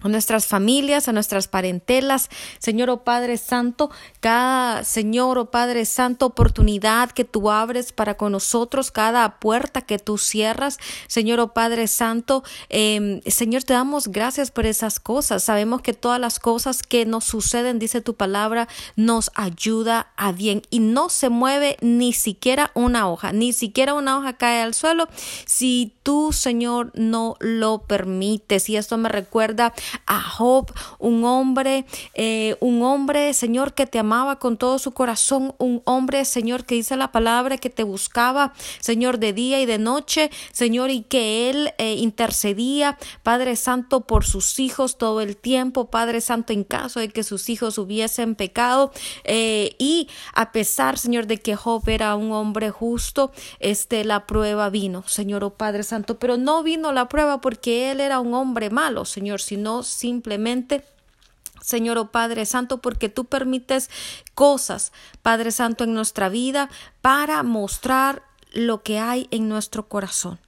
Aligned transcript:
a 0.03 0.07
nuestras 0.09 0.45
familias, 0.45 1.07
a 1.07 1.13
nuestras 1.13 1.47
parentelas, 1.47 2.29
Señor 2.59 2.89
o 2.89 2.93
oh 2.93 3.03
Padre 3.03 3.37
Santo, 3.37 3.89
cada 4.19 4.83
Señor 4.83 5.37
o 5.37 5.41
oh 5.41 5.51
Padre 5.51 5.85
Santo 5.85 6.27
oportunidad 6.27 7.11
que 7.11 7.25
tú 7.25 7.49
abres 7.49 7.91
para 7.91 8.15
con 8.15 8.33
nosotros, 8.33 8.91
cada 8.91 9.39
puerta 9.39 9.81
que 9.81 9.99
tú 9.99 10.17
cierras, 10.17 10.77
Señor 11.07 11.39
o 11.39 11.43
oh 11.43 11.53
Padre 11.53 11.87
Santo, 11.87 12.43
eh, 12.69 13.21
Señor, 13.25 13.63
te 13.63 13.73
damos 13.73 14.09
gracias 14.09 14.51
por 14.51 14.65
esas 14.65 14.99
cosas. 14.99 15.43
Sabemos 15.43 15.81
que 15.81 15.93
todas 15.93 16.19
las 16.19 16.39
cosas 16.39 16.83
que 16.83 17.05
nos 17.05 17.23
suceden, 17.23 17.79
dice 17.79 18.01
tu 18.01 18.15
palabra, 18.15 18.67
nos 18.95 19.31
ayuda 19.35 20.11
a 20.17 20.31
bien 20.31 20.61
y 20.69 20.79
no 20.79 21.09
se 21.09 21.29
mueve 21.29 21.77
ni 21.81 22.13
siquiera 22.13 22.71
una 22.73 23.09
hoja, 23.09 23.31
ni 23.31 23.53
siquiera 23.53 23.93
una 23.93 24.17
hoja 24.17 24.33
cae 24.33 24.61
al 24.61 24.73
suelo 24.73 25.07
si 25.45 25.93
tú, 26.03 26.31
Señor, 26.33 26.91
no 26.95 27.35
lo 27.39 27.83
permites. 27.83 28.69
Y 28.69 28.77
esto 28.77 28.97
me 28.97 29.09
recuerda 29.09 29.73
a 30.05 30.21
Job, 30.21 30.71
un 30.99 31.23
hombre, 31.23 31.85
eh, 32.13 32.55
un 32.59 32.81
hombre, 32.83 33.33
Señor, 33.33 33.73
que 33.73 33.85
te 33.85 33.99
amaba 33.99 34.39
con 34.39 34.57
todo 34.57 34.79
su 34.79 34.91
corazón, 34.91 35.55
un 35.57 35.81
hombre, 35.85 36.25
Señor, 36.25 36.65
que 36.65 36.75
dice 36.75 36.95
la 36.95 37.11
palabra 37.11 37.57
que 37.57 37.69
te 37.69 37.83
buscaba, 37.83 38.53
Señor, 38.79 39.19
de 39.19 39.33
día 39.33 39.61
y 39.61 39.65
de 39.65 39.77
noche, 39.77 40.31
Señor, 40.51 40.91
y 40.91 41.01
que 41.03 41.49
él 41.49 41.73
eh, 41.77 41.95
intercedía, 41.95 42.97
Padre 43.23 43.55
Santo, 43.55 44.01
por 44.01 44.25
sus 44.25 44.59
hijos 44.59 44.97
todo 44.97 45.21
el 45.21 45.37
tiempo, 45.37 45.89
Padre 45.89 46.21
Santo, 46.21 46.53
en 46.53 46.63
caso 46.63 46.99
de 46.99 47.09
que 47.09 47.23
sus 47.23 47.49
hijos 47.49 47.77
hubiesen 47.77 48.35
pecado, 48.35 48.91
eh, 49.23 49.75
y 49.79 50.07
a 50.33 50.51
pesar, 50.51 50.97
Señor, 50.97 51.27
de 51.27 51.37
que 51.37 51.55
Job 51.55 51.87
era 51.87 52.15
un 52.15 52.31
hombre 52.31 52.69
justo, 52.69 53.31
este, 53.59 54.03
la 54.03 54.25
prueba 54.25 54.69
vino, 54.69 55.03
Señor, 55.07 55.43
oh 55.43 55.51
Padre 55.51 55.83
Santo, 55.83 56.17
pero 56.17 56.37
no 56.37 56.63
vino 56.63 56.91
la 56.91 57.07
prueba 57.09 57.41
porque 57.41 57.91
él 57.91 57.99
era 57.99 58.19
un 58.19 58.33
hombre 58.33 58.69
malo, 58.69 59.05
Señor, 59.05 59.41
sino 59.41 59.82
simplemente 59.83 60.83
Señor 61.63 61.97
o 61.97 62.01
oh 62.01 62.11
Padre 62.11 62.45
Santo, 62.45 62.81
porque 62.81 63.07
tú 63.07 63.25
permites 63.25 63.89
cosas, 64.35 64.91
Padre 65.21 65.51
Santo, 65.51 65.85
en 65.85 65.93
nuestra 65.93 66.27
vida 66.27 66.69
para 67.01 67.41
mostrar 67.41 68.23
lo 68.51 68.83
que 68.83 68.99
hay 68.99 69.27
en 69.31 69.47
nuestro 69.47 69.87
corazón. 69.87 70.39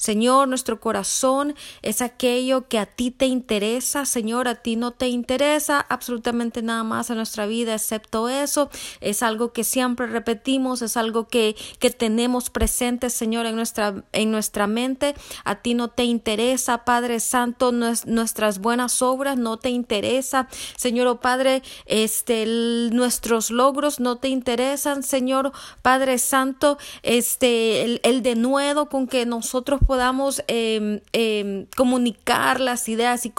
Señor, 0.00 0.48
nuestro 0.48 0.80
corazón 0.80 1.54
es 1.82 2.00
aquello 2.00 2.68
que 2.68 2.78
a 2.78 2.86
ti 2.86 3.10
te 3.10 3.26
interesa, 3.26 4.06
Señor, 4.06 4.48
a 4.48 4.54
ti 4.54 4.76
no 4.76 4.92
te 4.92 5.08
interesa 5.08 5.84
absolutamente 5.90 6.62
nada 6.62 6.84
más 6.84 7.10
en 7.10 7.16
nuestra 7.16 7.44
vida 7.44 7.74
excepto 7.74 8.30
eso. 8.30 8.70
Es 9.02 9.22
algo 9.22 9.52
que 9.52 9.62
siempre 9.62 10.06
repetimos, 10.06 10.80
es 10.80 10.96
algo 10.96 11.28
que, 11.28 11.54
que 11.80 11.90
tenemos 11.90 12.48
presente, 12.48 13.10
Señor, 13.10 13.44
en 13.44 13.56
nuestra, 13.56 14.02
en 14.12 14.30
nuestra 14.30 14.66
mente. 14.66 15.14
A 15.44 15.56
ti 15.56 15.74
no 15.74 15.88
te 15.88 16.04
interesa, 16.04 16.86
Padre 16.86 17.20
Santo, 17.20 17.70
nuestras 17.70 18.58
buenas 18.58 19.02
obras 19.02 19.36
no 19.36 19.58
te 19.58 19.68
interesa, 19.68 20.48
Señor, 20.78 21.08
o 21.08 21.12
oh 21.12 21.20
Padre, 21.20 21.62
este, 21.84 22.46
nuestros 22.46 23.50
logros 23.50 24.00
no 24.00 24.16
te 24.16 24.28
interesan, 24.28 25.02
Señor, 25.02 25.52
Padre 25.82 26.16
Santo, 26.16 26.78
este, 27.02 27.82
el, 27.82 28.00
el 28.02 28.22
denuedo 28.22 28.88
con 28.88 29.06
que 29.06 29.26
nosotros 29.26 29.80
podamos 29.90 30.40
em, 30.46 31.00
em, 31.12 31.66
comunicar 31.76 32.60
las 32.60 32.88
ideas 32.88 33.26
y 33.26 33.32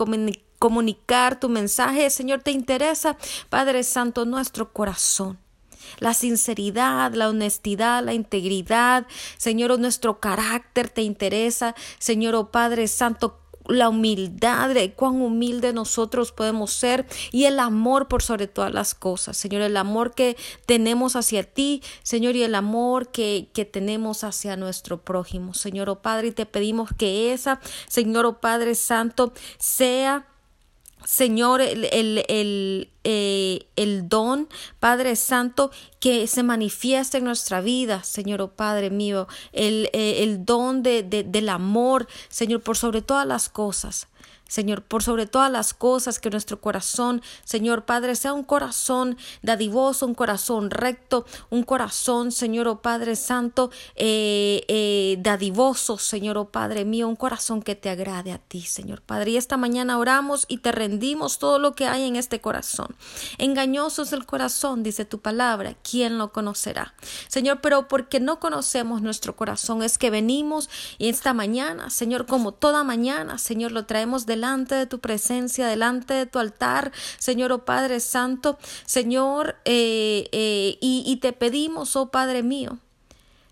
comunicar 0.59 1.39
tu 1.39 1.47
mensaje, 1.47 2.09
Señor, 2.09 2.41
te 2.41 2.51
interesa, 2.51 3.15
Padre 3.49 3.83
Santo, 3.83 4.25
nuestro 4.25 4.73
corazón. 4.73 5.39
La 5.99 6.13
sinceridad, 6.13 7.13
la 7.13 7.29
honestidad, 7.29 8.03
la 8.03 8.13
integridad, 8.13 9.07
Señor, 9.37 9.79
nuestro 9.79 10.19
carácter 10.19 10.89
te 10.89 11.03
interesa, 11.03 11.73
Señor, 11.99 12.35
oh 12.35 12.51
Padre 12.51 12.89
Santo, 12.89 13.39
la 13.67 13.89
humildad, 13.89 14.73
de 14.73 14.93
cuán 14.93 15.21
humilde 15.21 15.73
nosotros 15.73 16.31
podemos 16.31 16.71
ser 16.71 17.05
y 17.31 17.45
el 17.45 17.59
amor 17.59 18.07
por 18.07 18.23
sobre 18.23 18.47
todas 18.47 18.73
las 18.73 18.95
cosas, 18.95 19.37
Señor, 19.37 19.61
el 19.61 19.77
amor 19.77 20.13
que 20.13 20.37
tenemos 20.65 21.15
hacia 21.15 21.43
ti, 21.43 21.81
Señor, 22.03 22.35
y 22.35 22.43
el 22.43 22.55
amor 22.55 23.09
que, 23.09 23.49
que 23.53 23.65
tenemos 23.65 24.23
hacia 24.23 24.55
nuestro 24.57 25.01
prójimo, 25.01 25.53
Señor, 25.53 25.89
oh 25.89 26.01
Padre, 26.01 26.29
y 26.29 26.31
te 26.31 26.45
pedimos 26.45 26.89
que 26.97 27.33
esa, 27.33 27.59
Señor, 27.87 28.25
oh 28.25 28.39
Padre 28.39 28.75
Santo, 28.75 29.33
sea 29.57 30.30
Señor, 31.05 31.61
el, 31.61 31.85
el, 32.27 32.89
eh, 33.03 33.67
el, 33.75 34.07
don, 34.07 34.47
Padre 34.79 35.15
Santo, 35.15 35.71
que 35.99 36.27
se 36.27 36.43
manifiesta 36.43 37.17
en 37.17 37.23
nuestra 37.23 37.61
vida, 37.61 38.03
Señor, 38.03 38.41
oh 38.41 38.51
Padre 38.51 38.89
mío, 38.89 39.27
el, 39.51 39.89
eh, 39.93 40.23
el 40.23 40.45
don 40.45 40.83
de, 40.83 41.03
del 41.03 41.49
amor, 41.49 42.07
Señor, 42.29 42.61
por 42.61 42.77
sobre 42.77 43.01
todas 43.01 43.25
las 43.25 43.49
cosas. 43.49 44.07
Señor, 44.51 44.83
por 44.83 45.01
sobre 45.01 45.27
todas 45.27 45.49
las 45.49 45.73
cosas, 45.73 46.19
que 46.19 46.29
nuestro 46.29 46.59
corazón, 46.59 47.21
Señor 47.45 47.85
Padre, 47.85 48.15
sea 48.15 48.33
un 48.33 48.43
corazón 48.43 49.15
dadivoso, 49.41 50.05
un 50.05 50.13
corazón 50.13 50.71
recto, 50.71 51.25
un 51.49 51.63
corazón, 51.63 52.33
Señor 52.33 52.67
oh 52.67 52.81
Padre 52.81 53.15
Santo, 53.15 53.71
eh, 53.95 54.65
eh, 54.67 55.15
dadivoso, 55.21 55.97
Señor 55.97 56.37
oh 56.37 56.49
Padre 56.49 56.83
mío, 56.83 57.07
un 57.07 57.15
corazón 57.15 57.61
que 57.61 57.77
te 57.77 57.89
agrade 57.89 58.33
a 58.33 58.39
ti, 58.39 58.63
Señor 58.63 59.01
Padre. 59.01 59.31
Y 59.31 59.37
esta 59.37 59.55
mañana 59.55 59.97
oramos 59.97 60.43
y 60.49 60.57
te 60.57 60.73
rendimos 60.73 61.39
todo 61.39 61.57
lo 61.57 61.71
que 61.71 61.87
hay 61.87 62.05
en 62.05 62.17
este 62.17 62.41
corazón. 62.41 62.97
Engañoso 63.37 64.01
es 64.01 64.11
el 64.11 64.25
corazón, 64.25 64.83
dice 64.83 65.05
tu 65.05 65.21
palabra, 65.21 65.77
¿quién 65.81 66.17
lo 66.17 66.33
conocerá? 66.33 66.93
Señor, 67.29 67.61
pero 67.61 67.87
porque 67.87 68.19
no 68.19 68.41
conocemos 68.41 69.01
nuestro 69.01 69.37
corazón, 69.37 69.81
es 69.81 69.97
que 69.97 70.09
venimos 70.09 70.69
y 70.97 71.07
esta 71.07 71.33
mañana, 71.33 71.89
Señor, 71.89 72.25
como 72.25 72.51
toda 72.51 72.83
mañana, 72.83 73.37
Señor, 73.37 73.71
lo 73.71 73.85
traemos 73.85 74.25
de 74.25 74.40
delante 74.41 74.73
de 74.73 74.87
tu 74.87 74.99
presencia, 74.99 75.67
delante 75.67 76.15
de 76.15 76.25
tu 76.25 76.39
altar, 76.39 76.91
Señor, 77.19 77.51
oh 77.51 77.63
Padre 77.63 77.99
Santo, 77.99 78.57
Señor, 78.87 79.57
eh, 79.65 80.27
eh, 80.31 80.79
y, 80.81 81.03
y 81.05 81.17
te 81.17 81.31
pedimos, 81.31 81.95
oh 81.95 82.09
Padre 82.09 82.41
mío, 82.41 82.79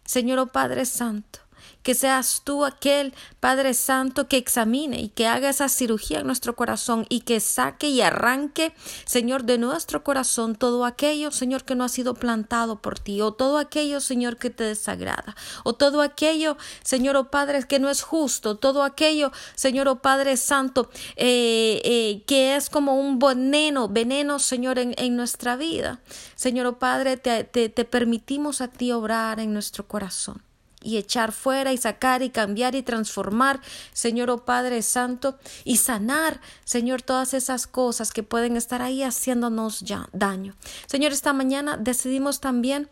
Señor, 0.04 0.40
oh 0.40 0.48
Padre 0.48 0.86
Santo, 0.86 1.40
que 1.84 1.96
seas 1.96 2.42
tú 2.44 2.66
aquel 2.66 3.14
Padre 3.40 3.74
Santo 3.74 4.28
que 4.28 4.38
examine 4.38 5.00
y 5.00 5.10
que 5.10 5.28
haga 5.28 5.50
esa 5.50 5.70
cirugía 5.70 6.20
en 6.20 6.28
nuestro 6.28 6.56
corazón 6.56 7.06
y 7.10 7.22
que 7.22 7.40
saque 7.40 7.88
y 7.90 8.02
arranque, 8.02 8.74
Señor, 9.06 9.44
de 9.44 9.58
nuestro 9.58 10.04
corazón 10.04 10.56
todo 10.56 10.86
aquello, 10.86 11.32
Señor, 11.32 11.64
que 11.64 11.76
no 11.76 11.84
ha 11.84 11.90
sido 11.90 12.14
plantado 12.14 12.82
por 12.82 13.00
ti, 13.00 13.22
o 13.22 13.34
todo 13.34 13.58
aquello, 13.58 14.02
Señor, 14.02 14.38
que 14.38 14.50
te 14.50 14.64
desagrada, 14.64 15.36
o 15.64 15.74
todo 15.74 16.02
aquello, 16.02 16.58
Señor, 16.84 17.16
oh 17.16 17.32
Padre, 17.32 17.66
que 17.68 17.80
no 17.80 17.90
es 17.90 18.02
justo, 18.02 18.58
todo 18.58 18.84
aquello, 18.84 19.32
Señor, 19.56 19.88
oh 19.88 20.02
Padre 20.02 20.38
Santo, 20.38 20.90
eh, 21.16 21.82
eh, 21.84 22.24
que 22.28 22.56
es 22.56 22.70
como 22.70 23.00
un 23.00 23.20
veneno, 23.20 23.88
veneno, 23.88 24.40
Señor, 24.40 24.80
en, 24.80 24.94
en 24.98 25.16
nuestra 25.16 25.56
vida. 25.56 26.02
Señor, 26.36 26.66
oh 26.66 26.80
Padre, 26.80 27.18
te, 27.18 27.44
te, 27.44 27.70
te 27.70 27.86
permitimos 27.86 28.62
a 28.62 28.68
ti 28.68 28.92
obrar 28.92 29.40
en 29.40 29.54
nuestro 29.54 29.88
corazón 29.88 30.49
y 30.82 30.98
echar 30.98 31.32
fuera 31.32 31.74
y 31.74 31.78
sacar 31.78 32.22
y 32.22 32.30
cambiar 32.30 32.76
y 32.76 32.84
transformar, 32.84 33.60
Señor 33.94 34.30
oh 34.30 34.46
Padre 34.46 34.82
Santo, 34.82 35.38
y 35.64 35.78
sanar, 35.78 36.42
Señor, 36.64 37.02
todas 37.02 37.34
esas 37.34 37.68
cosas 37.68 38.12
que 38.12 38.24
pueden 38.24 38.56
estar 38.58 38.82
ahí 38.82 39.04
haciéndonos 39.04 39.82
ya 39.82 40.10
daño. 40.14 40.56
Señor, 40.88 41.12
esta 41.12 41.34
mañana 41.34 41.78
decidimos 41.78 42.40
también 42.40 42.90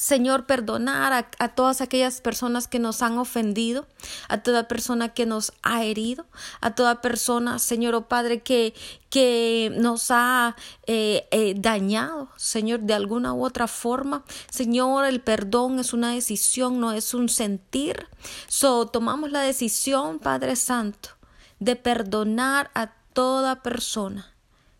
Señor, 0.00 0.46
perdonar 0.46 1.12
a, 1.38 1.48
todas 1.48 1.82
aquellas 1.82 2.22
personas 2.22 2.66
que 2.66 2.78
nos 2.78 3.02
han 3.02 3.18
ofendido, 3.18 3.86
a 4.30 4.38
toda 4.38 4.66
persona 4.66 5.10
que 5.10 5.26
nos 5.26 5.52
ha 5.62 5.84
herido, 5.84 6.24
a 6.62 6.74
toda 6.74 7.02
persona, 7.02 7.58
Señor, 7.58 7.94
oh 7.94 8.08
Padre, 8.08 8.40
que, 8.40 8.72
que 9.10 9.70
nos 9.76 10.10
ha 10.10 10.56
eh, 10.86 11.28
eh, 11.32 11.52
dañado, 11.54 12.30
Señor, 12.36 12.80
de 12.80 12.94
alguna 12.94 13.34
u 13.34 13.44
otra 13.44 13.66
forma. 13.66 14.24
Señor, 14.50 15.04
el 15.04 15.20
perdón 15.20 15.78
es 15.78 15.92
una 15.92 16.12
decisión, 16.12 16.80
no 16.80 16.92
es 16.92 17.12
un 17.12 17.28
sentir. 17.28 18.08
So, 18.48 18.86
tomamos 18.86 19.30
la 19.30 19.42
decisión, 19.42 20.18
Padre 20.18 20.56
Santo, 20.56 21.10
de 21.58 21.76
perdonar 21.76 22.70
a 22.72 22.94
toda 23.12 23.62
persona, 23.62 24.32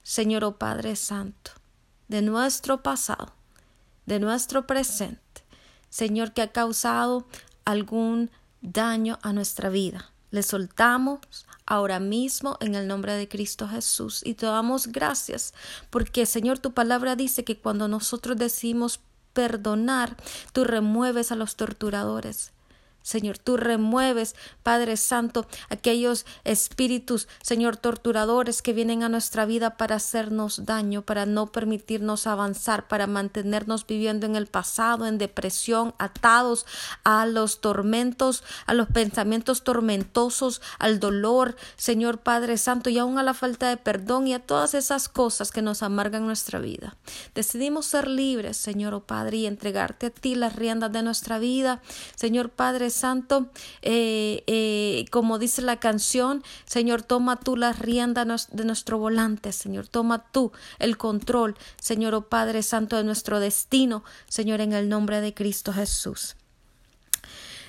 Señor, 0.03 0.45
oh 0.45 0.57
Padre 0.57 0.97
Santo, 0.97 1.51
de 2.09 2.23
nuestro 2.23 2.83
pasado 2.83 3.35
de 4.11 4.19
nuestro 4.19 4.67
presente, 4.67 5.45
Señor, 5.89 6.33
que 6.33 6.43
ha 6.43 6.51
causado 6.51 7.29
algún 7.65 8.33
daño 8.61 9.21
a 9.23 9.33
nuestra 9.33 9.69
vida. 9.69 10.11
Le 10.33 10.43
soltamos 10.43 11.21
ahora 11.65 12.01
mismo 12.01 12.57
en 12.61 12.75
el 12.75 12.89
nombre 12.89 13.15
de 13.15 13.29
Cristo 13.29 13.69
Jesús 13.69 14.23
y 14.27 14.35
te 14.35 14.47
damos 14.47 14.89
gracias 14.89 15.55
porque 15.91 16.27
Señor 16.27 16.59
tu 16.59 16.73
palabra 16.73 17.15
dice 17.15 17.45
que 17.45 17.59
cuando 17.61 17.87
nosotros 17.87 18.37
decimos 18.37 18.99
perdonar, 19.33 20.17
tú 20.53 20.65
remueves 20.65 21.31
a 21.31 21.37
los 21.37 21.55
torturadores. 21.55 22.51
Señor, 23.03 23.39
tú 23.39 23.57
remueves, 23.57 24.37
Padre 24.63 24.97
Santo, 24.97 25.47
aquellos 25.69 26.27
espíritus, 26.45 27.29
Señor, 27.43 27.77
torturadores 27.77 28.63
que 28.63 28.73
vienen 28.73 29.03
a 29.03 29.09
nuestra 29.09 29.47
vida 29.47 29.77
para 29.77 29.97
hacernos 29.97 30.67
daño, 30.67 31.03
para 31.03 31.27
no 31.27 31.47
permitirnos 31.47 32.27
avanzar, 32.27 32.89
para 32.89 33.07
mantenernos 33.07 33.87
viviendo 33.87 34.27
en 34.27 34.37
el 34.37 34.47
pasado, 34.47 35.07
en 35.07 35.19
depresión, 35.19 35.95
atados 35.99 36.67
a 37.05 37.27
los 37.27 37.61
tormentos, 37.61 38.45
a 38.67 38.75
los 38.75 38.89
pensamientos 38.89 39.65
tormentosos, 39.65 40.61
al 40.79 41.01
dolor, 41.01 41.57
Señor 41.77 42.19
Padre 42.19 42.59
Santo, 42.59 42.91
y 42.91 42.99
aún 42.99 43.19
a 43.19 43.23
la 43.23 43.35
falta 43.35 43.69
de 43.69 43.77
perdón 43.77 44.27
y 44.27 44.35
a 44.35 44.45
todas 44.45 44.75
esas 44.75 45.09
cosas 45.09 45.51
que 45.51 45.63
nos 45.63 45.83
amargan 45.83 46.27
nuestra 46.27 46.59
vida. 46.59 46.97
Decidimos 47.35 47.87
ser 47.87 48.09
libres, 48.09 48.57
Señor 48.57 48.95
oh 48.95 49.01
Padre, 49.01 49.39
y 49.39 49.47
entregarte 49.47 50.07
a 50.07 50.11
ti 50.11 50.35
las 50.35 50.57
riendas 50.57 50.93
de 50.93 51.03
nuestra 51.03 51.39
vida, 51.39 51.81
Señor 52.17 52.51
Padre 52.51 52.90
Santo, 52.91 53.51
eh, 53.83 54.43
eh, 54.47 55.07
como 55.11 55.39
dice 55.39 55.63
la 55.63 55.79
canción, 55.79 56.43
Señor, 56.65 57.03
toma 57.03 57.41
tú 57.41 57.57
la 57.57 57.73
rienda 57.73 58.25
de 58.25 58.65
nuestro 58.65 58.99
volante, 58.99 59.53
Señor, 59.53 59.89
toma 59.89 60.31
tú 60.31 60.53
el 60.79 60.97
control, 60.97 61.57
Señor, 61.81 62.15
oh 62.15 62.29
Padre 62.29 62.63
Santo, 62.63 62.97
de 62.97 63.05
nuestro 63.05 63.41
destino, 63.41 64.05
Señor, 64.29 64.61
en 64.61 64.73
el 64.73 64.89
nombre 64.89 65.21
de 65.21 65.35
Cristo 65.35 65.73
Jesús. 65.73 66.37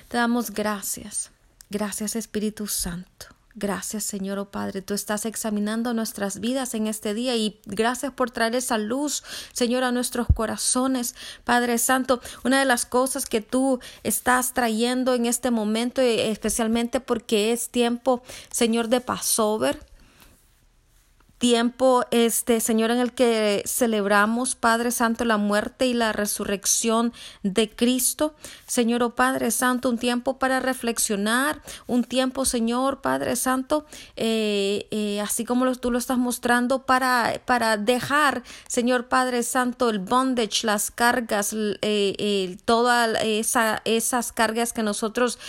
Te 0.08 0.16
damos 0.18 0.50
gracias, 0.50 1.30
gracias 1.70 2.16
Espíritu 2.16 2.66
Santo. 2.66 3.41
Gracias, 3.54 4.04
Señor, 4.04 4.38
oh 4.38 4.50
Padre. 4.50 4.80
Tú 4.80 4.94
estás 4.94 5.26
examinando 5.26 5.92
nuestras 5.92 6.40
vidas 6.40 6.72
en 6.74 6.86
este 6.86 7.12
día 7.12 7.36
y 7.36 7.60
gracias 7.66 8.12
por 8.12 8.30
traer 8.30 8.54
esa 8.54 8.78
luz, 8.78 9.22
Señor, 9.52 9.84
a 9.84 9.92
nuestros 9.92 10.26
corazones. 10.34 11.14
Padre 11.44 11.76
Santo, 11.76 12.20
una 12.44 12.58
de 12.58 12.64
las 12.64 12.86
cosas 12.86 13.26
que 13.26 13.42
tú 13.42 13.78
estás 14.04 14.54
trayendo 14.54 15.14
en 15.14 15.26
este 15.26 15.50
momento, 15.50 16.00
especialmente 16.00 17.00
porque 17.00 17.52
es 17.52 17.68
tiempo, 17.68 18.22
Señor, 18.50 18.88
de 18.88 19.00
Passover 19.00 19.91
tiempo, 21.42 22.04
este 22.12 22.60
Señor, 22.60 22.92
en 22.92 23.00
el 23.00 23.14
que 23.14 23.64
celebramos, 23.66 24.54
Padre 24.54 24.92
Santo, 24.92 25.24
la 25.24 25.38
muerte 25.38 25.88
y 25.88 25.92
la 25.92 26.12
resurrección 26.12 27.12
de 27.42 27.68
Cristo. 27.68 28.36
Señor, 28.68 29.02
oh 29.02 29.16
Padre 29.16 29.50
Santo, 29.50 29.90
un 29.90 29.98
tiempo 29.98 30.38
para 30.38 30.60
reflexionar, 30.60 31.60
un 31.88 32.04
tiempo, 32.04 32.44
Señor, 32.44 33.00
Padre 33.00 33.34
Santo, 33.34 33.86
eh, 34.14 34.86
eh, 34.92 35.20
así 35.20 35.44
como 35.44 35.66
tú 35.74 35.90
lo 35.90 35.98
estás 35.98 36.16
mostrando, 36.16 36.86
para, 36.86 37.42
para 37.44 37.76
dejar, 37.76 38.44
Señor 38.68 39.08
Padre 39.08 39.42
Santo, 39.42 39.90
el 39.90 39.98
bondage, 39.98 40.64
las 40.64 40.92
cargas, 40.92 41.56
eh, 41.56 42.56
todas 42.64 43.18
esa, 43.20 43.82
esas 43.84 44.30
cargas 44.30 44.72
que 44.72 44.84
nosotros 44.84 45.40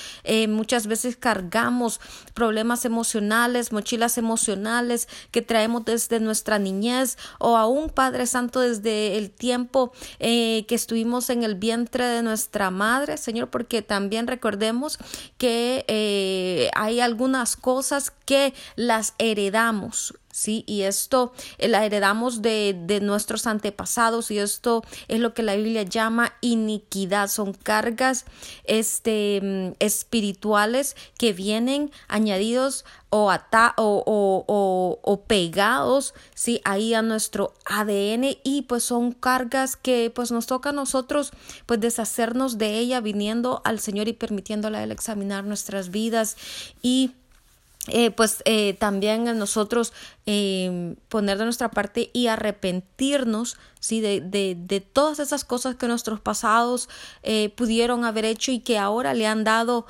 muchas 0.50 0.88
veces 0.88 1.18
cargamos, 1.18 2.02
problemas 2.34 2.84
emocionales, 2.84 3.72
mochilas 3.72 4.18
emocionales 4.18 5.08
que 5.30 5.44
traemos 5.44 5.83
desde 5.86 6.20
nuestra 6.20 6.60
niñez 6.60 7.18
o 7.40 7.58
aún 7.58 7.90
Padre 7.90 8.26
Santo 8.28 8.60
desde 8.60 9.18
el 9.18 9.32
tiempo 9.32 9.92
eh, 10.20 10.66
que 10.68 10.76
estuvimos 10.76 11.30
en 11.30 11.44
el 11.44 11.56
vientre 11.56 12.06
de 12.06 12.24
nuestra 12.24 12.72
madre, 12.72 13.18
Señor, 13.18 13.50
porque 13.50 13.82
también 13.82 14.28
recordemos 14.28 14.98
que 15.38 15.86
eh, 15.88 16.70
hay 16.76 17.00
algunas 17.00 17.56
cosas 17.56 18.12
que 18.26 18.54
las 18.76 19.14
heredamos 19.18 20.14
¿sí? 20.34 20.64
Y 20.68 20.82
esto 20.82 21.32
eh, 21.60 21.70
la 21.70 21.86
heredamos 21.86 22.42
de, 22.42 22.76
de, 22.78 23.00
nuestros 23.00 23.48
antepasados 23.48 24.32
y 24.32 24.40
esto 24.40 24.84
es 25.08 25.20
lo 25.20 25.34
que 25.34 25.44
la 25.44 25.56
Biblia 25.56 25.84
llama 25.84 26.34
iniquidad, 26.42 27.30
son 27.30 27.54
cargas 27.54 28.26
este, 28.64 29.40
mm, 29.42 29.76
espirituales 29.80 30.96
que 31.18 31.34
vienen 31.34 31.92
añadidos 32.08 32.84
o, 33.12 33.30
ata 33.30 33.76
o, 33.78 34.04
o, 34.08 35.00
o, 35.04 35.22
pegados, 35.26 36.16
¿sí? 36.34 36.62
Ahí 36.66 36.96
a 36.96 37.04
nuestro 37.04 37.54
ADN 37.66 38.38
y 38.44 38.64
pues 38.64 38.84
son 38.84 39.12
cargas 39.12 39.76
que 39.76 40.12
pues 40.14 40.32
nos 40.32 40.48
toca 40.48 40.70
a 40.70 40.74
nosotros 40.74 41.32
pues 41.68 41.80
deshacernos 41.80 42.58
de 42.58 42.80
ella 42.80 43.02
viniendo 43.02 43.62
al 43.66 43.80
Señor 43.80 44.08
y 44.08 44.14
permitiéndole 44.14 44.80
a 44.80 44.84
Él 44.84 44.92
examinar 44.92 45.44
nuestras 45.44 45.92
vidas 45.92 46.38
y 46.82 47.12
eh, 47.88 48.12
pues 48.12 48.42
eh, 48.46 48.76
también 48.76 49.26
nosotros 49.38 49.92
eh, 50.26 50.96
poner 51.10 51.38
de 51.38 51.44
nuestra 51.44 51.70
parte 51.70 52.12
y 52.14 52.28
arrepentirnos 52.28 53.58
¿sí? 53.82 54.00
de, 54.00 54.22
de, 54.22 54.80
todas 54.80 55.20
esas 55.20 55.44
cosas 55.44 55.76
que 55.76 55.88
nuestros 55.88 56.22
pasados 56.22 56.88
pudieron 57.56 58.06
haber 58.06 58.24
hecho 58.26 58.52
y 58.52 58.60
que 58.60 58.78
ahora 58.78 59.14
le 59.14 59.28
han 59.28 59.44
dado 59.44 59.86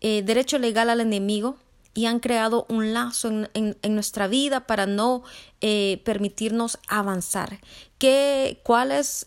derecho 0.00 0.58
legal 0.58 0.88
al 0.90 1.00
enemigo 1.00 1.56
y 1.92 2.06
han 2.06 2.18
creado 2.18 2.66
un 2.68 2.92
lazo 2.92 3.28
en, 3.28 3.48
en, 3.54 3.94
nuestra 3.94 4.26
vida 4.26 4.66
para 4.66 4.86
no 4.86 5.22
permitirnos 5.60 6.78
avanzar. 6.88 7.60
¿Qué, 7.98 8.60
¿Cuáles 8.62 9.26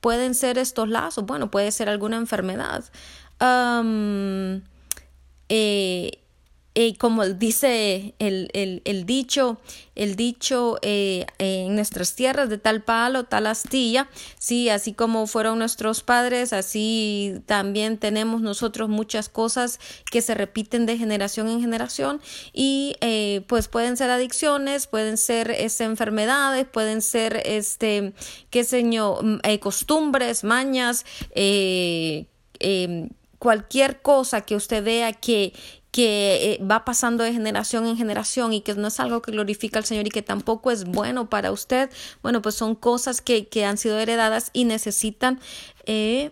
pueden 0.00 0.34
ser 0.34 0.58
estos 0.58 0.88
lazos? 0.88 1.24
Bueno, 1.24 1.50
puede 1.50 1.70
ser 1.72 1.88
alguna 1.88 2.16
enfermedad. 2.16 2.84
Eh, 5.52 6.19
como 6.98 7.26
dice 7.26 8.14
el, 8.20 8.50
el, 8.84 9.04
dicho, 9.04 9.60
el 9.96 10.14
dicho 10.14 10.78
eh, 10.82 11.26
en 11.38 11.74
nuestras 11.74 12.14
tierras 12.14 12.48
de 12.48 12.58
tal 12.58 12.82
palo, 12.82 13.24
tal 13.24 13.48
astilla, 13.48 14.08
sí, 14.38 14.68
así 14.68 14.92
como 14.92 15.26
fueron 15.26 15.58
nuestros 15.58 16.02
padres, 16.02 16.52
así 16.52 17.34
también 17.46 17.98
tenemos 17.98 18.40
nosotros 18.40 18.88
muchas 18.88 19.28
cosas 19.28 19.80
que 20.10 20.22
se 20.22 20.34
repiten 20.34 20.86
de 20.86 20.96
generación 20.96 21.48
en 21.48 21.60
generación 21.60 22.20
y 22.52 22.94
eh, 23.00 23.42
pues 23.48 23.66
pueden 23.66 23.96
ser 23.96 24.10
adicciones, 24.10 24.86
pueden 24.86 25.16
ser 25.16 25.50
este, 25.50 25.84
enfermedades, 25.84 26.66
pueden 26.66 27.02
ser 27.02 27.42
este, 27.46 28.14
qué 28.50 28.62
sé 28.62 28.88
yo, 28.88 29.20
costumbres, 29.60 30.44
mañas, 30.44 31.04
em, 31.34 33.08
cualquier 33.40 34.02
cosa 34.02 34.42
que 34.42 34.54
usted 34.54 34.84
vea 34.84 35.12
que, 35.14 35.52
que 35.90 36.58
eh, 36.60 36.64
va 36.64 36.84
pasando 36.84 37.24
de 37.24 37.32
generación 37.32 37.86
en 37.86 37.96
generación 37.96 38.52
y 38.52 38.60
que 38.60 38.74
no 38.74 38.88
es 38.88 39.00
algo 39.00 39.22
que 39.22 39.32
glorifica 39.32 39.78
al 39.78 39.84
Señor 39.84 40.06
y 40.06 40.10
que 40.10 40.22
tampoco 40.22 40.70
es 40.70 40.84
bueno 40.84 41.28
para 41.28 41.52
usted, 41.52 41.90
bueno, 42.22 42.42
pues 42.42 42.54
son 42.54 42.74
cosas 42.74 43.20
que, 43.20 43.48
que 43.48 43.64
han 43.64 43.76
sido 43.76 43.98
heredadas 43.98 44.50
y 44.52 44.64
necesitan 44.64 45.40
eh, 45.86 46.30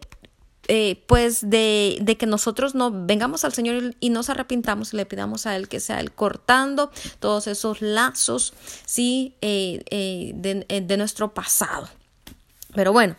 eh, 0.71 1.03
pues 1.07 1.49
de, 1.49 1.97
de, 2.03 2.19
que 2.19 2.27
nosotros 2.27 2.75
no 2.75 2.91
vengamos 2.93 3.43
al 3.43 3.55
Señor 3.55 3.95
y 4.01 4.11
nos 4.11 4.29
arrepintamos 4.29 4.93
y 4.93 4.99
le 4.99 5.07
pidamos 5.07 5.47
a 5.47 5.57
Él 5.57 5.67
que 5.67 5.81
sea 5.81 5.99
Él 5.99 6.13
cortando 6.13 6.91
todos 7.21 7.47
esos 7.47 7.81
lazos, 7.81 8.53
sí, 8.85 9.35
eh, 9.41 9.83
eh, 9.89 10.33
de, 10.35 10.83
de, 10.83 10.97
nuestro 10.99 11.33
pasado. 11.33 11.89
Pero 12.75 12.93
bueno, 12.93 13.17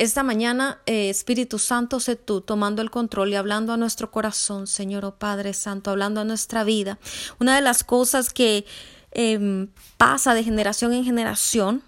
esta 0.00 0.22
mañana, 0.22 0.80
Espíritu 0.86 1.58
Santo, 1.58 2.00
sé 2.00 2.16
tú 2.16 2.40
tomando 2.40 2.80
el 2.80 2.90
control 2.90 3.28
y 3.28 3.34
hablando 3.34 3.74
a 3.74 3.76
nuestro 3.76 4.10
corazón, 4.10 4.66
Señor 4.66 5.04
oh 5.04 5.16
Padre 5.16 5.52
Santo, 5.52 5.90
hablando 5.90 6.22
a 6.22 6.24
nuestra 6.24 6.64
vida. 6.64 6.98
Una 7.38 7.54
de 7.54 7.60
las 7.60 7.84
cosas 7.84 8.32
que 8.32 8.64
em, 9.10 9.68
pasa 9.98 10.32
de 10.32 10.42
generación 10.42 10.94
en 10.94 11.04
generación 11.04 11.82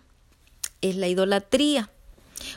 es 0.82 0.96
la 0.96 1.08
idolatría. 1.08 1.88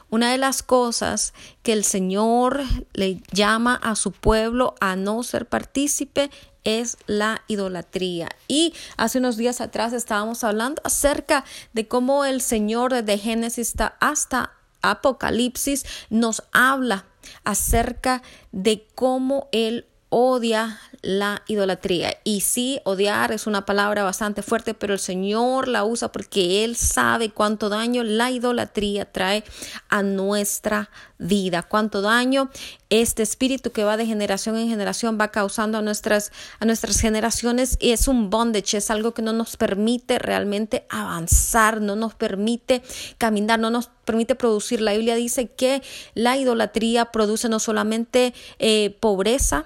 Una 0.10 0.30
de 0.30 0.40
las 0.40 0.62
cosas 0.62 1.34
que 1.64 1.72
el 1.72 1.86
Señor 1.86 2.62
le 2.92 3.22
llama 3.32 3.80
a 3.82 3.96
su 3.96 4.12
pueblo 4.12 4.76
a 4.82 4.98
no 4.98 5.24
ser 5.24 5.48
partícipe 5.48 6.32
es 6.66 6.98
la 7.08 7.44
idolatría. 7.48 8.28
Y 8.50 8.74
hace 8.98 9.20
unos 9.20 9.38
días 9.38 9.62
atrás 9.62 9.94
estábamos 9.94 10.44
hablando 10.44 10.82
acerca 10.84 11.46
de 11.72 11.88
cómo 11.88 12.26
el 12.26 12.42
Señor 12.42 12.92
desde 12.92 13.18
Génesis 13.18 13.74
hasta 14.02 14.52
Apocalipsis 14.92 15.86
nos 16.10 16.44
habla 16.52 17.06
acerca 17.44 18.22
de 18.52 18.88
cómo 18.96 19.50
Él 19.52 19.88
odia 20.18 20.80
la 21.02 21.44
idolatría. 21.46 22.18
Y 22.24 22.40
sí, 22.40 22.80
odiar 22.86 23.34
es 23.34 23.48
una 23.48 23.66
palabra 23.66 24.04
bastante 24.04 24.44
fuerte, 24.44 24.74
pero 24.74 24.94
el 24.94 25.00
Señor 25.00 25.68
la 25.68 25.84
usa 25.84 26.10
porque 26.14 26.64
Él 26.64 26.78
sabe 26.78 27.32
cuánto 27.32 27.68
daño 27.68 28.02
la 28.06 28.32
idolatría 28.32 29.12
trae 29.12 29.44
a 29.90 30.04
nuestra 30.04 30.90
vida, 31.18 31.64
cuánto 31.64 32.02
daño 32.02 32.50
este 32.90 33.24
espíritu 33.24 33.72
que 33.72 33.84
va 33.84 33.98
de 33.98 34.06
generación 34.06 34.58
en 34.58 34.70
generación 34.70 35.18
va 35.20 35.32
causando 35.32 35.80
a 35.80 35.82
nuestras, 35.82 36.32
a 36.62 36.66
nuestras 36.66 37.02
generaciones 37.02 37.78
y 37.82 37.92
es 37.92 38.08
un 38.08 38.30
bondage, 38.30 38.78
es 38.78 38.90
algo 38.90 39.14
que 39.14 39.22
no 39.22 39.34
nos 39.34 39.58
permite 39.58 40.18
realmente 40.18 40.86
avanzar, 40.90 41.82
no 41.82 41.98
nos 41.98 42.14
permite 42.14 42.84
caminar, 43.18 43.60
no 43.60 43.70
nos 43.70 43.90
permite 44.06 44.36
producir. 44.36 44.80
La 44.80 44.94
Biblia 44.94 45.16
dice 45.16 45.48
que 45.48 45.82
la 46.14 46.38
idolatría 46.38 47.12
produce 47.12 47.50
no 47.50 47.60
solamente 47.60 48.34
eh, 48.60 48.96
pobreza, 49.02 49.66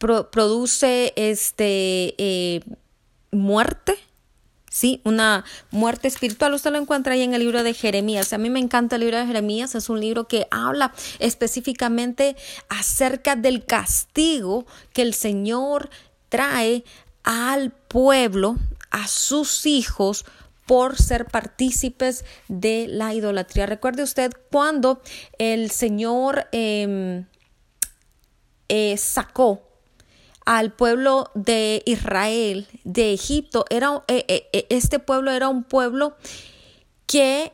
produce 0.00 1.12
este, 1.16 2.14
eh, 2.16 2.60
muerte, 3.30 3.96
¿sí? 4.70 5.02
Una 5.04 5.44
muerte 5.70 6.08
espiritual. 6.08 6.54
Usted 6.54 6.70
lo 6.72 6.78
encuentra 6.78 7.12
ahí 7.12 7.22
en 7.22 7.34
el 7.34 7.42
libro 7.42 7.62
de 7.62 7.74
Jeremías. 7.74 8.32
A 8.32 8.38
mí 8.38 8.48
me 8.48 8.60
encanta 8.60 8.96
el 8.96 9.02
libro 9.02 9.18
de 9.18 9.26
Jeremías. 9.26 9.74
Es 9.74 9.90
un 9.90 10.00
libro 10.00 10.26
que 10.26 10.46
habla 10.50 10.94
específicamente 11.18 12.36
acerca 12.68 13.36
del 13.36 13.66
castigo 13.66 14.64
que 14.92 15.02
el 15.02 15.12
Señor 15.12 15.90
trae 16.30 16.84
al 17.22 17.70
pueblo, 17.70 18.56
a 18.90 19.06
sus 19.06 19.66
hijos, 19.66 20.24
por 20.64 20.96
ser 20.96 21.26
partícipes 21.26 22.24
de 22.48 22.86
la 22.88 23.12
idolatría. 23.12 23.66
Recuerde 23.66 24.04
usted 24.04 24.32
cuando 24.50 25.02
el 25.36 25.72
Señor 25.72 26.46
em, 26.52 27.26
eh, 28.68 28.96
sacó 28.96 29.69
al 30.44 30.72
pueblo 30.72 31.30
de 31.34 31.82
Israel, 31.86 32.66
de 32.84 33.12
Egipto, 33.12 33.64
era, 33.70 34.02
eh, 34.08 34.24
eh, 34.28 34.48
eh, 34.52 34.66
este 34.70 34.98
pueblo 34.98 35.30
era 35.30 35.48
un 35.48 35.64
pueblo 35.64 36.16
que 37.06 37.52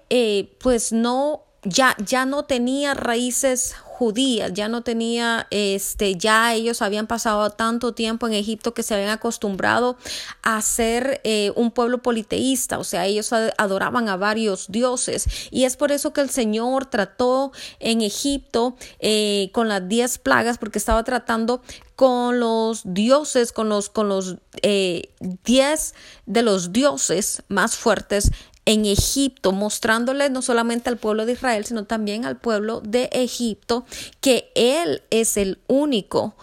pues 0.61 0.93
no, 0.93 1.45
ya, 1.63 1.97
ya 1.99 2.27
no 2.27 2.45
tenía 2.45 2.95
raíces 2.95 3.75
judías, 3.97 4.53
ya 4.53 4.69
no 4.69 4.83
tenía, 4.83 5.47
este, 5.51 6.17
ya 6.17 6.53
ellos 6.53 6.83
habían 6.83 7.07
pasado 7.07 7.49
tanto 7.49 7.95
tiempo 7.95 8.27
en 8.27 8.35
Egipto 8.35 8.75
que 8.75 8.83
se 8.83 8.95
habían 8.95 9.09
acostumbrado 9.09 9.97
a 10.43 10.61
ser 10.61 11.23
eh, 11.25 11.51
un 11.57 11.71
pueblo 11.71 12.03
politeísta, 12.03 12.79
o 12.79 12.85
sea, 12.85 13.07
ellos 13.07 13.33
adoraban 13.33 14.11
a 14.11 14.19
varios 14.19 14.67
dioses. 14.69 15.27
Y 15.51 15.65
es 15.65 15.79
por 15.79 15.93
eso 15.93 16.13
que 16.13 16.21
el 16.21 16.29
Señor 16.29 16.85
trató 16.85 17.53
en 17.81 18.03
Egipto 18.03 18.77
eh, 19.01 19.49
con 19.53 19.69
las 19.69 19.89
diez 19.89 20.19
plagas 20.19 20.59
porque 20.59 20.79
estaba 20.79 21.03
tratando 21.03 21.63
con 21.95 22.39
los 22.39 22.83
dioses, 22.85 23.53
con 23.53 23.71
los, 23.71 23.89
con 23.89 24.11
los 24.11 24.37
eh, 24.61 25.09
diez 25.43 25.95
de 26.27 26.43
los 26.43 26.75
dioses 26.75 27.43
más 27.49 27.77
fuertes 27.77 28.31
en 28.67 28.85
Egipto, 28.85 29.53
mostrándole 29.53 30.29
no 30.29 30.43
solamente 30.43 30.91
al 30.91 30.99
pueblo 30.99 31.25
de 31.25 31.33
Israel, 31.33 31.65
sino 31.65 31.85
también 31.85 32.27
al 32.27 32.37
pueblo 32.37 32.81
de 32.81 33.09
Egipto 33.13 33.87
que 34.21 34.51
Él 34.55 35.03
es 35.11 35.37
el 35.37 35.59
único, 35.69 36.35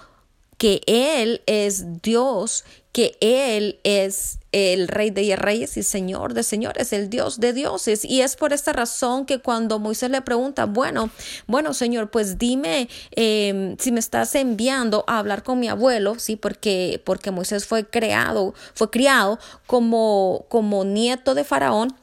que 0.57 0.81
Él 0.87 1.41
es 1.45 2.01
Dios, 2.01 2.63
que 2.93 3.17
Él 3.19 3.79
es 3.83 4.39
el 4.53 4.87
Rey 4.87 5.09
de 5.09 5.35
Reyes 5.35 5.75
y 5.77 5.83
Señor 5.83 6.33
de 6.33 6.43
Señores, 6.43 6.93
el 6.93 7.09
Dios 7.09 7.39
de 7.39 7.51
dioses. 7.51 8.05
Y 8.05 8.21
es 8.21 8.35
por 8.37 8.53
esta 8.53 8.71
razón 8.71 9.25
que 9.25 9.39
cuando 9.39 9.79
Moisés 9.79 10.11
le 10.11 10.21
pregunta, 10.21 10.65
bueno, 10.65 11.09
bueno, 11.47 11.73
Señor, 11.73 12.11
pues 12.11 12.37
dime 12.37 12.87
em, 13.11 13.75
si 13.79 13.91
me 13.91 13.99
estás 13.99 14.35
enviando 14.35 15.03
a 15.07 15.17
hablar 15.19 15.43
con 15.43 15.59
mi 15.59 15.67
abuelo, 15.67 16.17
sí, 16.19 16.35
porque, 16.35 17.01
porque 17.03 17.31
Moisés 17.31 17.65
fue 17.65 17.85
creado, 17.85 18.53
fue 18.75 18.89
criado 18.89 19.39
como, 19.65 20.45
como 20.47 20.85
nieto 20.85 21.33
de 21.33 21.43
Faraón 21.43 21.93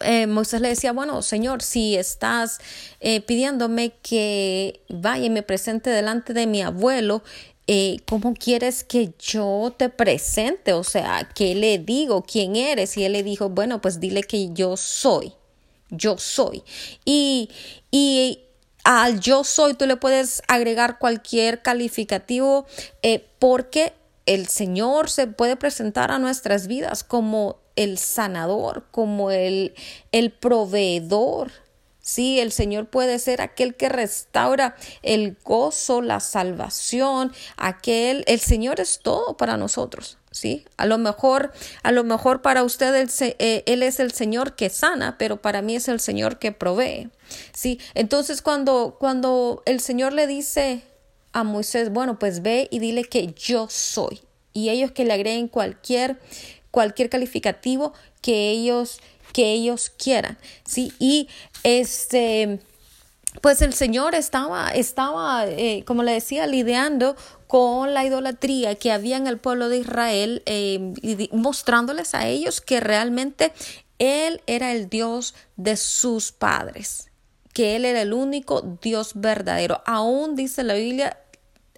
eh, 0.00 0.26
Moisés 0.26 0.60
le 0.60 0.68
decía, 0.68 0.92
bueno, 0.92 1.22
Señor, 1.22 1.62
si 1.62 1.96
estás 1.96 2.60
eh, 3.00 3.20
pidiéndome 3.20 3.92
que 4.02 4.80
vaya 4.88 5.26
y 5.26 5.30
me 5.30 5.42
presente 5.42 5.90
delante 5.90 6.32
de 6.32 6.46
mi 6.46 6.62
abuelo, 6.62 7.22
eh, 7.66 7.98
¿cómo 8.08 8.34
quieres 8.34 8.84
que 8.84 9.12
yo 9.18 9.74
te 9.76 9.88
presente? 9.88 10.72
O 10.72 10.84
sea, 10.84 11.28
¿qué 11.34 11.54
le 11.54 11.78
digo? 11.78 12.22
¿Quién 12.22 12.56
eres? 12.56 12.96
Y 12.96 13.04
él 13.04 13.12
le 13.12 13.22
dijo, 13.22 13.50
bueno, 13.50 13.80
pues 13.80 14.00
dile 14.00 14.22
que 14.22 14.52
yo 14.52 14.76
soy, 14.76 15.32
yo 15.90 16.16
soy. 16.18 16.62
Y, 17.04 17.50
y 17.90 18.40
al 18.84 19.20
yo 19.20 19.44
soy 19.44 19.74
tú 19.74 19.86
le 19.86 19.96
puedes 19.96 20.42
agregar 20.48 20.98
cualquier 20.98 21.60
calificativo 21.60 22.66
porque 23.38 23.92
el 24.28 24.46
Señor 24.48 25.08
se 25.08 25.26
puede 25.26 25.56
presentar 25.56 26.10
a 26.10 26.18
nuestras 26.18 26.66
vidas 26.66 27.02
como 27.02 27.56
el 27.76 27.96
sanador, 27.96 28.84
como 28.90 29.30
el, 29.30 29.74
el 30.12 30.30
proveedor. 30.32 31.50
Sí, 32.00 32.38
el 32.38 32.52
Señor 32.52 32.88
puede 32.88 33.18
ser 33.18 33.40
aquel 33.40 33.74
que 33.74 33.88
restaura 33.88 34.76
el 35.02 35.36
gozo, 35.44 36.02
la 36.02 36.20
salvación, 36.20 37.32
aquel, 37.56 38.22
el 38.26 38.40
Señor 38.40 38.80
es 38.80 39.00
todo 39.00 39.38
para 39.38 39.56
nosotros. 39.56 40.18
¿sí? 40.30 40.66
A 40.76 40.84
lo 40.84 40.98
mejor, 40.98 41.52
a 41.82 41.90
lo 41.90 42.04
mejor 42.04 42.42
para 42.42 42.64
usted 42.64 43.08
eh, 43.20 43.62
él, 43.66 43.82
es 43.82 43.98
el 43.98 44.12
Señor 44.12 44.56
que 44.56 44.68
sana, 44.68 45.16
pero 45.16 45.40
para 45.40 45.62
mí 45.62 45.76
es 45.76 45.88
el 45.88 46.00
Señor 46.00 46.38
que 46.38 46.52
provee, 46.52 47.10
¿sí? 47.54 47.80
Entonces 47.94 48.42
cuando, 48.42 48.96
cuando 48.98 49.62
el 49.64 49.80
Señor 49.80 50.12
le 50.12 50.26
dice 50.26 50.82
a 51.32 51.44
Moisés, 51.44 51.90
bueno, 51.90 52.18
pues 52.18 52.42
ve 52.42 52.68
y 52.70 52.78
dile 52.78 53.04
que 53.04 53.34
yo 53.34 53.68
soy, 53.68 54.20
y 54.52 54.70
ellos 54.70 54.92
que 54.92 55.04
le 55.04 55.12
agreguen 55.12 55.48
cualquier 55.48 56.18
cualquier 56.70 57.08
calificativo 57.08 57.92
que 58.20 58.50
ellos 58.50 59.00
que 59.32 59.52
ellos 59.52 59.90
quieran, 59.90 60.38
¿sí? 60.64 60.92
Y 60.98 61.28
este 61.62 62.60
pues 63.40 63.62
el 63.62 63.72
Señor 63.72 64.14
estaba, 64.14 64.70
estaba 64.70 65.46
eh, 65.46 65.84
como 65.86 66.02
le 66.02 66.12
decía, 66.12 66.46
lidiando 66.46 67.16
con 67.46 67.94
la 67.94 68.04
idolatría 68.04 68.74
que 68.74 68.90
había 68.90 69.16
en 69.16 69.26
el 69.26 69.38
pueblo 69.38 69.68
de 69.68 69.78
Israel, 69.78 70.42
eh, 70.46 71.28
mostrándoles 71.32 72.14
a 72.14 72.26
ellos 72.26 72.60
que 72.60 72.80
realmente 72.80 73.52
Él 73.98 74.42
era 74.46 74.72
el 74.72 74.88
Dios 74.88 75.34
de 75.56 75.76
sus 75.76 76.32
padres, 76.32 77.07
que 77.52 77.76
Él 77.76 77.84
era 77.84 78.02
el 78.02 78.12
único 78.12 78.78
Dios 78.82 79.12
verdadero. 79.14 79.82
Aún 79.86 80.36
dice 80.36 80.62
la 80.62 80.74
Biblia, 80.74 81.16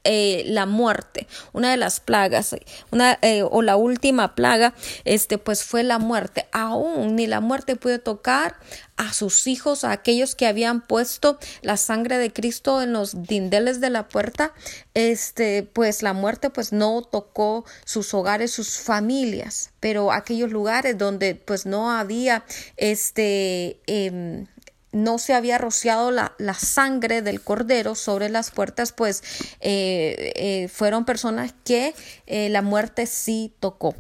eh, 0.05 0.45
la 0.47 0.65
muerte, 0.65 1.27
una 1.53 1.71
de 1.73 1.77
las 1.77 2.01
plagas, 2.01 2.57
una, 2.91 3.19
eh, 3.21 3.43
o 3.43 3.61
la 3.61 3.77
última 3.77 4.35
plaga, 4.35 4.73
este, 5.05 5.37
pues 5.37 5.63
fue 5.63 5.83
la 5.83 5.99
muerte. 5.99 6.47
Aún 6.53 7.17
ni 7.17 7.27
la 7.27 7.41
muerte 7.41 7.77
puede 7.77 7.99
tocar 7.99 8.57
a 8.97 9.13
sus 9.13 9.47
hijos, 9.47 9.85
a 9.85 9.93
aquellos 9.93 10.35
que 10.35 10.47
habían 10.47 10.81
puesto 10.81 11.39
la 11.61 11.77
sangre 11.77 12.17
de 12.17 12.33
Cristo 12.33 12.81
en 12.81 12.95
los 12.95 13.25
dindeles 13.25 13.83
de 13.83 13.91
la 13.91 14.09
puerta, 14.09 14.55
este, 14.95 15.65
pues 15.65 16.03
la 16.03 16.15
muerte 16.15 16.49
pues 16.49 16.73
no 16.73 17.03
tocó 17.03 17.67
sus 17.85 18.15
hogares, 18.15 18.53
sus 18.53 18.79
familias, 18.79 19.71
pero 19.81 20.13
aquellos 20.13 20.51
lugares 20.51 20.97
donde 20.97 21.35
pues 21.35 21.67
no 21.67 21.91
había 21.91 22.45
este 22.79 23.81
em, 23.87 24.47
no 24.93 25.19
se 25.19 25.35
había 25.35 25.59
rociado 25.59 26.11
la, 26.11 26.35
sangre 26.59 27.23
del 27.23 27.41
cordero 27.41 27.95
sobre 27.95 28.29
las 28.29 28.51
puertas, 28.51 28.93
pues 28.93 29.23
eh, 29.61 30.33
eh, 30.35 30.69
fueron 30.69 31.05
personas 31.05 31.55
que 31.65 31.95
eh, 32.27 32.49
la 32.49 32.63
muerte 32.63 33.07
sí 33.07 33.53
tocó. 33.61 33.95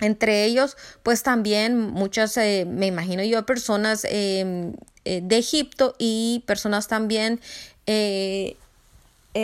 entre 0.00 0.44
ellos, 0.44 0.76
pues 1.04 1.22
también 1.22 1.78
muchas, 1.78 2.36
me 2.36 2.86
imagino 2.86 3.22
yo, 3.22 3.46
personas 3.46 4.02
de 4.02 4.74
Egipto 5.04 5.94
y 5.98 6.42
personas 6.46 6.88
también 6.88 7.40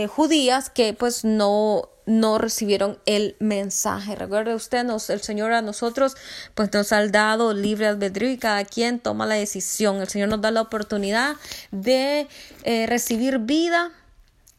judías 0.09 0.71
que 0.71 0.95
pues 0.95 1.25
no 1.25 1.89
no 2.09 2.39
recibieron 2.39 2.99
el 3.07 3.37
mensaje. 3.39 4.17
Recuerde 4.17 4.55
usted, 4.55 4.85
nos, 4.85 5.11
el 5.11 5.21
Señor 5.21 5.53
a 5.53 5.63
nosotros 5.63 6.17
pues 6.55 6.73
nos 6.73 6.93
ha 6.93 7.07
dado 7.07 7.53
libre 7.53 7.87
albedrío 7.87 8.31
y 8.31 8.39
cada 8.39 8.65
quien 8.65 8.99
toma 8.99 9.27
la 9.27 9.35
decisión. 9.37 9.97
El 9.97 10.09
Señor 10.09 10.29
nos 10.29 10.41
da 10.41 10.51
la 10.51 10.63
oportunidad 10.63 11.37
de 11.71 12.27
recibir 12.87 13.39
vida, 13.39 13.93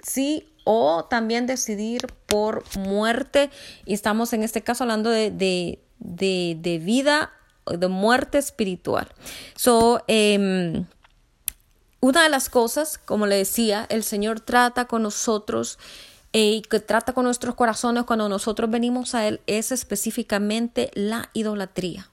sí, 0.02 0.50
o 0.64 1.06
también 1.06 1.48
decidir 1.48 2.08
por 2.28 2.64
muerte. 2.78 3.50
Y 3.86 3.94
estamos 3.94 4.34
en 4.34 4.44
este 4.44 4.62
caso 4.62 4.84
hablando 4.84 5.10
de, 5.10 5.32
de, 5.32 6.58
de 6.60 6.80
vida, 6.80 7.32
de 7.66 7.88
muerte 7.88 8.38
espiritual. 8.38 9.08
So, 9.56 10.04
em, 10.08 10.86
una 12.02 12.24
de 12.24 12.30
las 12.30 12.50
cosas, 12.50 12.98
como 12.98 13.26
le 13.26 13.36
decía, 13.36 13.86
el 13.90 14.04
Señor 14.04 14.40
trata 14.40 14.86
con 14.86 15.04
nosotros 15.04 15.80
eh, 15.80 16.09
y 16.32 16.62
que 16.64 16.80
trata 16.80 17.14
con 17.14 17.26
nuestros 17.26 17.56
corazones 17.56 18.04
cuando 18.04 18.30
nosotros 18.30 18.70
venimos 18.70 19.16
a 19.16 19.28
Él 19.28 19.42
es 19.48 19.72
específicamente 19.72 20.92
la 20.94 21.30
idolatría. 21.34 22.10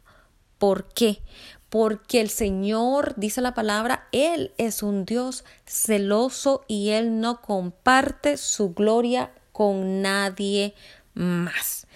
¿Por 0.59 0.89
qué? 0.89 1.21
Porque 1.69 2.21
el 2.21 2.31
Señor, 2.31 3.15
dice 3.17 3.41
la 3.41 3.55
palabra, 3.55 4.09
Él 4.13 4.53
es 4.57 4.83
un 4.83 5.05
Dios 5.05 5.45
celoso 5.67 6.65
y 6.69 6.91
Él 6.91 7.21
no 7.21 7.43
comparte 7.43 8.37
su 8.37 8.73
gloria 8.73 9.33
con 9.53 10.01
nadie 10.01 10.75
más. 11.15 11.87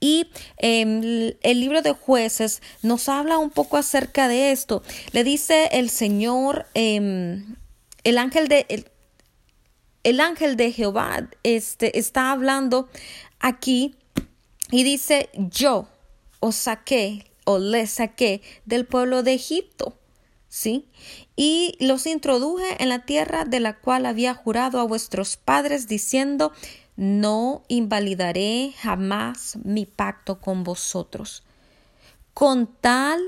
Y 0.00 0.30
em, 0.56 1.34
el 1.42 1.60
libro 1.60 1.82
de 1.82 1.92
jueces 1.92 2.62
nos 2.82 3.08
habla 3.08 3.38
un 3.38 3.50
poco 3.50 3.76
acerca 3.76 4.28
de 4.28 4.52
esto. 4.52 4.82
Le 5.12 5.24
dice 5.24 5.68
el 5.72 5.90
Señor, 5.90 6.66
em, 6.74 7.56
el 8.04 8.18
ángel 8.18 8.48
de... 8.48 8.90
ángel 10.20 10.56
de 10.56 10.72
Jehová 10.72 11.28
este, 11.42 11.98
está 11.98 12.32
hablando 12.32 12.88
aquí 13.40 13.94
y 14.70 14.84
dice, 14.84 15.30
yo 15.34 15.88
os 16.40 16.56
saqué 16.56 17.24
o 17.44 17.58
les 17.58 17.90
saqué 17.90 18.42
del 18.64 18.86
pueblo 18.86 19.22
de 19.22 19.34
Egipto. 19.34 19.94
¿Sí? 20.50 20.86
Y 21.36 21.76
los 21.78 22.06
introduje 22.06 22.82
en 22.82 22.88
la 22.88 23.04
tierra 23.04 23.44
de 23.44 23.60
la 23.60 23.78
cual 23.78 24.06
había 24.06 24.34
jurado 24.34 24.80
a 24.80 24.84
vuestros 24.84 25.36
padres, 25.36 25.88
diciendo, 25.88 26.52
no 26.96 27.62
invalidaré 27.68 28.72
jamás 28.78 29.58
mi 29.62 29.84
pacto 29.84 30.40
con 30.40 30.64
vosotros, 30.64 31.44
con 32.32 32.66
tal 32.66 33.20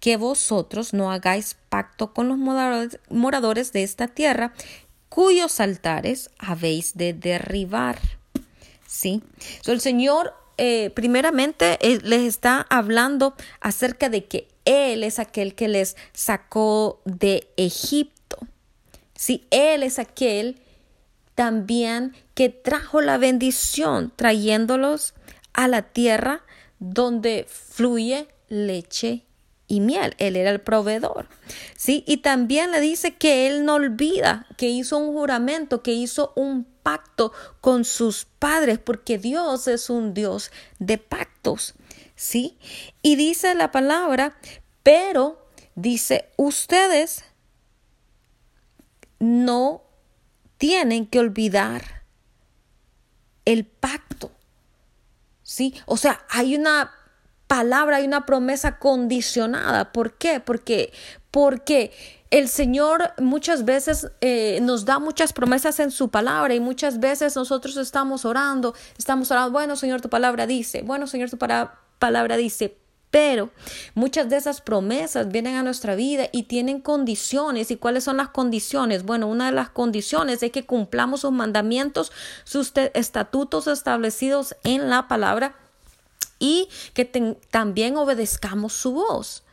que 0.00 0.16
vosotros 0.16 0.94
no 0.94 1.12
hagáis 1.12 1.56
pacto 1.68 2.12
con 2.12 2.28
los 2.28 2.38
moradores 3.08 3.72
de 3.72 3.82
esta 3.82 4.08
tierra, 4.08 4.52
cuyos 5.08 5.60
altares 5.60 6.30
habéis 6.38 6.96
de 6.96 7.12
derribar. 7.12 7.98
¿Sí? 8.86 9.22
el 9.66 9.80
Señor 9.80 10.32
eh, 10.56 10.90
primeramente 10.90 11.78
eh, 11.82 12.00
les 12.02 12.22
está 12.22 12.66
hablando 12.70 13.34
acerca 13.60 14.08
de 14.08 14.24
que 14.24 14.48
Él 14.64 15.04
es 15.04 15.18
aquel 15.18 15.54
que 15.54 15.68
les 15.68 15.96
sacó 16.12 17.00
de 17.04 17.48
Egipto. 17.56 18.38
Sí, 19.14 19.46
Él 19.50 19.82
es 19.82 19.98
aquel 19.98 20.60
también 21.34 22.14
que 22.34 22.48
trajo 22.48 23.00
la 23.00 23.18
bendición, 23.18 24.12
trayéndolos 24.16 25.14
a 25.52 25.68
la 25.68 25.82
tierra 25.82 26.42
donde 26.80 27.46
fluye 27.48 28.26
leche 28.48 29.27
y 29.68 29.80
miel. 29.80 30.14
Él 30.18 30.34
era 30.34 30.50
el 30.50 30.60
proveedor. 30.60 31.28
¿sí? 31.76 32.02
Y 32.06 32.18
también 32.18 32.72
le 32.72 32.80
dice 32.80 33.14
que 33.14 33.46
él 33.46 33.64
no 33.64 33.74
olvida 33.74 34.46
que 34.56 34.68
hizo 34.68 34.98
un 34.98 35.12
juramento, 35.12 35.82
que 35.82 35.92
hizo 35.92 36.32
un 36.34 36.64
pacto 36.82 37.32
con 37.60 37.84
sus 37.84 38.24
padres, 38.38 38.78
porque 38.78 39.18
Dios 39.18 39.68
es 39.68 39.90
un 39.90 40.14
Dios 40.14 40.50
de 40.78 40.98
pactos. 40.98 41.74
¿sí? 42.16 42.58
Y 43.02 43.16
dice 43.16 43.54
la 43.54 43.70
palabra, 43.70 44.36
pero 44.82 45.46
dice, 45.74 46.30
ustedes 46.36 47.24
no 49.20 49.82
tienen 50.56 51.06
que 51.06 51.20
olvidar 51.20 52.02
el 53.44 53.64
pacto. 53.64 54.32
¿Sí? 55.42 55.74
O 55.86 55.96
sea, 55.96 56.26
hay 56.28 56.56
una 56.56 56.92
palabra, 57.48 57.96
hay 57.96 58.06
una 58.06 58.26
promesa 58.26 58.78
condicionada. 58.78 59.92
¿Por 59.92 60.12
qué? 60.12 60.38
Porque, 60.38 60.92
porque 61.32 61.90
el 62.30 62.48
Señor 62.48 63.12
muchas 63.18 63.64
veces 63.64 64.08
eh, 64.20 64.60
nos 64.62 64.84
da 64.84 64.98
muchas 64.98 65.32
promesas 65.32 65.80
en 65.80 65.90
su 65.90 66.10
palabra 66.10 66.54
y 66.54 66.60
muchas 66.60 67.00
veces 67.00 67.34
nosotros 67.34 67.76
estamos 67.78 68.24
orando, 68.24 68.74
estamos 68.98 69.30
orando, 69.30 69.50
bueno 69.52 69.76
Señor, 69.76 70.02
tu 70.02 70.10
palabra 70.10 70.46
dice, 70.46 70.82
bueno 70.82 71.06
Señor, 71.06 71.30
tu 71.30 71.38
palabra 71.98 72.36
dice, 72.36 72.76
pero 73.10 73.50
muchas 73.94 74.28
de 74.28 74.36
esas 74.36 74.60
promesas 74.60 75.28
vienen 75.28 75.56
a 75.56 75.62
nuestra 75.62 75.94
vida 75.94 76.28
y 76.30 76.42
tienen 76.42 76.82
condiciones. 76.82 77.70
¿Y 77.70 77.76
cuáles 77.76 78.04
son 78.04 78.18
las 78.18 78.28
condiciones? 78.28 79.04
Bueno, 79.04 79.28
una 79.28 79.46
de 79.46 79.52
las 79.52 79.70
condiciones 79.70 80.42
es 80.42 80.52
que 80.52 80.66
cumplamos 80.66 81.22
sus 81.22 81.32
mandamientos, 81.32 82.12
sus 82.44 82.72
estatutos 82.92 83.66
establecidos 83.66 84.56
en 84.62 84.90
la 84.90 85.08
palabra 85.08 85.54
y 86.38 86.68
que 86.94 87.04
también 87.50 87.96
obedezcamos 87.96 88.72
su 88.72 88.92
voz. 88.92 89.44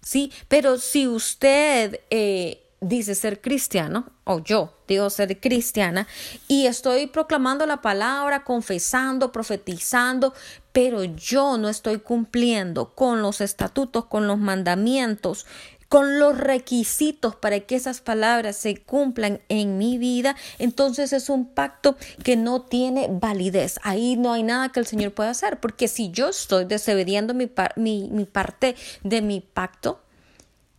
Sí, 0.00 0.30
pero 0.48 0.78
si 0.78 1.08
usted 1.08 2.00
eh, 2.10 2.64
dice 2.80 3.14
ser 3.14 3.40
cristiano, 3.40 4.06
o 4.24 4.40
yo 4.40 4.74
digo 4.86 5.08
ser 5.08 5.40
cristiana, 5.40 6.06
y 6.46 6.66
estoy 6.66 7.06
proclamando 7.06 7.64
la 7.66 7.80
palabra, 7.80 8.44
confesando, 8.44 9.32
profetizando, 9.32 10.34
pero 10.72 11.04
yo 11.04 11.56
no 11.56 11.68
estoy 11.68 11.98
cumpliendo 11.98 12.94
con 12.94 13.22
los 13.22 13.40
estatutos, 13.40 14.06
con 14.06 14.26
los 14.26 14.38
mandamientos, 14.38 15.46
con 15.88 16.18
los 16.18 16.36
requisitos 16.36 17.36
para 17.36 17.60
que 17.60 17.76
esas 17.76 18.00
palabras 18.00 18.56
se 18.56 18.76
cumplan 18.76 19.40
en 19.48 19.78
mi 19.78 19.98
vida, 19.98 20.36
entonces 20.58 21.12
es 21.12 21.28
un 21.28 21.46
pacto 21.46 21.96
que 22.22 22.36
no 22.36 22.62
tiene 22.62 23.08
validez. 23.10 23.78
Ahí 23.82 24.16
no 24.16 24.32
hay 24.32 24.42
nada 24.42 24.70
que 24.70 24.80
el 24.80 24.86
Señor 24.86 25.12
pueda 25.12 25.30
hacer, 25.30 25.60
porque 25.60 25.88
si 25.88 26.10
yo 26.10 26.28
estoy 26.28 26.64
desobediendo 26.64 27.34
mi, 27.34 27.50
mi, 27.76 28.08
mi 28.10 28.24
parte 28.24 28.76
de 29.02 29.22
mi 29.22 29.40
pacto, 29.40 30.00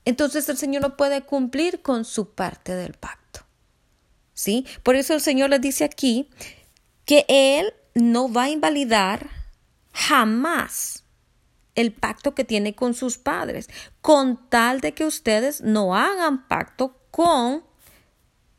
entonces 0.05 0.47
el 0.49 0.57
Señor 0.57 0.81
no 0.81 0.97
puede 0.97 1.21
cumplir 1.21 1.81
con 1.81 2.05
su 2.05 2.29
parte 2.29 2.75
del 2.75 2.93
pacto. 2.93 3.41
¿Sí? 4.33 4.65
Por 4.83 4.95
eso 4.95 5.13
el 5.13 5.21
Señor 5.21 5.49
le 5.49 5.59
dice 5.59 5.85
aquí 5.85 6.29
que 7.05 7.25
Él 7.29 7.73
no 7.93 8.31
va 8.31 8.43
a 8.43 8.49
invalidar 8.49 9.29
jamás 9.93 11.04
el 11.75 11.93
pacto 11.93 12.33
que 12.33 12.43
tiene 12.43 12.73
con 12.73 12.93
sus 12.93 13.17
padres, 13.17 13.69
con 14.01 14.49
tal 14.49 14.81
de 14.81 14.93
que 14.93 15.05
ustedes 15.05 15.61
no 15.61 15.95
hagan 15.95 16.47
pacto 16.47 16.97
con 17.11 17.63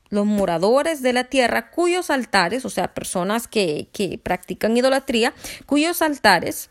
los 0.08 0.26
moradores 0.26 1.02
de 1.02 1.12
la 1.12 1.24
tierra 1.24 1.70
cuyos 1.70 2.10
altares, 2.10 2.64
o 2.64 2.70
sea, 2.70 2.94
personas 2.94 3.48
que, 3.48 3.88
que 3.92 4.18
practican 4.18 4.76
idolatría, 4.76 5.34
cuyos 5.66 6.00
altares 6.02 6.70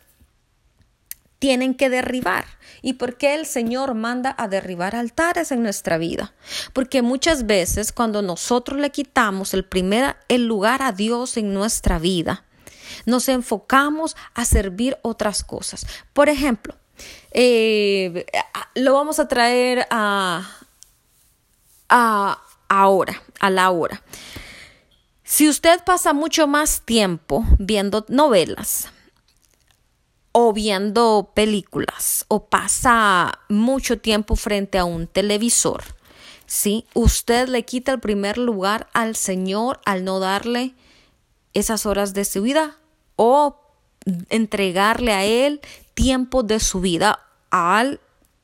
tienen 1.38 1.74
que 1.74 1.90
derribar. 1.90 2.46
¿Y 2.82 2.94
por 2.94 3.16
qué 3.16 3.34
el 3.34 3.46
Señor 3.46 3.94
manda 3.94 4.34
a 4.38 4.48
derribar 4.48 4.96
altares 4.96 5.52
en 5.52 5.62
nuestra 5.62 5.98
vida? 5.98 6.34
Porque 6.72 7.02
muchas 7.02 7.46
veces 7.46 7.92
cuando 7.92 8.22
nosotros 8.22 8.80
le 8.80 8.90
quitamos 8.90 9.54
el 9.54 9.64
primer 9.64 10.16
el 10.28 10.46
lugar 10.46 10.82
a 10.82 10.92
Dios 10.92 11.36
en 11.36 11.52
nuestra 11.52 11.98
vida, 11.98 12.45
nos 13.04 13.28
enfocamos 13.28 14.16
a 14.34 14.44
servir 14.44 14.98
otras 15.02 15.44
cosas. 15.44 15.86
Por 16.12 16.28
ejemplo, 16.28 16.74
eh, 17.32 18.26
lo 18.74 18.94
vamos 18.94 19.18
a 19.18 19.28
traer 19.28 19.86
a, 19.90 20.48
a 21.88 22.42
ahora, 22.68 23.22
a 23.40 23.50
la 23.50 23.70
hora. 23.70 24.02
Si 25.22 25.48
usted 25.48 25.82
pasa 25.84 26.12
mucho 26.12 26.46
más 26.46 26.82
tiempo 26.82 27.44
viendo 27.58 28.04
novelas, 28.08 28.90
o 30.38 30.52
viendo 30.52 31.32
películas 31.32 32.26
o 32.28 32.44
pasa 32.44 33.38
mucho 33.48 33.98
tiempo 33.98 34.36
frente 34.36 34.76
a 34.76 34.84
un 34.84 35.06
televisor, 35.06 35.82
¿sí? 36.44 36.84
Usted 36.92 37.48
le 37.48 37.64
quita 37.64 37.92
el 37.92 38.00
primer 38.00 38.36
lugar 38.36 38.86
al 38.92 39.16
Señor 39.16 39.80
al 39.86 40.04
no 40.04 40.20
darle 40.20 40.74
esas 41.58 41.86
horas 41.86 42.12
de 42.12 42.24
su 42.24 42.42
vida 42.42 42.76
o 43.16 43.60
entregarle 44.28 45.12
a 45.12 45.24
Él 45.24 45.60
tiempo 45.94 46.42
de 46.42 46.60
su 46.60 46.80
vida 46.80 47.20
al 47.50 48.00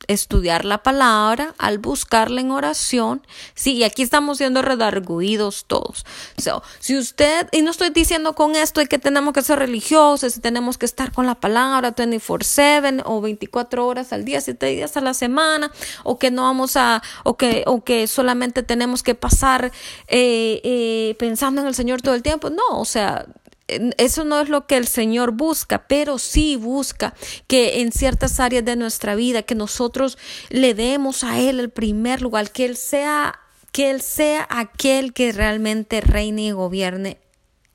estudiar 0.08 0.64
la 0.64 0.82
palabra, 0.82 1.54
al 1.58 1.78
buscarla 1.78 2.40
en 2.40 2.50
oración. 2.50 3.26
Sí, 3.54 3.74
y 3.74 3.84
aquí 3.84 4.02
estamos 4.02 4.38
siendo 4.38 4.62
redarguidos 4.62 5.64
todos. 5.66 6.04
So, 6.38 6.62
si 6.78 6.96
usted, 6.96 7.48
y 7.52 7.62
no 7.62 7.70
estoy 7.70 7.90
diciendo 7.90 8.34
con 8.34 8.56
esto 8.56 8.80
de 8.80 8.86
que 8.86 8.98
tenemos 8.98 9.34
que 9.34 9.42
ser 9.42 9.58
religiosos, 9.58 10.36
y 10.36 10.40
tenemos 10.40 10.78
que 10.78 10.86
estar 10.86 11.12
con 11.12 11.26
la 11.26 11.34
palabra 11.34 11.94
24/7 11.94 13.02
o 13.04 13.20
24 13.20 13.86
horas 13.86 14.12
al 14.12 14.24
día, 14.24 14.40
7 14.40 14.66
días 14.66 14.96
a 14.96 15.00
la 15.00 15.14
semana, 15.14 15.72
o 16.04 16.18
que 16.18 16.30
no 16.30 16.42
vamos 16.42 16.76
a, 16.76 17.02
o 17.24 17.36
que, 17.36 17.64
o 17.66 17.84
que 17.84 18.06
solamente 18.06 18.62
tenemos 18.62 19.02
que 19.02 19.14
pasar 19.14 19.72
eh, 20.08 20.60
eh, 20.64 21.16
pensando 21.18 21.60
en 21.60 21.66
el 21.66 21.74
Señor 21.74 22.02
todo 22.02 22.14
el 22.14 22.22
tiempo. 22.22 22.50
No, 22.50 22.80
o 22.80 22.84
sea, 22.84 23.26
eso 23.68 24.24
no 24.24 24.40
es 24.40 24.48
lo 24.48 24.66
que 24.66 24.76
el 24.76 24.86
Señor 24.86 25.32
busca, 25.32 25.86
pero 25.86 26.18
sí 26.18 26.56
busca 26.56 27.14
que 27.46 27.80
en 27.80 27.92
ciertas 27.92 28.40
áreas 28.40 28.64
de 28.64 28.76
nuestra 28.76 29.14
vida, 29.14 29.42
que 29.42 29.54
nosotros 29.54 30.18
le 30.50 30.74
demos 30.74 31.24
a 31.24 31.38
Él 31.38 31.60
el 31.60 31.70
primer 31.70 32.22
lugar, 32.22 32.50
que 32.50 32.64
Él 32.64 32.76
sea, 32.76 33.40
que 33.70 33.90
Él 33.90 34.02
sea 34.02 34.46
aquel 34.50 35.12
que 35.12 35.32
realmente 35.32 36.00
reine 36.00 36.42
y 36.42 36.50
gobierne 36.50 37.18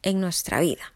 en 0.03 0.19
nuestra 0.19 0.59
vida. 0.59 0.93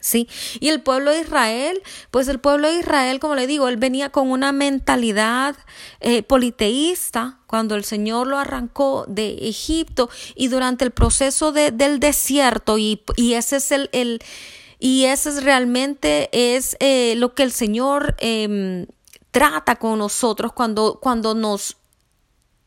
¿Sí? 0.00 0.28
Y 0.60 0.68
el 0.68 0.82
pueblo 0.82 1.10
de 1.10 1.20
Israel, 1.20 1.82
pues 2.10 2.28
el 2.28 2.38
pueblo 2.38 2.68
de 2.68 2.78
Israel, 2.78 3.20
como 3.20 3.34
le 3.34 3.46
digo, 3.46 3.68
él 3.68 3.76
venía 3.76 4.10
con 4.10 4.30
una 4.30 4.52
mentalidad 4.52 5.56
eh, 6.00 6.22
politeísta 6.22 7.38
cuando 7.46 7.74
el 7.74 7.84
Señor 7.84 8.26
lo 8.26 8.38
arrancó 8.38 9.04
de 9.08 9.48
Egipto 9.48 10.08
y 10.34 10.48
durante 10.48 10.84
el 10.84 10.90
proceso 10.90 11.52
de, 11.52 11.70
del 11.70 12.00
desierto 12.00 12.78
y, 12.78 13.02
y, 13.16 13.34
ese 13.34 13.56
es 13.56 13.72
el, 13.72 13.90
el, 13.92 14.20
y 14.78 15.04
ese 15.06 15.30
es 15.30 15.42
realmente 15.42 16.28
es 16.32 16.76
eh, 16.80 17.14
lo 17.16 17.34
que 17.34 17.42
el 17.42 17.52
Señor 17.52 18.14
em, 18.18 18.86
trata 19.30 19.76
con 19.76 19.98
nosotros 19.98 20.52
cuando, 20.52 20.98
cuando 21.00 21.34
nos 21.34 21.76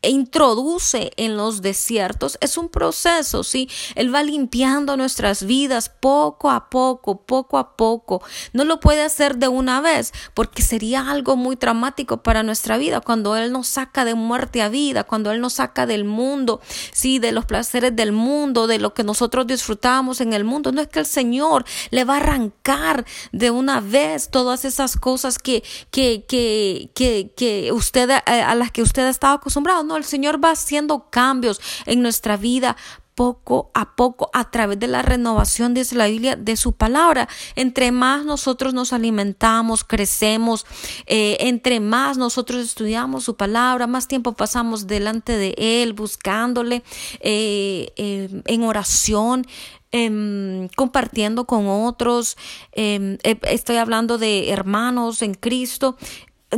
e 0.02 0.10
introduce 0.10 1.12
en 1.16 1.36
los 1.36 1.62
desiertos 1.62 2.36
es 2.40 2.58
un 2.58 2.68
proceso, 2.68 3.44
¿sí? 3.44 3.68
Él 3.94 4.12
va 4.12 4.22
limpiando 4.22 4.96
nuestras 4.96 5.44
vidas 5.44 5.88
poco 5.88 6.50
a 6.50 6.68
poco, 6.68 7.22
poco 7.22 7.56
a 7.56 7.76
poco. 7.76 8.22
No 8.52 8.64
lo 8.64 8.80
puede 8.80 9.02
hacer 9.02 9.36
de 9.36 9.48
una 9.48 9.80
vez 9.80 10.12
porque 10.34 10.62
sería 10.62 11.08
algo 11.08 11.36
muy 11.36 11.56
traumático 11.56 12.22
para 12.22 12.42
nuestra 12.42 12.78
vida 12.78 13.00
cuando 13.00 13.36
Él 13.36 13.52
nos 13.52 13.68
saca 13.68 14.04
de 14.04 14.14
muerte 14.14 14.60
a 14.60 14.68
vida, 14.68 15.04
cuando 15.04 15.30
Él 15.30 15.40
nos 15.40 15.54
saca 15.54 15.86
del 15.86 16.04
mundo, 16.04 16.60
sí, 16.92 17.20
de 17.20 17.30
los 17.30 17.44
placeres 17.46 17.94
del 17.94 18.10
mundo, 18.12 18.66
de 18.66 18.80
lo 18.80 18.94
que 18.94 19.04
nosotros 19.04 19.46
disfrutamos 19.46 20.20
en 20.20 20.32
el 20.32 20.44
mundo. 20.44 20.72
No 20.72 20.80
es 20.80 20.88
que 20.88 20.98
el 20.98 21.06
Señor 21.06 21.64
le 21.90 22.04
va 22.04 22.14
a 22.14 22.16
arrancar 22.18 23.04
de 23.30 23.50
una 23.50 23.80
vez 23.80 24.30
todas 24.30 24.64
esas 24.64 24.96
cosas 24.96 25.38
que, 25.38 25.62
que, 25.90 26.24
que, 26.26 26.90
que, 26.94 27.32
que 27.36 27.70
usted, 27.72 28.10
eh, 28.10 28.42
a 28.42 28.54
las 28.56 28.72
que 28.72 28.82
usted 28.82 29.06
ha 29.06 29.10
estado 29.10 29.34
acostumbrado 29.34 29.91
el 29.96 30.04
Señor 30.04 30.42
va 30.42 30.50
haciendo 30.50 31.10
cambios 31.10 31.60
en 31.86 32.02
nuestra 32.02 32.36
vida 32.36 32.76
poco 33.14 33.70
a 33.74 33.94
poco 33.94 34.30
a 34.32 34.50
través 34.50 34.78
de 34.78 34.88
la 34.88 35.02
renovación, 35.02 35.74
dice 35.74 35.94
la 35.94 36.06
Biblia, 36.06 36.36
de 36.36 36.56
su 36.56 36.72
palabra. 36.72 37.28
Entre 37.56 37.92
más 37.92 38.24
nosotros 38.24 38.74
nos 38.74 38.92
alimentamos, 38.92 39.84
crecemos, 39.84 40.66
eh, 41.06 41.36
entre 41.40 41.80
más 41.80 42.16
nosotros 42.16 42.64
estudiamos 42.64 43.24
su 43.24 43.36
palabra, 43.36 43.86
más 43.86 44.08
tiempo 44.08 44.32
pasamos 44.32 44.86
delante 44.86 45.36
de 45.36 45.54
Él, 45.58 45.92
buscándole 45.92 46.82
eh, 47.20 47.92
eh, 47.96 48.42
en 48.46 48.62
oración. 48.64 49.46
Em, 49.94 50.68
compartiendo 50.74 51.44
con 51.44 51.66
otros, 51.68 52.38
em, 52.72 53.18
estoy 53.22 53.76
hablando 53.76 54.16
de 54.16 54.48
hermanos 54.48 55.20
en 55.20 55.34
Cristo, 55.34 55.98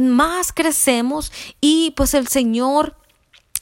más 0.00 0.52
crecemos 0.52 1.32
y 1.60 1.92
pues 1.96 2.14
el 2.14 2.28
Señor 2.28 2.96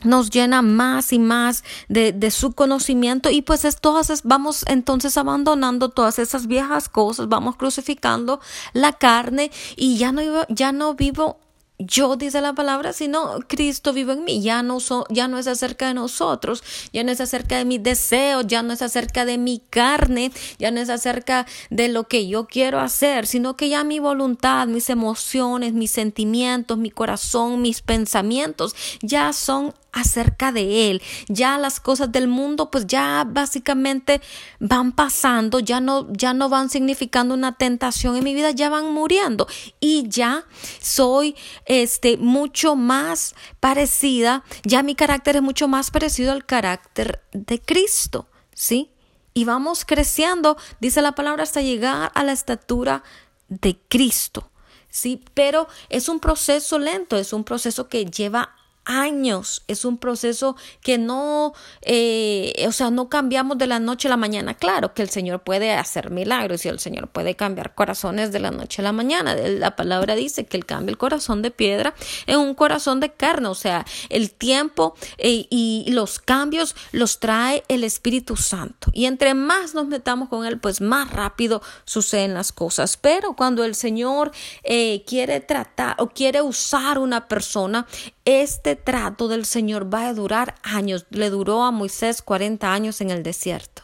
nos 0.04 0.30
llena 0.30 0.62
más 0.62 1.12
y 1.12 1.18
más 1.18 1.64
de, 1.88 2.12
de, 2.12 2.30
su 2.30 2.52
conocimiento 2.52 3.30
y 3.30 3.42
pues 3.42 3.64
es 3.64 3.80
todas 3.80 4.22
vamos 4.24 4.64
entonces 4.68 5.16
abandonando 5.16 5.88
todas 5.88 6.18
esas 6.18 6.46
viejas 6.46 6.88
cosas 6.88 7.28
vamos 7.28 7.56
crucificando 7.56 8.40
la 8.72 8.92
carne 8.92 9.50
y 9.76 9.96
ya 9.96 10.12
no 10.12 10.22
ya 10.48 10.72
no 10.72 10.94
vivo 10.94 11.38
yo, 11.86 12.16
dice 12.16 12.40
la 12.40 12.52
palabra, 12.52 12.92
sino 12.92 13.40
Cristo 13.48 13.92
vive 13.92 14.12
en 14.12 14.24
mí. 14.24 14.42
Ya 14.42 14.62
no, 14.62 14.78
ya 15.10 15.28
no 15.28 15.38
es 15.38 15.46
acerca 15.46 15.88
de 15.88 15.94
nosotros, 15.94 16.62
ya 16.92 17.02
no 17.04 17.10
es 17.10 17.20
acerca 17.20 17.58
de 17.58 17.64
mis 17.64 17.82
deseos, 17.82 18.46
ya 18.46 18.62
no 18.62 18.72
es 18.72 18.82
acerca 18.82 19.24
de 19.24 19.38
mi 19.38 19.58
carne, 19.58 20.32
ya 20.58 20.70
no 20.70 20.80
es 20.80 20.88
acerca 20.88 21.46
de 21.70 21.88
lo 21.88 22.04
que 22.04 22.28
yo 22.28 22.46
quiero 22.46 22.80
hacer, 22.80 23.26
sino 23.26 23.56
que 23.56 23.68
ya 23.68 23.84
mi 23.84 23.98
voluntad, 23.98 24.66
mis 24.66 24.90
emociones, 24.90 25.72
mis 25.72 25.90
sentimientos, 25.90 26.78
mi 26.78 26.90
corazón, 26.90 27.60
mis 27.62 27.82
pensamientos 27.82 28.74
ya 29.00 29.32
son 29.32 29.74
acerca 29.92 30.52
de 30.52 30.90
Él. 30.90 31.02
Ya 31.28 31.59
las 31.59 31.78
cosas 31.78 32.11
del 32.11 32.26
mundo 32.28 32.70
pues 32.70 32.87
ya 32.87 33.24
básicamente 33.28 34.20
van 34.59 34.92
pasando, 34.92 35.61
ya 35.61 35.81
no, 35.81 36.09
ya 36.12 36.35
no 36.35 36.48
van 36.48 36.70
significando 36.70 37.35
una 37.35 37.52
tentación 37.57 38.16
en 38.16 38.24
mi 38.24 38.35
vida, 38.35 38.50
ya 38.50 38.70
van 38.70 38.92
muriendo 38.92 39.46
y 39.81 40.09
ya 40.09 40.44
soy 40.81 41.37
este 41.66 42.16
mucho 42.16 42.74
más 42.74 43.35
parecida, 43.61 44.44
ya 44.64 44.83
mi 44.83 44.94
carácter 44.94 45.37
es 45.37 45.42
mucho 45.42 45.68
más 45.68 45.90
parecido 45.90 46.33
al 46.33 46.44
carácter 46.44 47.22
de 47.33 47.61
Cristo, 47.61 48.28
¿sí? 48.55 48.90
Y 49.35 49.44
vamos 49.44 49.85
creciendo, 49.85 50.57
dice 50.81 51.00
la 51.00 51.12
palabra, 51.12 51.42
hasta 51.42 51.62
llegar 51.62 52.12
a 52.14 52.24
la 52.24 52.33
estatura 52.33 53.02
de 53.48 53.78
Cristo. 53.88 54.50
Sí, 54.90 55.24
pero 55.33 55.68
es 55.88 56.11
un 56.11 56.20
proceso 56.20 56.78
lento, 56.78 57.16
es 57.16 57.33
un 57.33 57.44
proceso 57.44 57.88
que 57.88 58.05
lleva 58.05 58.55
años. 58.85 59.62
Es 59.68 59.85
un 59.85 59.99
proceso 59.99 60.57
que 60.81 60.99
no, 60.99 61.55
eh, 61.83 62.64
o 62.66 62.73
sea, 62.73 62.90
no 62.90 63.09
cambiamos 63.09 63.59
de 63.59 63.66
la 63.66 63.79
noche 63.79 64.09
a 64.09 64.11
la 64.11 64.16
mañana. 64.16 64.55
Claro 64.55 64.95
que 64.95 65.03
el 65.03 65.11
Señor 65.11 65.42
puede 65.42 65.73
hacer 65.73 66.11
milagros 66.11 66.64
y 66.64 66.68
el 66.68 66.79
Señor 66.79 67.09
puede 67.09 67.37
cambiar 67.37 67.75
corazones 67.75 68.33
de 68.33 68.40
la 68.40 68.51
noche 68.51 68.83
a 68.83 68.85
la 68.85 68.92
mañana. 68.92 69.35
La 69.35 69.77
palabra 69.77 70.14
dice 70.14 70.47
que 70.47 70.57
Él 70.57 70.66
cambia 70.66 70.90
el 70.90 70.99
corazón 70.99 71.42
de 71.42 71.51
piedra 71.51 71.95
en 72.27 72.38
un 72.38 72.55
corazón 72.55 73.01
de 73.01 73.12
carne. 73.12 73.49
O 73.49 73.55
sea, 73.55 73.85
el 74.09 74.33
tiempo 74.33 74.95
eh, 75.18 75.47
y 75.51 75.87
los 75.90 76.18
cambios 76.18 76.75
los 76.92 77.21
trae 77.21 77.62
el 77.68 77.85
Espíritu 77.85 78.37
Santo. 78.37 78.90
Y 78.92 79.07
entre 79.07 79.35
más 79.35 79.75
nos 79.75 79.87
metamos 79.87 80.29
con 80.29 80.45
Él, 80.47 80.59
pues 80.59 80.81
más 80.81 81.11
rápido 81.11 81.62
suceden 81.85 82.35
las 82.35 82.53
cosas. 82.53 82.97
Pero 82.97 83.35
cuando 83.35 83.64
el 83.64 83.75
Señor 83.75 84.33
eh, 84.64 85.05
quiere 85.07 85.40
tratar 85.40 85.97
o 85.99 86.09
quiere 86.09 86.42
usar 86.42 86.99
una 86.99 87.29
persona, 87.29 87.87
este 88.24 88.76
trato 88.76 89.28
del 89.28 89.44
Señor 89.44 89.92
va 89.92 90.08
a 90.08 90.14
durar 90.14 90.54
años. 90.62 91.06
Le 91.11 91.30
duró 91.30 91.62
a 91.62 91.70
Moisés 91.70 92.22
40 92.22 92.72
años 92.72 93.00
en 93.00 93.11
el 93.11 93.22
desierto. 93.22 93.82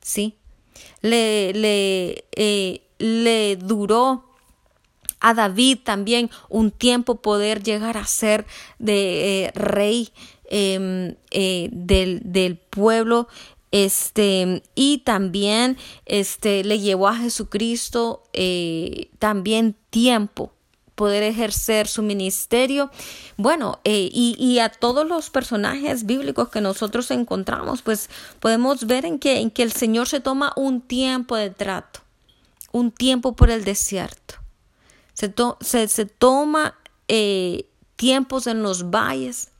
¿Sí? 0.00 0.36
Le, 1.02 1.52
le, 1.52 2.24
eh, 2.32 2.82
le 2.98 3.56
duró 3.56 4.24
a 5.20 5.34
David 5.34 5.78
también 5.84 6.30
un 6.48 6.70
tiempo 6.70 7.20
poder 7.20 7.62
llegar 7.62 7.96
a 7.96 8.06
ser 8.06 8.46
de 8.78 9.44
eh, 9.44 9.50
rey 9.54 10.10
em, 10.44 11.14
eh, 11.30 11.68
del, 11.70 12.20
del, 12.24 12.56
pueblo 12.56 13.28
este 13.70 14.62
y 14.74 14.98
también 14.98 15.76
este 16.06 16.64
le 16.64 16.80
llevó 16.80 17.08
a 17.08 17.16
Jesucristo 17.16 18.24
también 19.18 19.76
tiempo 19.90 20.54
poder 21.00 21.22
ejercer 21.22 21.88
su 21.88 22.02
ministerio. 22.02 22.90
Bueno, 23.38 23.80
eh, 23.84 24.10
y, 24.12 24.58
a 24.58 24.68
todos 24.68 25.08
los 25.08 25.30
personajes 25.30 26.04
bíblicos 26.04 26.50
que 26.50 26.60
nosotros 26.60 27.10
encontramos, 27.10 27.80
pues 27.80 28.10
podemos 28.38 28.86
ver 28.86 29.06
en 29.06 29.18
que, 29.18 29.38
en 29.38 29.50
que 29.50 29.62
el 29.62 29.72
Señor 29.72 30.08
se 30.08 30.20
toma 30.20 30.52
un 30.56 30.82
tiempo 30.82 31.36
de 31.36 31.48
trato, 31.48 32.00
un 32.70 32.90
tiempo 32.90 33.34
por 33.34 33.48
el 33.48 33.64
desierto. 33.64 34.34
Se, 35.14 35.88
se, 35.88 36.04
toma 36.04 36.76
eh, 37.08 37.64
tiempos 37.96 38.46
en 38.46 38.62
los 38.62 38.90
valles, 38.90 39.52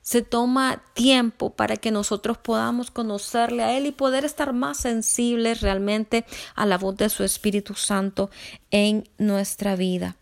se 0.00 0.22
toma 0.22 0.82
tiempo 0.94 1.50
para 1.50 1.76
que 1.76 1.90
nosotros 1.90 2.38
podamos 2.38 2.90
conocerle 2.90 3.62
a 3.62 3.76
Él 3.76 3.84
y 3.84 3.92
poder 3.92 4.24
estar 4.24 4.54
más 4.54 4.78
sensibles 4.78 5.60
realmente 5.60 6.24
a 6.54 6.64
la 6.64 6.78
voz 6.78 6.96
de 6.96 7.10
su 7.10 7.24
Espíritu 7.24 7.74
Santo 7.74 8.30
en 8.70 9.06
nuestra 9.18 9.76
vida. 9.76 10.16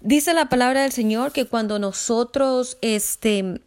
Dice 0.00 0.32
la 0.32 0.48
palabra 0.48 0.82
del 0.82 0.92
Señor 0.92 1.32
que 1.32 1.46
cuando 1.46 1.78
nosotros, 1.78 2.78
este, 2.80 3.60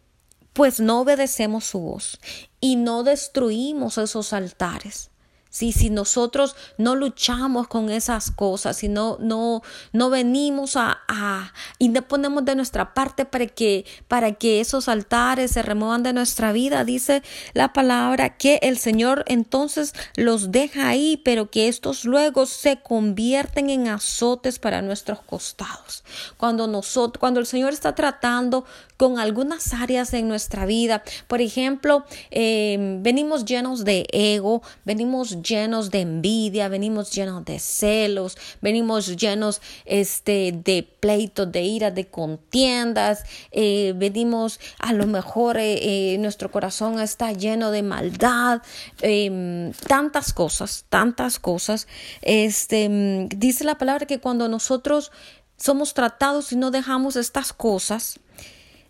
pues 0.52 0.80
no 0.80 1.00
obedecemos 1.00 1.64
su 1.64 1.80
voz 1.80 2.20
y 2.60 2.76
no 2.76 3.04
destruimos 3.04 3.98
esos 3.98 4.32
altares, 4.32 5.10
Sí, 5.52 5.70
si 5.70 5.90
nosotros 5.90 6.56
no 6.78 6.96
luchamos 6.96 7.68
con 7.68 7.90
esas 7.90 8.30
cosas, 8.30 8.78
si 8.78 8.88
no, 8.88 9.18
no, 9.20 9.60
no 9.92 10.08
venimos 10.08 10.76
a, 10.76 11.02
a, 11.08 11.52
y 11.78 11.90
no 11.90 12.00
ponemos 12.00 12.46
de 12.46 12.54
nuestra 12.54 12.94
parte 12.94 13.26
para 13.26 13.46
que, 13.46 13.84
para 14.08 14.32
que 14.32 14.62
esos 14.62 14.88
altares 14.88 15.50
se 15.50 15.60
remuevan 15.60 16.02
de 16.04 16.14
nuestra 16.14 16.52
vida, 16.52 16.84
dice 16.84 17.22
la 17.52 17.74
palabra 17.74 18.38
que 18.38 18.60
el 18.62 18.78
Señor 18.78 19.24
entonces 19.28 19.92
los 20.16 20.52
deja 20.52 20.88
ahí, 20.88 21.20
pero 21.22 21.50
que 21.50 21.68
estos 21.68 22.06
luego 22.06 22.46
se 22.46 22.80
convierten 22.80 23.68
en 23.68 23.88
azotes 23.88 24.58
para 24.58 24.80
nuestros 24.80 25.20
costados. 25.20 26.02
Cuando 26.38 26.66
nosotros, 26.66 27.20
cuando 27.20 27.40
el 27.40 27.46
Señor 27.46 27.74
está 27.74 27.94
tratando 27.94 28.64
con 28.96 29.18
algunas 29.18 29.72
áreas 29.74 30.12
en 30.14 30.28
nuestra 30.28 30.66
vida, 30.66 31.02
por 31.26 31.40
ejemplo, 31.40 32.04
eh, 32.30 32.98
venimos 33.00 33.44
llenos 33.44 33.84
de 33.84 34.06
ego, 34.12 34.62
venimos 34.84 35.42
llenos 35.42 35.90
de 35.90 36.00
envidia, 36.00 36.68
venimos 36.68 37.10
llenos 37.10 37.44
de 37.44 37.58
celos, 37.58 38.36
venimos 38.60 39.16
llenos 39.16 39.60
este, 39.84 40.52
de 40.52 40.82
pleitos, 41.00 41.50
de 41.50 41.62
ira, 41.62 41.90
de 41.90 42.06
contiendas, 42.06 43.24
eh, 43.50 43.92
venimos 43.96 44.60
a 44.78 44.92
lo 44.92 45.06
mejor 45.06 45.56
eh, 45.58 46.16
nuestro 46.18 46.50
corazón 46.50 47.00
está 47.00 47.32
lleno 47.32 47.70
de 47.70 47.82
maldad, 47.82 48.62
em, 49.00 49.72
tantas 49.88 50.32
cosas, 50.32 50.84
tantas 50.88 51.38
cosas. 51.38 51.86
Este, 52.22 52.88
dice 53.34 53.64
la 53.64 53.78
palabra 53.78 54.06
que 54.06 54.20
cuando 54.20 54.48
nosotros 54.48 55.12
somos 55.56 55.94
tratados 55.94 56.52
y 56.52 56.56
no 56.56 56.70
dejamos 56.70 57.16
estas 57.16 57.52
cosas, 57.52 58.18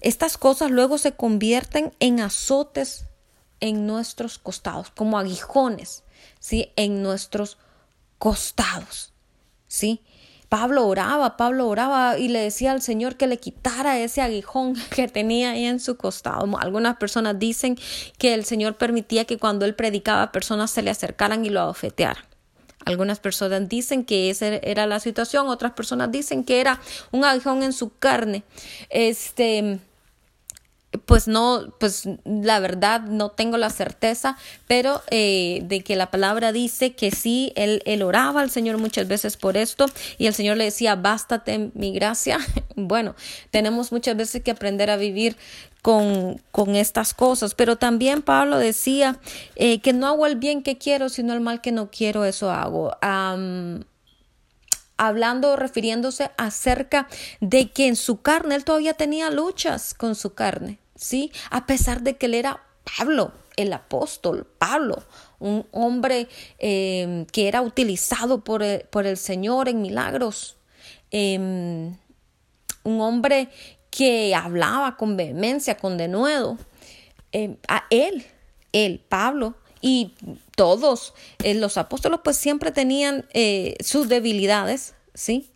estas 0.03 0.39
cosas 0.39 0.71
luego 0.71 0.99
se 0.99 1.13
convierten 1.13 1.93
en 2.01 2.21
azotes 2.21 3.07
en 3.61 3.87
nuestros 3.87 4.39
costados, 4.39 4.91
como 4.91 5.19
aguijones, 5.19 6.05
¿sí? 6.41 6.73
En 6.77 7.03
nuestros 7.03 7.59
costados, 8.19 9.13
¿sí? 9.69 10.01
Pablo 10.49 10.87
oraba, 10.87 11.39
Pablo 11.39 11.67
oraba 11.67 12.19
y 12.19 12.29
le 12.29 12.41
decía 12.41 12.73
al 12.73 12.83
Señor 12.83 13.17
que 13.17 13.27
le 13.27 13.39
quitara 13.39 13.99
ese 13.99 14.21
aguijón 14.21 14.75
que 14.95 15.09
tenía 15.09 15.53
ahí 15.53 15.65
en 15.65 15.81
su 15.81 15.97
costado. 15.97 16.47
Algunas 16.59 16.97
personas 16.97 17.39
dicen 17.39 17.79
que 18.19 18.35
el 18.35 18.45
Señor 18.45 18.77
permitía 18.77 19.25
que 19.25 19.39
cuando 19.39 19.65
él 19.65 19.75
predicaba 19.75 20.31
personas 20.31 20.71
se 20.71 20.83
le 20.83 20.91
acercaran 20.91 21.47
y 21.47 21.49
lo 21.49 21.61
abofetearan. 21.61 22.25
Algunas 22.85 23.21
personas 23.21 23.69
dicen 23.69 24.05
que 24.05 24.29
esa 24.29 24.49
era 24.49 24.87
la 24.87 25.01
situación, 25.01 25.49
otras 25.49 25.73
personas 25.73 26.11
dicen 26.11 26.45
que 26.45 26.61
era 26.61 26.81
un 27.13 27.25
aguijón 27.25 27.63
en 27.63 27.73
su 27.73 27.97
carne. 27.97 28.43
Este, 28.91 29.79
pues 31.07 31.27
no, 31.27 31.75
pues 31.81 32.09
la 32.25 32.61
verdad 32.61 33.01
no 33.03 33.31
tengo 33.31 33.57
la 33.57 33.71
certeza, 33.71 34.37
pero 34.67 35.03
eh, 35.11 35.63
de 35.65 35.83
que 35.83 35.97
la 35.97 36.11
palabra 36.11 36.53
dice 36.53 36.93
que 36.95 37.11
sí, 37.11 37.53
él, 37.57 37.83
él 37.87 38.03
oraba 38.03 38.43
al 38.43 38.51
Señor 38.51 38.79
muchas 38.79 39.09
veces 39.09 39.37
por 39.37 39.57
esto 39.57 39.87
y 40.19 40.27
el 40.27 40.35
Señor 40.35 40.57
le 40.57 40.65
decía, 40.65 40.97
bástate 40.97 41.71
mi 41.75 41.93
gracia. 41.93 42.39
Bueno, 42.75 43.15
tenemos 43.51 43.93
muchas 43.93 44.17
veces 44.17 44.43
que 44.43 44.51
aprender 44.51 44.89
a 44.89 44.97
vivir 44.97 45.37
con, 45.83 46.41
con 46.53 46.75
estas 46.75 47.13
cosas, 47.13 47.55
pero 47.55 47.77
también 47.77 48.23
Pablo 48.23 48.57
decía 48.57 49.19
eh, 49.57 49.81
que 49.81 49.93
no 49.93 50.07
hago 50.07 50.27
el 50.27 50.37
bien 50.37 50.63
que 50.63 50.79
quiero, 50.79 51.09
sino 51.11 51.35
el 51.35 51.41
mal 51.41 51.61
que 51.61 51.71
no 51.71 51.91
quiero, 51.91 52.25
eso 52.25 52.51
hago. 52.51 52.97
hablando, 54.97 55.57
refiriéndose 55.57 56.31
acerca 56.39 57.09
de 57.41 57.71
que 57.71 57.89
en 57.89 57.97
su 57.97 58.23
carne 58.23 58.55
él 58.55 58.65
todavía 58.65 58.95
tenía 58.95 59.31
luchas 59.31 59.93
con 59.93 60.15
su 60.15 60.35
carne. 60.35 60.82
¿Sí? 61.03 61.33
A 61.51 61.67
pesar 61.67 62.03
de 62.03 62.17
que 62.17 62.27
él 62.27 62.35
era 62.35 62.63
Pablo, 62.97 63.33
el 63.57 63.73
apóstol 63.73 64.47
Pablo, 64.59 65.03
un 65.39 65.67
hombre 65.73 66.29
em, 66.59 67.27
que 67.27 67.49
era 67.49 67.61
utilizado 67.63 68.45
por 68.45 68.63
el, 68.63 68.83
por 68.83 69.07
el, 69.07 69.17
Señor 69.17 69.69
en 69.69 69.83
milagros, 69.83 70.57
em, 71.11 71.97
un 72.85 73.01
hombre 73.01 73.49
que 73.91 74.35
hablaba 74.35 74.97
con 74.97 75.17
vehemencia, 75.17 75.77
con 75.77 75.99
denuedo. 75.99 76.57
Em, 77.33 77.57
a 77.69 77.85
él, 77.91 78.25
él, 78.73 79.01
Pablo, 79.09 79.55
y 79.81 80.15
todos 80.57 81.15
eh, 81.43 81.55
los 81.55 81.77
apóstoles 81.77 82.21
pues 82.23 82.37
siempre 82.37 82.71
tenían 82.71 83.27
eh, 83.35 83.77
sus 83.81 84.09
debilidades, 84.09 84.95
¿sí? 85.15 85.52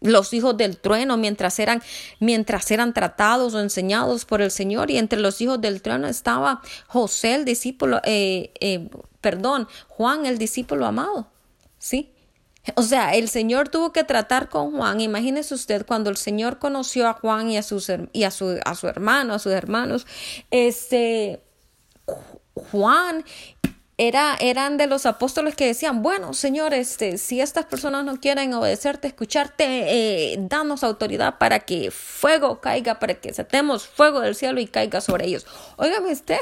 Los 0.00 0.32
hijos 0.32 0.56
del 0.56 0.78
trueno 0.78 1.16
mientras 1.16 1.58
eran 1.58 1.82
mientras 2.20 2.70
eran 2.70 2.94
tratados 2.94 3.54
o 3.54 3.60
enseñados 3.60 4.24
por 4.24 4.42
el 4.42 4.50
Señor 4.50 4.90
y 4.90 4.98
entre 4.98 5.18
los 5.18 5.40
hijos 5.40 5.60
del 5.60 5.82
trueno 5.82 6.06
estaba 6.06 6.62
José 6.86 7.34
el 7.34 7.44
discípulo 7.44 8.00
eh, 8.04 8.52
eh, 8.60 8.88
perdón 9.20 9.66
Juan 9.88 10.26
el 10.26 10.38
discípulo 10.38 10.86
amado 10.86 11.28
sí 11.78 12.12
o 12.74 12.82
sea, 12.82 13.14
el 13.14 13.28
Señor 13.28 13.68
tuvo 13.68 13.92
que 13.92 14.04
tratar 14.04 14.48
con 14.48 14.72
Juan. 14.76 15.00
Imagínese 15.00 15.54
usted 15.54 15.86
cuando 15.86 16.10
el 16.10 16.16
Señor 16.16 16.58
conoció 16.58 17.08
a 17.08 17.14
Juan 17.14 17.50
y 17.50 17.56
a, 17.56 17.62
sus, 17.62 17.90
y 18.12 18.24
a, 18.24 18.30
su, 18.30 18.58
a 18.64 18.74
su 18.74 18.88
hermano, 18.88 19.34
a 19.34 19.38
sus 19.38 19.52
hermanos. 19.52 20.06
Este, 20.50 21.40
Juan 22.70 23.24
era, 23.98 24.36
eran 24.38 24.76
de 24.76 24.86
los 24.86 25.06
apóstoles 25.06 25.56
que 25.56 25.66
decían, 25.66 26.02
bueno, 26.02 26.32
Señor, 26.32 26.72
este, 26.72 27.18
si 27.18 27.40
estas 27.40 27.66
personas 27.66 28.04
no 28.04 28.20
quieren 28.20 28.54
obedecerte, 28.54 29.08
escucharte, 29.08 29.64
eh, 30.32 30.36
danos 30.38 30.84
autoridad 30.84 31.38
para 31.38 31.58
que 31.58 31.90
fuego 31.90 32.60
caiga, 32.60 33.00
para 33.00 33.14
que 33.14 33.34
setemos 33.34 33.88
fuego 33.88 34.20
del 34.20 34.36
cielo 34.36 34.60
y 34.60 34.68
caiga 34.68 35.00
sobre 35.00 35.26
ellos. 35.26 35.46
Óigame 35.76 36.12
usted. 36.12 36.38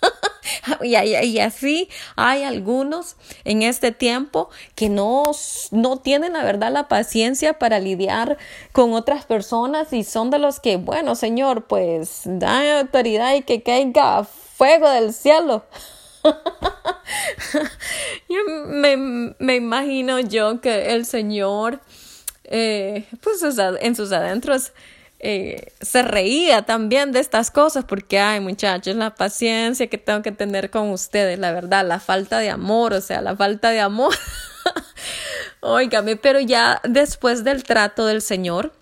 y, 0.82 0.94
y, 0.96 1.40
así 1.40 1.88
hay 2.14 2.44
algunos 2.44 3.16
en 3.42 3.62
este 3.62 3.90
tiempo 3.90 4.48
que 4.76 4.88
no, 4.88 5.24
no 5.72 5.96
tienen 5.96 6.34
la 6.34 6.44
verdad 6.44 6.70
la 6.70 6.86
paciencia 6.86 7.58
para 7.58 7.80
lidiar 7.80 8.38
con 8.70 8.92
otras 8.92 9.24
personas 9.24 9.92
y 9.92 10.04
son 10.04 10.30
de 10.30 10.38
los 10.38 10.60
que, 10.60 10.76
bueno, 10.76 11.16
Señor, 11.16 11.64
pues 11.64 12.20
da 12.26 12.78
autoridad 12.78 13.34
y 13.34 13.42
que 13.42 13.64
caiga 13.64 14.22
fuego 14.22 14.88
del 14.88 15.12
cielo. 15.12 15.64
yo 18.28 18.36
me, 18.66 18.96
me, 19.38 19.56
imagino 19.56 20.20
yo 20.20 20.60
que 20.60 20.94
el 20.94 21.06
Señor, 21.06 21.80
eh, 22.44 23.06
pues 23.22 23.42
en 23.80 23.96
sus 23.96 24.12
adentros, 24.12 24.72
eh, 25.18 25.72
se 25.80 26.02
reía 26.02 26.62
también 26.62 27.10
de 27.10 27.20
estas 27.20 27.50
cosas 27.50 27.84
porque, 27.84 28.18
ay 28.18 28.40
muchachos, 28.40 28.96
la 28.96 29.14
paciencia 29.14 29.86
que 29.86 29.98
tengo 29.98 30.22
que 30.22 30.32
tener 30.32 30.70
con 30.70 30.90
ustedes, 30.90 31.38
la 31.38 31.52
verdad, 31.52 31.86
la 31.86 32.00
falta 32.00 32.38
de 32.38 32.50
amor, 32.50 32.92
o 32.92 33.00
sea, 33.00 33.22
la 33.22 33.34
falta 33.34 33.70
de 33.70 33.80
amor. 33.80 34.14
Óigame, 35.60 36.16
pero 36.16 36.40
ya 36.40 36.80
después 36.84 37.44
del 37.44 37.64
trato 37.64 38.04
del 38.04 38.20
Señor, 38.20 38.74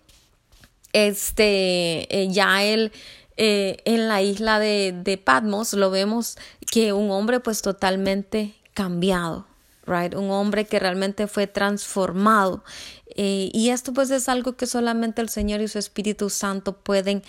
este, 0.93 2.23
eh, 2.23 2.29
ya 2.31 2.65
él 2.65 2.93
eh, 3.37 3.79
en 3.85 4.09
la 4.09 4.23
isla 4.23 4.59
de, 4.59 4.95
de, 4.97 5.19
Patmos 5.19 5.73
lo 5.73 5.91
vemos 5.91 6.37
que 6.71 6.93
un 6.93 7.11
hombre 7.11 7.41
pues 7.41 7.63
totalmente 7.63 8.55
cambiado, 8.75 9.47
right? 9.87 10.15
Un 10.15 10.31
hombre 10.31 10.67
que 10.67 10.79
realmente 10.79 11.27
fue 11.27 11.47
transformado. 11.47 12.63
Eh, 13.17 13.51
y 13.53 13.71
esto 13.71 13.93
pues 13.93 14.11
es 14.11 14.29
algo 14.29 14.57
que 14.57 14.67
solamente 14.67 15.23
el 15.23 15.29
Señor 15.29 15.61
y 15.61 15.69
su 15.69 15.79
Espíritu 15.79 16.31
Santo 16.31 16.77
pueden 16.77 17.23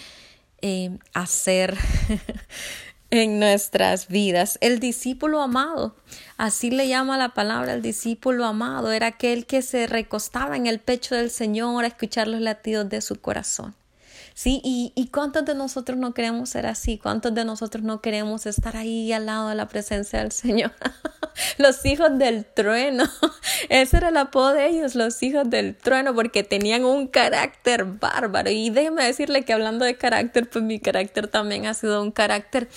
eh, 0.61 0.97
hacer 1.13 1.77
en 3.11 3.39
nuestras 3.39 4.07
vidas. 4.07 4.57
El 4.61 4.79
discípulo 4.79 5.41
amado, 5.41 5.95
así 6.37 6.71
le 6.71 6.87
llama 6.87 7.17
la 7.17 7.33
palabra 7.33 7.73
el 7.73 7.81
discípulo 7.81 8.45
amado, 8.45 8.91
era 8.91 9.07
aquel 9.07 9.45
que 9.45 9.61
se 9.61 9.87
recostaba 9.87 10.55
en 10.57 10.67
el 10.67 10.79
pecho 10.79 11.15
del 11.15 11.29
Señor 11.29 11.83
a 11.83 11.87
escuchar 11.87 12.27
los 12.27 12.41
latidos 12.41 12.89
de 12.89 13.01
su 13.01 13.21
corazón. 13.21 13.75
¿Sí? 14.35 14.61
Y, 14.63 14.91
y 14.95 15.07
cuántos 15.07 15.45
de 15.45 15.55
nosotros 15.55 15.97
no 15.97 16.13
queremos 16.13 16.49
ser 16.49 16.67
así, 16.67 16.99
cuántos 16.99 17.33
de 17.33 17.43
nosotros 17.45 17.83
no 17.83 18.01
queremos 18.01 18.45
estar 18.45 18.77
ahí 18.77 19.11
al 19.11 19.25
lado 19.25 19.49
de 19.49 19.55
la 19.55 19.67
presencia 19.67 20.19
del 20.19 20.31
Señor. 20.31 20.73
los 21.57 21.83
hijos 21.85 22.15
del 22.19 22.45
trueno, 22.45 23.05
ese 23.69 23.97
era 23.97 24.09
el 24.09 24.17
apodo 24.17 24.53
de 24.53 24.67
ellos, 24.67 24.93
los 24.93 25.23
hijos 25.23 25.49
del 25.49 25.75
trueno, 25.75 26.13
porque 26.13 26.43
tenían 26.43 26.85
un 26.85 27.07
carácter 27.07 27.85
bárbaro. 27.85 28.51
Y 28.51 28.69
déjeme 28.69 29.05
decirle 29.05 29.43
que 29.43 29.53
hablando 29.53 29.85
de 29.85 29.97
carácter, 29.97 30.47
pues 30.47 30.63
mi 30.63 30.79
carácter 30.79 31.27
también 31.29 31.65
ha 31.65 31.73
sido 31.73 32.03
un 32.03 32.11
carácter 32.11 32.67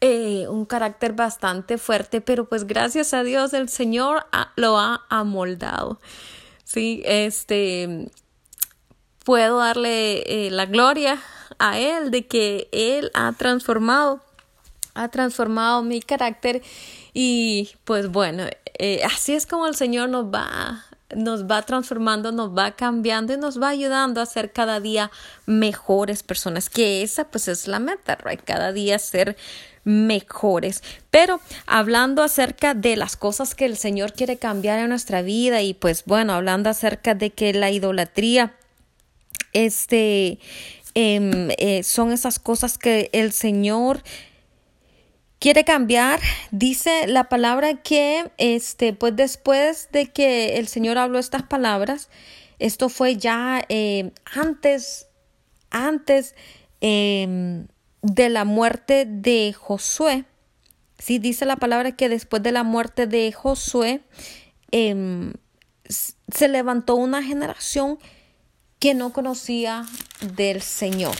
eh, 0.00 0.48
un 0.48 0.66
carácter 0.66 1.14
bastante 1.14 1.78
fuerte, 1.78 2.20
pero 2.20 2.46
pues 2.46 2.66
gracias 2.66 3.14
a 3.14 3.22
Dios 3.22 3.54
el 3.54 3.68
Señor 3.68 4.26
lo 4.56 4.78
ha 4.78 5.02
amoldado. 5.08 5.98
Sí, 6.64 7.02
este, 7.06 8.10
puedo 9.24 9.58
darle 9.58 10.46
eh, 10.46 10.50
la 10.50 10.66
gloria 10.66 11.20
a 11.58 11.78
Él 11.78 12.10
de 12.10 12.26
que 12.26 12.68
Él 12.72 13.10
ha 13.14 13.32
transformado, 13.32 14.20
ha 14.94 15.08
transformado 15.08 15.82
mi 15.82 16.00
carácter 16.00 16.62
y 17.12 17.70
pues 17.84 18.08
bueno, 18.08 18.44
eh, 18.78 19.02
así 19.04 19.34
es 19.34 19.46
como 19.46 19.66
el 19.66 19.74
Señor 19.74 20.08
nos 20.08 20.26
va 20.26 20.84
nos 21.14 21.44
va 21.44 21.62
transformando, 21.62 22.32
nos 22.32 22.56
va 22.56 22.72
cambiando 22.72 23.32
y 23.32 23.36
nos 23.36 23.60
va 23.60 23.68
ayudando 23.68 24.20
a 24.20 24.26
ser 24.26 24.52
cada 24.52 24.80
día 24.80 25.10
mejores 25.46 26.22
personas, 26.22 26.68
que 26.68 27.02
esa 27.02 27.24
pues 27.24 27.48
es 27.48 27.68
la 27.68 27.78
meta, 27.78 28.18
right? 28.24 28.40
Cada 28.42 28.72
día 28.72 28.98
ser 28.98 29.36
mejores. 29.84 30.82
Pero 31.10 31.40
hablando 31.66 32.22
acerca 32.22 32.74
de 32.74 32.96
las 32.96 33.16
cosas 33.16 33.54
que 33.54 33.66
el 33.66 33.76
Señor 33.76 34.12
quiere 34.12 34.38
cambiar 34.38 34.78
en 34.78 34.88
nuestra 34.88 35.22
vida 35.22 35.62
y 35.62 35.74
pues 35.74 36.04
bueno, 36.06 36.32
hablando 36.32 36.70
acerca 36.70 37.14
de 37.14 37.30
que 37.30 37.52
la 37.52 37.70
idolatría, 37.70 38.54
este, 39.54 40.38
em, 40.94 41.48
eh, 41.58 41.82
son 41.82 42.12
esas 42.12 42.38
cosas 42.38 42.76
que 42.76 43.08
el 43.12 43.32
Señor 43.32 44.02
quiere 45.38 45.64
cambiar. 45.64 46.20
Dice 46.50 47.06
la 47.06 47.28
palabra 47.28 47.82
que, 47.82 48.30
este, 48.38 48.92
pues 48.92 49.16
después 49.16 49.88
de 49.92 50.10
que 50.10 50.56
el 50.58 50.68
Señor 50.68 50.98
habló 50.98 51.18
estas 51.18 51.42
palabras, 51.42 52.10
esto 52.58 52.88
fue 52.88 53.16
ya 53.16 53.64
eh, 53.68 54.12
antes, 54.34 55.08
antes 55.70 56.34
em, 56.80 57.66
de 58.02 58.28
la 58.28 58.44
muerte 58.44 59.06
de 59.06 59.52
Josué. 59.52 60.24
Sí, 60.98 61.18
dice 61.18 61.44
la 61.44 61.56
palabra 61.56 61.92
que 61.92 62.08
después 62.08 62.42
de 62.42 62.52
la 62.52 62.62
muerte 62.62 63.06
de 63.06 63.32
Josué 63.32 64.00
em, 64.70 65.34
se 65.86 66.48
levantó 66.48 66.94
una 66.94 67.22
generación 67.22 67.98
que 68.84 68.92
no 68.92 69.14
conocía 69.14 69.86
del 70.36 70.60
Señor. 70.60 71.16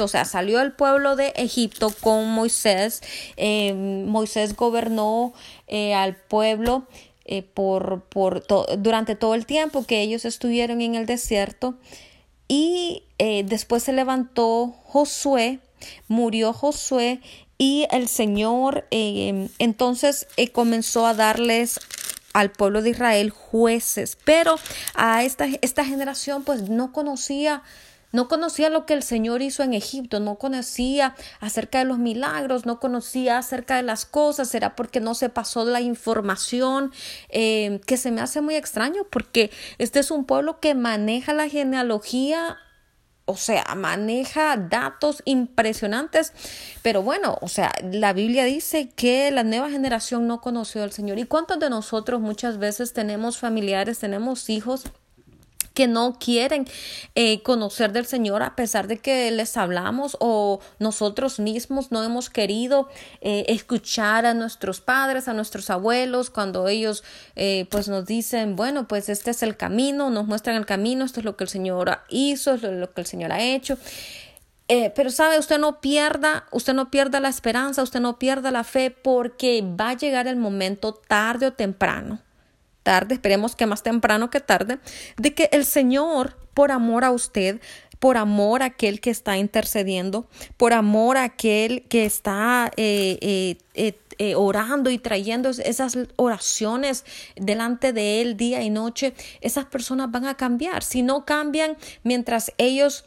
O 0.00 0.08
sea, 0.08 0.24
salió 0.24 0.60
el 0.60 0.72
pueblo 0.72 1.14
de 1.14 1.28
Egipto 1.36 1.94
con 2.00 2.28
Moisés. 2.28 3.02
Em, 3.36 4.04
Moisés 4.06 4.56
gobernó 4.56 5.32
eh, 5.68 5.94
al 5.94 6.16
pueblo 6.16 6.88
eh, 7.24 7.42
por, 7.42 8.02
por 8.08 8.44
durante 8.78 9.14
todo 9.14 9.36
el 9.36 9.46
tiempo 9.46 9.84
que 9.86 10.00
ellos 10.00 10.24
estuvieron 10.24 10.80
en 10.80 10.96
el 10.96 11.06
desierto. 11.06 11.76
Y 12.48 13.04
eh, 13.18 13.44
después 13.46 13.84
se 13.84 13.92
levantó 13.92 14.74
Josué, 14.82 15.60
murió 16.08 16.52
Josué 16.52 17.20
y 17.58 17.86
el 17.92 18.08
Señor 18.08 18.88
eh, 18.90 19.50
entonces 19.60 20.26
comenzó 20.50 21.06
a 21.06 21.14
darles 21.14 21.78
al 22.32 22.50
pueblo 22.50 22.82
de 22.82 22.90
Israel 22.90 23.30
jueces, 23.30 24.18
pero 24.24 24.56
a 24.94 25.24
esta, 25.24 25.46
esta 25.62 25.84
generación 25.84 26.44
pues 26.44 26.68
no 26.68 26.92
conocía 26.92 27.62
no 28.10 28.28
conocía 28.28 28.70
lo 28.70 28.86
que 28.86 28.94
el 28.94 29.02
Señor 29.02 29.42
hizo 29.42 29.62
en 29.62 29.74
Egipto, 29.74 30.18
no 30.18 30.36
conocía 30.36 31.14
acerca 31.40 31.78
de 31.78 31.84
los 31.84 31.98
milagros, 31.98 32.64
no 32.64 32.80
conocía 32.80 33.38
acerca 33.38 33.76
de 33.76 33.82
las 33.82 34.06
cosas, 34.06 34.48
será 34.48 34.74
porque 34.74 35.00
no 35.00 35.14
se 35.14 35.28
pasó 35.28 35.64
la 35.64 35.80
información, 35.80 36.90
eh, 37.28 37.80
que 37.86 37.98
se 37.98 38.10
me 38.10 38.22
hace 38.22 38.40
muy 38.40 38.54
extraño, 38.54 39.06
porque 39.10 39.50
este 39.76 39.98
es 39.98 40.10
un 40.10 40.24
pueblo 40.24 40.58
que 40.58 40.74
maneja 40.74 41.34
la 41.34 41.48
genealogía 41.48 42.56
o 43.28 43.36
sea, 43.36 43.74
maneja 43.76 44.56
datos 44.56 45.22
impresionantes, 45.26 46.32
pero 46.82 47.02
bueno, 47.02 47.36
o 47.42 47.48
sea, 47.48 47.72
la 47.92 48.14
Biblia 48.14 48.44
dice 48.44 48.88
que 48.88 49.30
la 49.30 49.44
nueva 49.44 49.70
generación 49.70 50.26
no 50.26 50.40
conoció 50.40 50.82
al 50.82 50.92
Señor. 50.92 51.18
¿Y 51.18 51.24
cuántos 51.24 51.58
de 51.60 51.68
nosotros 51.68 52.20
muchas 52.22 52.58
veces 52.58 52.94
tenemos 52.94 53.36
familiares, 53.36 53.98
tenemos 53.98 54.48
hijos? 54.48 54.84
Que 55.78 55.86
no 55.86 56.18
quieren 56.18 56.66
eh, 57.14 57.40
conocer 57.44 57.92
del 57.92 58.04
Señor 58.04 58.42
a 58.42 58.56
pesar 58.56 58.88
de 58.88 58.98
que 58.98 59.30
les 59.30 59.56
hablamos 59.56 60.16
o 60.18 60.58
nosotros 60.80 61.38
mismos 61.38 61.92
no 61.92 62.02
hemos 62.02 62.30
querido 62.30 62.88
eh, 63.20 63.44
escuchar 63.46 64.26
a 64.26 64.34
nuestros 64.34 64.80
padres, 64.80 65.28
a 65.28 65.34
nuestros 65.34 65.70
abuelos, 65.70 66.30
cuando 66.30 66.66
ellos 66.66 67.04
eh, 67.36 67.68
pues 67.70 67.86
nos 67.86 68.06
dicen, 68.06 68.56
bueno, 68.56 68.88
pues 68.88 69.08
este 69.08 69.30
es 69.30 69.44
el 69.44 69.56
camino, 69.56 70.10
nos 70.10 70.26
muestran 70.26 70.56
el 70.56 70.66
camino, 70.66 71.04
esto 71.04 71.20
es 71.20 71.24
lo 71.24 71.36
que 71.36 71.44
el 71.44 71.50
Señor 71.50 72.00
hizo, 72.08 72.54
esto 72.54 72.72
es 72.72 72.76
lo 72.76 72.92
que 72.92 73.00
el 73.02 73.06
Señor 73.06 73.30
ha 73.30 73.40
hecho. 73.40 73.78
pero 74.66 75.10
sabe, 75.10 75.38
usted 75.38 75.60
no 75.60 75.80
pierda, 75.80 76.46
usted 76.50 76.74
no 76.74 76.90
pierda 76.90 77.20
la 77.20 77.28
esperanza, 77.28 77.84
usted 77.84 78.00
no 78.00 78.18
pierda 78.18 78.50
la 78.50 78.64
fe 78.64 78.90
porque 78.90 79.62
va 79.62 79.90
a 79.90 79.96
llegar 79.96 80.26
el 80.26 80.38
momento 80.38 80.92
tarde 80.92 81.46
o 81.46 81.52
temprano 81.52 82.18
tarde, 82.88 83.16
esperemos 83.16 83.54
que 83.54 83.66
más 83.66 83.82
temprano 83.82 84.30
que 84.30 84.40
tarde, 84.40 84.78
de 85.18 85.34
que 85.34 85.50
el 85.52 85.66
Señor, 85.66 86.38
por 86.54 86.72
amor 86.72 87.04
a 87.04 87.10
usted, 87.10 87.60
por 87.98 88.16
amor 88.16 88.62
a 88.62 88.66
aquel 88.66 89.02
que 89.02 89.10
está 89.10 89.36
intercediendo, 89.36 90.26
por 90.56 90.72
amor 90.72 91.18
a 91.18 91.24
aquel 91.24 91.82
que 91.88 92.06
está 92.06 92.72
eh, 92.78 93.58
eh, 93.74 93.98
eh, 94.18 94.34
orando 94.36 94.88
y 94.88 94.96
trayendo 94.96 95.50
esas 95.50 95.98
oraciones 96.16 97.04
delante 97.36 97.92
de 97.92 98.22
él 98.22 98.38
día 98.38 98.62
y 98.62 98.70
noche, 98.70 99.12
esas 99.42 99.66
personas 99.66 100.10
van 100.10 100.24
a 100.24 100.38
cambiar. 100.38 100.82
Si 100.82 101.02
no 101.02 101.26
cambian 101.26 101.76
mientras 102.04 102.54
ellos 102.56 103.04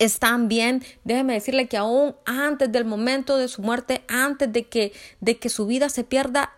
están 0.00 0.48
bien, 0.48 0.82
déjeme 1.04 1.34
decirle 1.34 1.68
que 1.68 1.76
aún 1.76 2.16
antes 2.24 2.72
del 2.72 2.86
momento 2.86 3.38
de 3.38 3.46
su 3.46 3.62
muerte, 3.62 4.02
antes 4.08 4.52
de 4.52 4.64
que, 4.64 4.92
de 5.20 5.38
que 5.38 5.48
su 5.48 5.64
vida 5.64 5.90
se 5.90 6.02
pierda, 6.02 6.55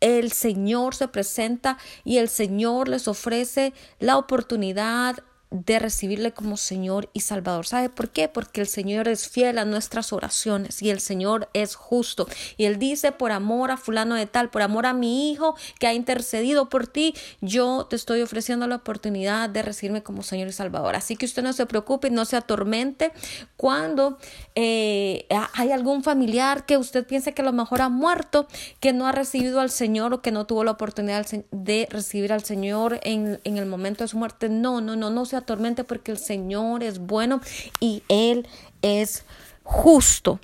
el 0.00 0.32
Señor 0.32 0.94
se 0.94 1.08
presenta 1.08 1.78
y 2.04 2.18
el 2.18 2.28
Señor 2.28 2.88
les 2.88 3.08
ofrece 3.08 3.72
la 3.98 4.18
oportunidad 4.18 5.16
de 5.50 5.78
recibirle 5.78 6.32
como 6.32 6.56
Señor 6.56 7.08
y 7.12 7.20
Salvador. 7.20 7.66
¿Sabe 7.66 7.88
por 7.88 8.10
qué? 8.10 8.28
Porque 8.28 8.60
el 8.60 8.66
Señor 8.66 9.06
es 9.08 9.28
fiel 9.28 9.58
a 9.58 9.64
nuestras 9.64 10.12
oraciones 10.12 10.82
y 10.82 10.90
el 10.90 11.00
Señor 11.00 11.48
es 11.52 11.76
justo. 11.76 12.26
Y 12.56 12.64
Él 12.64 12.78
dice, 12.78 13.12
por 13.12 13.30
amor 13.30 13.70
a 13.70 13.76
fulano 13.76 14.16
de 14.16 14.26
tal, 14.26 14.50
por 14.50 14.62
amor 14.62 14.86
a 14.86 14.92
mi 14.92 15.30
hijo 15.30 15.56
que 15.78 15.86
ha 15.86 15.94
intercedido 15.94 16.68
por 16.68 16.86
ti, 16.86 17.14
yo 17.40 17.86
te 17.88 17.96
estoy 17.96 18.22
ofreciendo 18.22 18.66
la 18.66 18.76
oportunidad 18.76 19.48
de 19.48 19.62
recibirme 19.62 20.02
como 20.02 20.22
Señor 20.22 20.48
y 20.48 20.52
Salvador. 20.52 20.96
Así 20.96 21.16
que 21.16 21.26
usted 21.26 21.42
no 21.42 21.52
se 21.52 21.66
preocupe, 21.66 22.10
no 22.10 22.24
se 22.24 22.36
atormente 22.36 23.12
cuando 23.56 24.18
eh, 24.56 25.26
hay 25.56 25.72
algún 25.72 26.02
familiar 26.02 26.66
que 26.66 26.76
usted 26.76 27.06
piense 27.06 27.32
que 27.32 27.40
a 27.40 27.44
lo 27.44 27.52
mejor 27.52 27.80
ha 27.80 27.88
muerto, 27.88 28.46
que 28.78 28.92
no 28.92 29.06
ha 29.06 29.12
recibido 29.12 29.60
al 29.60 29.70
Señor 29.70 30.12
o 30.12 30.20
que 30.20 30.30
no 30.30 30.46
tuvo 30.46 30.64
la 30.64 30.72
oportunidad 30.72 31.26
de 31.50 31.88
recibir 31.90 32.32
al 32.32 32.44
Señor 32.44 33.00
en, 33.02 33.40
en 33.44 33.56
el 33.56 33.64
momento 33.64 34.04
de 34.04 34.08
su 34.08 34.18
muerte. 34.18 34.50
No, 34.50 34.82
no, 34.82 34.96
no, 34.96 35.08
no 35.08 35.24
se 35.24 35.36
atormente 35.36 35.82
porque 35.82 36.12
el 36.12 36.18
Señor 36.18 36.82
es 36.82 36.98
bueno 36.98 37.40
y 37.80 38.02
Él 38.08 38.46
es 38.82 39.24
justo. 39.62 40.40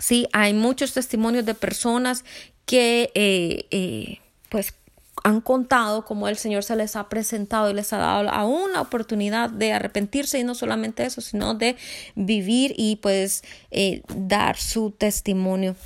Sí, 0.00 0.26
hay 0.32 0.52
muchos 0.52 0.92
testimonios 0.92 1.46
de 1.46 1.54
personas 1.54 2.24
que 2.66 3.12
eh, 3.14 3.66
eh, 3.70 4.18
pues 4.48 4.74
han 5.22 5.40
contado 5.40 6.04
cómo 6.04 6.28
el 6.28 6.36
Señor 6.36 6.64
se 6.64 6.76
les 6.76 6.96
ha 6.96 7.08
presentado 7.08 7.70
y 7.70 7.74
les 7.74 7.92
ha 7.92 7.98
dado 7.98 8.28
aún 8.28 8.72
la 8.72 8.80
oportunidad 8.80 9.48
de 9.50 9.72
arrepentirse 9.72 10.38
y 10.38 10.44
no 10.44 10.54
solamente 10.54 11.04
eso, 11.04 11.20
sino 11.20 11.54
de 11.54 11.76
vivir 12.14 12.74
y 12.76 12.96
pues 12.96 13.44
eh, 13.70 14.02
dar 14.14 14.56
su 14.56 14.90
testimonio. 14.90 15.76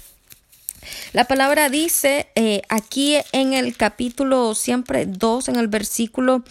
La 1.13 1.25
palabra 1.25 1.69
dice 1.69 2.29
aquí 2.69 3.17
en 3.33 3.53
el 3.53 3.77
capítulo 3.77 4.55
siempre 4.55 5.07
2, 5.07 5.49
en 5.49 5.57
el 5.57 5.69
versículo 5.69 6.45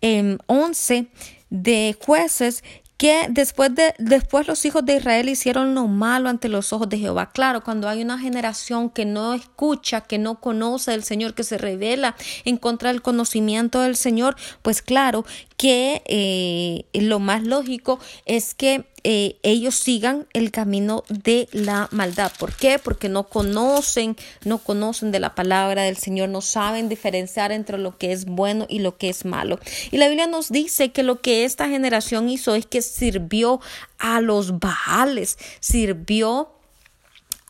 11 0.00 0.96
em, 0.96 1.06
de 1.50 1.96
jueces 2.00 2.64
que 3.04 3.26
después 3.28 3.74
de 3.74 3.94
después 3.98 4.48
los 4.48 4.64
hijos 4.64 4.82
de 4.82 4.96
Israel 4.96 5.28
hicieron 5.28 5.74
lo 5.74 5.88
malo 5.88 6.30
ante 6.30 6.48
los 6.48 6.72
ojos 6.72 6.88
de 6.88 6.96
Jehová. 6.96 7.32
Claro, 7.32 7.62
cuando 7.62 7.86
hay 7.86 8.00
una 8.00 8.18
generación 8.18 8.88
que 8.88 9.04
no 9.04 9.34
escucha, 9.34 10.00
que 10.00 10.16
no 10.16 10.40
conoce 10.40 10.94
al 10.94 11.04
Señor, 11.04 11.34
que 11.34 11.44
se 11.44 11.58
revela 11.58 12.16
en 12.46 12.56
contra 12.56 12.90
del 12.90 13.02
conocimiento 13.02 13.82
del 13.82 13.96
Señor, 13.96 14.36
pues 14.62 14.80
claro 14.80 15.26
que 15.58 16.02
eh, 16.06 16.86
lo 16.94 17.18
más 17.18 17.42
lógico 17.42 17.98
es 18.24 18.54
que 18.54 18.86
eh, 19.06 19.36
ellos 19.42 19.74
sigan 19.74 20.26
el 20.32 20.50
camino 20.50 21.04
de 21.10 21.46
la 21.52 21.88
maldad. 21.92 22.32
¿Por 22.38 22.56
qué? 22.56 22.78
Porque 22.78 23.10
no 23.10 23.24
conocen, 23.24 24.16
no 24.46 24.56
conocen 24.56 25.12
de 25.12 25.20
la 25.20 25.34
palabra 25.34 25.82
del 25.82 25.98
Señor, 25.98 26.30
no 26.30 26.40
saben 26.40 26.88
diferenciar 26.88 27.52
entre 27.52 27.76
lo 27.76 27.98
que 27.98 28.12
es 28.12 28.24
bueno 28.24 28.64
y 28.66 28.78
lo 28.78 28.96
que 28.96 29.10
es 29.10 29.26
malo. 29.26 29.60
Y 29.90 29.98
la 29.98 30.08
Biblia 30.08 30.26
nos 30.26 30.50
dice 30.50 30.90
que 30.90 31.02
lo 31.02 31.20
que 31.20 31.44
esta 31.44 31.68
generación 31.68 32.30
hizo 32.30 32.54
es 32.54 32.64
que 32.64 32.80
sirvió 32.80 33.60
a 33.98 34.22
los 34.22 34.58
Baales, 34.58 35.36
sirvió 35.60 36.54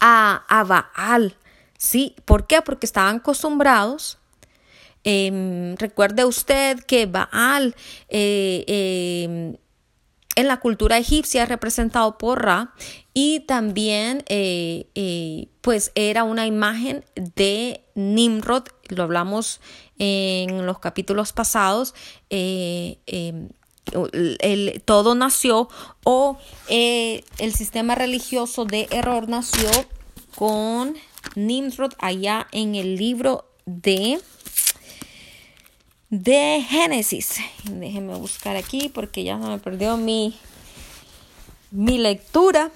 a, 0.01 0.45
a 0.49 0.64
Baal. 0.64 1.37
¿Sí? 1.79 2.17
¿Por 2.25 2.49
qué? 2.49 2.62
Porque 2.62 2.87
estaban 2.87 3.17
acostumbrados 3.17 4.19
em, 5.05 5.77
recuerde 5.77 6.25
usted 6.25 6.81
que 6.81 7.07
Baal 7.07 7.77
eh, 8.09 8.64
em, 8.67 9.57
en 10.37 10.49
la 10.49 10.59
cultura 10.59 10.99
egipcia 10.99 11.47
representado 11.47 12.18
por 12.18 12.44
Ra 12.44 12.75
y 13.12 13.40
también 13.40 14.25
eh, 14.29 14.88
eh, 14.94 15.49
pues 15.61 15.92
era 15.94 16.25
una 16.25 16.47
imagen 16.47 17.05
de 17.14 17.85
Nimrod, 17.94 18.64
lo 18.88 19.05
hablamos 19.05 19.61
en 19.99 20.66
los 20.66 20.79
capítulos 20.81 21.33
pasados, 21.33 21.94
eh, 22.31 22.99
todo 24.85 25.14
nació 25.14 25.68
o 26.05 26.38
el 26.68 27.55
sistema 27.55 27.94
religioso 27.94 28.64
de 28.64 28.88
error 28.90 29.29
nació 29.29 29.70
con 30.35 30.97
Nimrod 31.37 31.92
allá 31.99 32.49
en 32.51 32.75
el 32.75 32.97
libro 32.97 33.47
de 33.66 34.18
de 36.22 36.64
Génesis. 36.68 37.38
Déjenme 37.64 38.14
buscar 38.14 38.57
aquí 38.57 38.88
porque 38.88 39.24
ya 39.24 39.40
se 39.40 39.48
me 39.48 39.59
perdió 39.59 39.96
mi, 39.96 40.38
mi 41.70 41.98
lectura. 41.98 42.70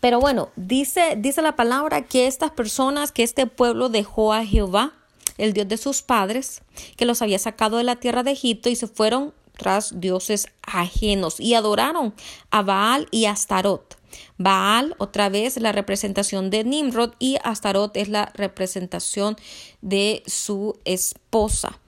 Pero 0.00 0.20
bueno, 0.20 0.48
dice, 0.56 1.16
dice 1.18 1.42
la 1.42 1.56
palabra 1.56 2.02
que 2.02 2.26
estas 2.26 2.50
personas, 2.50 3.12
que 3.12 3.22
este 3.22 3.46
pueblo 3.46 3.88
dejó 3.88 4.32
a 4.32 4.46
Jehová, 4.46 4.92
el 5.36 5.52
Dios 5.52 5.68
de 5.68 5.76
sus 5.76 6.02
padres, 6.02 6.62
que 6.96 7.04
los 7.04 7.20
había 7.20 7.38
sacado 7.38 7.76
de 7.76 7.84
la 7.84 7.96
tierra 7.96 8.22
de 8.22 8.30
Egipto 8.32 8.70
y 8.70 8.76
se 8.76 8.86
fueron 8.86 9.34
tras 9.56 10.00
dioses 10.00 10.48
ajenos 10.62 11.40
y 11.40 11.54
adoraron 11.54 12.14
a 12.50 12.62
Baal 12.62 13.08
y 13.10 13.26
Astarot. 13.26 13.98
Baal, 14.38 14.94
otra 14.98 15.28
vez, 15.28 15.58
la 15.58 15.72
representación 15.72 16.48
de 16.48 16.64
Nimrod 16.64 17.12
y 17.18 17.36
Astarot 17.44 17.94
es 17.96 18.08
la 18.08 18.32
representación 18.34 19.36
de 19.82 20.22
su 20.26 20.78
esposa. 20.84 21.78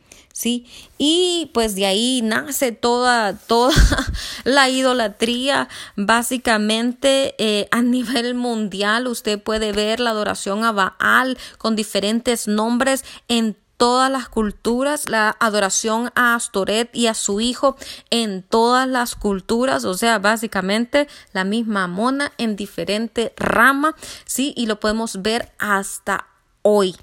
¿Sí? 0.40 0.64
Y 0.96 1.50
pues 1.52 1.74
de 1.74 1.84
ahí 1.84 2.22
nace 2.22 2.72
toda, 2.72 3.36
toda 3.36 3.74
la 4.44 4.70
idolatría, 4.70 5.68
básicamente 5.96 7.34
eh, 7.36 7.68
a 7.70 7.82
nivel 7.82 8.34
mundial. 8.34 9.06
Usted 9.06 9.38
puede 9.38 9.72
ver 9.72 10.00
la 10.00 10.12
adoración 10.12 10.64
a 10.64 10.72
Baal 10.72 11.36
con 11.58 11.76
diferentes 11.76 12.48
nombres 12.48 13.04
en 13.28 13.54
todas 13.76 14.10
las 14.10 14.30
culturas, 14.30 15.10
la 15.10 15.36
adoración 15.40 16.10
a 16.14 16.34
Astoret 16.36 16.88
y 16.96 17.08
a 17.08 17.12
su 17.12 17.42
hijo 17.42 17.76
en 18.08 18.42
todas 18.42 18.88
las 18.88 19.16
culturas, 19.16 19.84
o 19.84 19.92
sea, 19.92 20.18
básicamente 20.18 21.06
la 21.34 21.44
misma 21.44 21.86
mona 21.86 22.32
en 22.38 22.56
diferente 22.56 23.34
rama, 23.36 23.94
¿sí? 24.24 24.54
Y 24.56 24.64
lo 24.64 24.80
podemos 24.80 25.20
ver 25.20 25.52
hasta 25.58 26.28
hoy. 26.62 26.96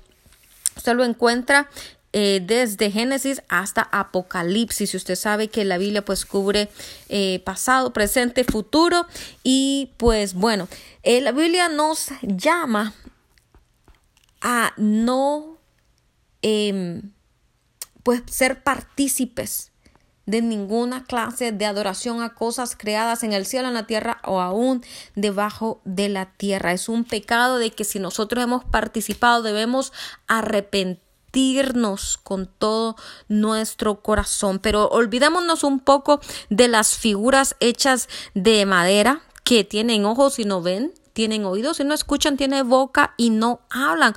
Usted 0.76 0.96
lo 0.96 1.04
encuentra 1.04 1.70
eh, 2.14 2.42
desde 2.44 2.92
Génesis 2.92 3.42
hasta 3.50 3.88
Apocalipsis. 3.92 4.94
Usted 4.96 5.16
sabe 5.16 5.50
que 5.50 5.66
la 5.66 5.78
Biblia 5.78 6.04
pues 6.04 6.26
cubre 6.26 6.70
eh, 7.10 7.42
pasado, 7.46 7.94
presente, 7.94 8.44
futuro 8.44 9.06
y 9.44 9.92
pues 9.98 10.34
bueno, 10.34 10.68
eh, 11.04 11.22
la 11.22 11.32
Biblia 11.32 11.70
nos 11.70 12.10
llama 12.22 12.94
a 14.42 14.74
no 14.78 15.58
Em, 16.42 17.12
pues 18.04 18.22
ser 18.30 18.64
partícipes 18.64 19.72
de 20.26 20.42
ninguna 20.42 21.04
clase 21.06 21.52
de 21.52 21.66
adoración 21.66 22.22
a 22.22 22.36
cosas 22.36 22.76
creadas 22.76 23.24
en 23.24 23.34
el 23.34 23.46
cielo, 23.46 23.70
en 23.70 23.74
la 23.74 23.88
tierra 23.88 24.22
o 24.24 24.40
aún 24.40 24.84
debajo 25.16 25.82
de 25.84 26.10
la 26.10 26.28
tierra. 26.34 26.74
Es 26.74 26.90
un 26.90 27.06
pecado 27.06 27.58
de 27.58 27.72
que 27.72 27.86
si 27.86 28.00
nosotros 28.00 28.44
hemos 28.44 28.64
participado 28.66 29.42
debemos 29.42 29.94
con 32.24 32.48
todo 32.48 32.96
nuestro 33.28 34.02
corazón. 34.02 34.60
Pero 34.60 34.88
olvidémonos 34.88 35.64
un 35.64 35.80
poco 35.80 36.20
de 36.50 36.68
las 36.68 36.98
figuras 36.98 37.56
hechas 37.60 38.10
de 38.34 38.66
madera 38.66 39.22
que 39.44 39.64
tienen 39.64 40.06
ojos 40.06 40.40
y 40.40 40.46
no 40.46 40.62
ven, 40.62 40.94
tienen 41.14 41.46
oídos 41.46 41.80
y 41.80 41.84
no 41.84 41.94
escuchan, 41.94 42.38
tienen 42.38 42.68
boca 42.68 43.14
y 43.18 43.30
no 43.30 43.62
hablan 43.70 44.16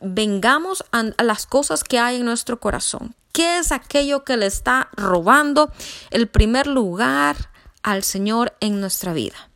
vengamos 0.00 0.84
a, 0.92 1.04
las 1.22 1.46
cosas 1.46 1.84
que 1.84 1.98
hay 1.98 2.16
en 2.16 2.24
nuestro 2.24 2.60
corazón. 2.60 3.14
¿Qué 3.32 3.58
es 3.58 3.70
aquello 3.72 4.24
que 4.24 4.36
le 4.36 4.46
está 4.46 4.88
robando 4.92 5.70
el 6.10 6.26
primer 6.26 6.66
lugar 6.66 7.36
al 7.82 8.02
Señor 8.02 8.54
en 8.60 8.80
nuestra 8.80 9.12
vida? 9.12 9.50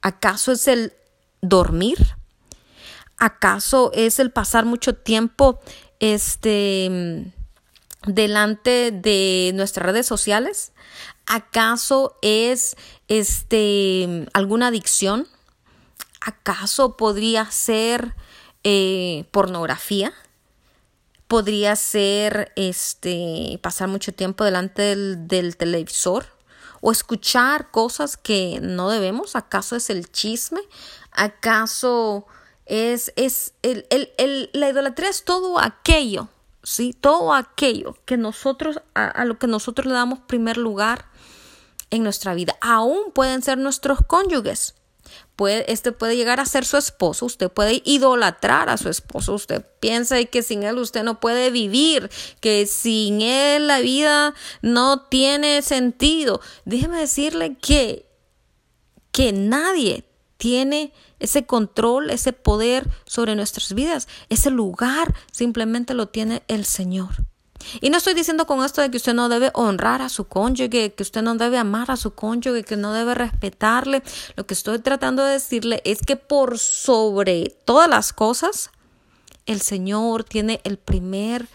¿Acaso 0.00 0.52
es 0.52 0.68
el 0.68 0.94
dormir? 1.42 2.16
¿Acaso 3.18 3.90
es 3.94 4.18
el 4.18 4.30
pasar 4.30 4.64
mucho 4.64 4.94
tiempo 4.94 5.60
este 6.12 7.32
delante 8.06 8.90
de 8.90 9.52
nuestras 9.54 9.86
redes 9.86 10.06
sociales? 10.06 10.72
¿Acaso 11.26 12.16
es 12.20 12.76
este 13.08 14.26
alguna 14.34 14.68
adicción? 14.68 15.26
¿Acaso 16.20 16.96
podría 16.96 17.50
ser 17.50 18.14
eh, 18.66 19.26
pornografía, 19.30 20.14
podría 21.28 21.76
ser 21.76 22.50
este 22.56 23.58
pasar 23.62 23.88
mucho 23.88 24.12
tiempo 24.12 24.42
delante 24.42 24.96
del, 24.96 25.56
televisor 25.58 26.24
o 26.80 26.90
escuchar 26.92 27.70
cosas 27.70 28.16
que 28.16 28.60
no 28.62 28.88
debemos. 28.88 29.36
¿Acaso 29.36 29.76
es 29.76 29.90
el 29.90 30.10
chisme? 30.10 30.60
¿Acaso 31.12 32.26
es, 32.66 33.12
es 33.16 33.54
el, 33.62 33.86
el, 33.90 34.50
la 34.52 34.70
idolatría 34.70 35.10
es 35.10 35.24
todo 35.24 35.58
aquello, 35.58 36.28
¿sí? 36.62 36.94
Todo 36.98 37.34
aquello 37.34 37.96
que 38.04 38.16
nosotros, 38.16 38.80
a, 38.94 39.06
a, 39.06 39.24
lo 39.24 39.38
que 39.38 39.46
nosotros 39.46 39.86
le 39.86 39.92
damos 39.92 40.20
primer 40.20 40.56
lugar 40.56 41.06
en 41.90 42.02
nuestra 42.02 42.34
vida. 42.34 42.56
Aún 42.60 43.12
pueden 43.12 43.42
ser 43.42 43.58
nuestros 43.58 43.98
cónyuges. 44.06 44.74
Puede, 45.36 45.70
este 45.70 45.92
puede 45.92 46.16
llegar 46.16 46.40
a 46.40 46.46
ser 46.46 46.64
su 46.64 46.76
esposo, 46.76 47.26
usted 47.26 47.50
puede 47.50 47.82
idolatrar 47.84 48.68
a 48.68 48.78
su 48.78 48.88
esposo, 48.88 49.34
usted 49.34 49.64
piensa 49.80 50.22
que 50.24 50.42
sin 50.42 50.62
él 50.62 50.78
usted 50.78 51.02
no 51.02 51.20
puede 51.20 51.50
vivir, 51.50 52.08
que 52.40 52.66
sin 52.66 53.20
él 53.20 53.66
la 53.66 53.80
vida 53.80 54.34
no 54.62 55.02
tiene 55.02 55.60
sentido. 55.62 56.40
Déjeme 56.64 57.00
decirle 57.00 57.56
que, 57.60 58.08
que 59.10 59.32
nadie 59.32 60.04
tiene 60.36 60.92
ese 61.24 61.46
control, 61.46 62.10
ese 62.10 62.32
poder 62.32 62.88
sobre 63.06 63.34
nuestras 63.36 63.74
vidas. 63.74 64.08
Ese 64.28 64.50
lugar 64.50 65.14
simplemente 65.32 65.94
lo 65.94 66.08
tiene 66.08 66.42
el 66.48 66.64
Señor. 66.64 67.24
Y 67.80 67.90
no 67.90 67.98
estoy 67.98 68.14
diciendo 68.14 68.46
con 68.46 68.64
esto 68.64 68.82
de 68.82 68.90
que 68.90 68.98
usted 68.98 69.14
no 69.14 69.28
debe 69.28 69.50
honrar 69.54 70.02
a 70.02 70.08
su 70.08 70.26
cónyuge, 70.26 70.92
que 70.94 71.02
usted 71.02 71.22
no 71.22 71.34
debe 71.34 71.58
amar 71.58 71.90
a 71.90 71.96
su 71.96 72.14
cónyuge, 72.14 72.62
que 72.62 72.76
no 72.76 72.92
debe 72.92 73.14
respetarle. 73.14 74.02
Lo 74.36 74.46
que 74.46 74.54
estoy 74.54 74.78
tratando 74.78 75.24
de 75.24 75.32
decirle 75.32 75.80
es 75.84 76.00
que 76.02 76.16
por 76.16 76.58
sobre 76.58 77.56
todas 77.64 77.88
las 77.88 78.12
cosas, 78.12 78.70
el 79.46 79.60
Señor 79.60 80.24
tiene 80.24 80.60
el 80.64 80.78
primer 80.78 81.48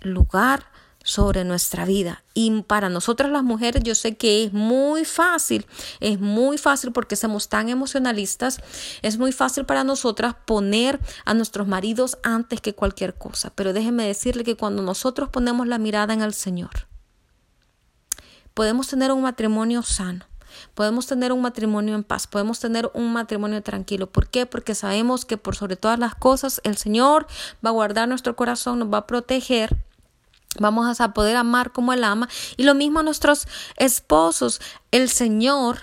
lugar 0.00 0.67
sobre 1.08 1.42
nuestra 1.42 1.86
vida. 1.86 2.22
Y 2.34 2.62
para 2.62 2.90
nosotras 2.90 3.30
las 3.30 3.42
mujeres 3.42 3.82
yo 3.82 3.94
sé 3.94 4.18
que 4.18 4.44
es 4.44 4.52
muy 4.52 5.06
fácil, 5.06 5.66
es 6.00 6.20
muy 6.20 6.58
fácil 6.58 6.92
porque 6.92 7.16
somos 7.16 7.48
tan 7.48 7.70
emocionalistas, 7.70 8.60
es 9.00 9.16
muy 9.16 9.32
fácil 9.32 9.64
para 9.64 9.84
nosotras 9.84 10.34
poner 10.44 11.00
a 11.24 11.32
nuestros 11.32 11.66
maridos 11.66 12.18
antes 12.22 12.60
que 12.60 12.74
cualquier 12.74 13.14
cosa. 13.14 13.50
Pero 13.54 13.72
déjeme 13.72 14.06
decirle 14.06 14.44
que 14.44 14.54
cuando 14.54 14.82
nosotros 14.82 15.30
ponemos 15.30 15.66
la 15.66 15.78
mirada 15.78 16.12
en 16.12 16.20
el 16.20 16.34
Señor, 16.34 16.86
podemos 18.52 18.86
tener 18.88 19.10
un 19.10 19.22
matrimonio 19.22 19.82
sano. 19.82 20.26
Podemos 20.74 21.06
tener 21.06 21.32
un 21.32 21.40
matrimonio 21.40 21.94
en 21.94 22.04
paz, 22.04 22.26
podemos 22.26 22.60
tener 22.60 22.90
un 22.92 23.12
matrimonio 23.12 23.62
tranquilo. 23.62 24.10
¿Por 24.10 24.28
qué? 24.28 24.44
Porque 24.44 24.74
sabemos 24.74 25.24
que 25.24 25.38
por 25.38 25.56
sobre 25.56 25.76
todas 25.76 25.98
las 25.98 26.14
cosas 26.14 26.60
el 26.64 26.76
Señor 26.76 27.26
va 27.64 27.70
a 27.70 27.72
guardar 27.72 28.08
nuestro 28.08 28.36
corazón, 28.36 28.78
nos 28.78 28.92
va 28.92 28.98
a 28.98 29.06
proteger 29.06 29.87
Vamos 30.58 31.00
a 31.00 31.12
poder 31.12 31.36
amar 31.36 31.72
como 31.72 31.92
Él 31.92 32.04
ama. 32.04 32.28
Y 32.56 32.64
lo 32.64 32.74
mismo 32.74 33.00
a 33.00 33.02
nuestros 33.02 33.46
esposos. 33.76 34.60
El 34.90 35.08
Señor 35.08 35.78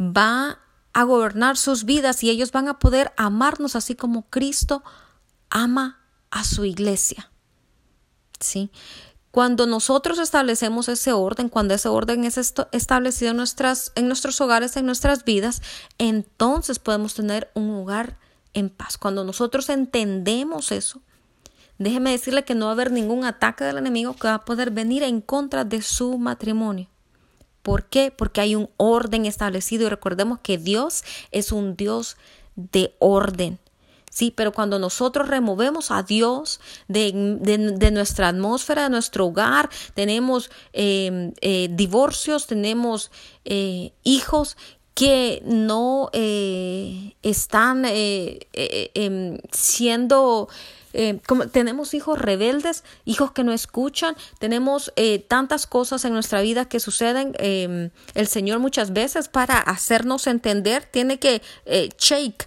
va 0.00 0.58
a 0.92 1.04
gobernar 1.04 1.56
sus 1.56 1.84
vidas 1.84 2.22
y 2.22 2.30
ellos 2.30 2.52
van 2.52 2.68
a 2.68 2.78
poder 2.78 3.12
amarnos 3.16 3.76
así 3.76 3.94
como 3.94 4.28
Cristo 4.28 4.82
ama 5.50 6.00
a 6.30 6.44
su 6.44 6.64
iglesia. 6.64 7.30
¿Sí? 8.40 8.70
Cuando 9.30 9.66
nosotros 9.66 10.18
establecemos 10.18 10.88
ese 10.88 11.12
orden, 11.12 11.48
cuando 11.48 11.72
ese 11.72 11.88
orden 11.88 12.24
es 12.24 12.36
establecido 12.36 13.30
en, 13.30 13.38
nuestras, 13.38 13.92
en 13.94 14.06
nuestros 14.06 14.40
hogares, 14.42 14.76
en 14.76 14.84
nuestras 14.84 15.24
vidas, 15.24 15.62
entonces 15.96 16.78
podemos 16.78 17.14
tener 17.14 17.50
un 17.54 17.70
hogar 17.70 18.18
en 18.52 18.68
paz. 18.68 18.98
Cuando 18.98 19.24
nosotros 19.24 19.70
entendemos 19.70 20.70
eso, 20.70 21.00
déjeme 21.82 22.10
decirle 22.10 22.44
que 22.44 22.54
no 22.54 22.66
va 22.66 22.72
a 22.72 22.74
haber 22.74 22.90
ningún 22.92 23.24
ataque 23.24 23.64
del 23.64 23.78
enemigo 23.78 24.14
que 24.14 24.28
va 24.28 24.34
a 24.34 24.44
poder 24.44 24.70
venir 24.70 25.02
en 25.02 25.20
contra 25.20 25.64
de 25.64 25.82
su 25.82 26.18
matrimonio. 26.18 26.88
¿Por 27.62 27.84
qué? 27.84 28.10
Porque 28.10 28.40
hay 28.40 28.54
un 28.56 28.70
orden 28.76 29.24
establecido 29.24 29.86
y 29.86 29.88
recordemos 29.88 30.40
que 30.40 30.58
Dios 30.58 31.04
es 31.30 31.52
un 31.52 31.76
Dios 31.76 32.16
de 32.56 32.94
orden. 32.98 33.58
Sí, 34.10 34.30
pero 34.30 34.52
cuando 34.52 34.78
nosotros 34.78 35.28
removemos 35.28 35.90
a 35.90 36.02
Dios 36.02 36.60
de, 36.86 37.12
nuestra 37.92 38.28
atmósfera, 38.28 38.82
de 38.82 38.90
nuestro 38.90 39.26
hogar, 39.26 39.70
tenemos 39.94 40.50
em, 40.74 41.32
eh, 41.40 41.68
divorcios, 41.70 42.46
tenemos 42.46 43.10
eh, 43.46 43.92
hijos 44.02 44.58
que 44.92 45.42
no 45.46 46.10
eh, 46.12 47.14
están 47.22 47.84
em, 47.86 49.38
siendo 49.50 50.50
eh, 50.92 51.20
como, 51.26 51.48
tenemos 51.48 51.94
hijos 51.94 52.18
rebeldes, 52.18 52.84
hijos 53.04 53.32
que 53.32 53.44
no 53.44 53.52
escuchan, 53.52 54.16
tenemos 54.38 54.92
eh, 54.96 55.18
tantas 55.20 55.66
cosas 55.66 56.04
en 56.04 56.12
nuestra 56.12 56.40
vida 56.40 56.66
que 56.66 56.80
suceden. 56.80 57.34
Em, 57.38 57.90
el 58.14 58.26
Señor 58.26 58.58
muchas 58.58 58.92
veces 58.92 59.28
para 59.28 59.58
hacernos 59.58 60.26
entender 60.26 60.84
tiene 60.84 61.18
que 61.18 61.42
eh, 61.66 61.90
shake, 61.98 62.46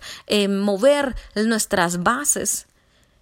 mover 0.49 1.15
nuestras 1.35 2.03
bases, 2.03 2.67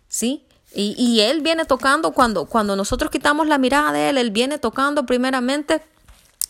¿sí? 0.08 0.46
Y, 0.76 0.96
y, 0.98 1.22
Él 1.22 1.42
viene 1.42 1.66
tocando 1.66 2.14
cuando, 2.14 2.46
cuando 2.46 2.76
nosotros 2.76 3.12
quitamos 3.12 3.48
la 3.48 3.60
mirada 3.60 3.92
de 3.92 4.10
Él, 4.10 4.18
Él 4.18 4.32
viene 4.32 4.58
tocando 4.58 5.06
primeramente 5.06 5.84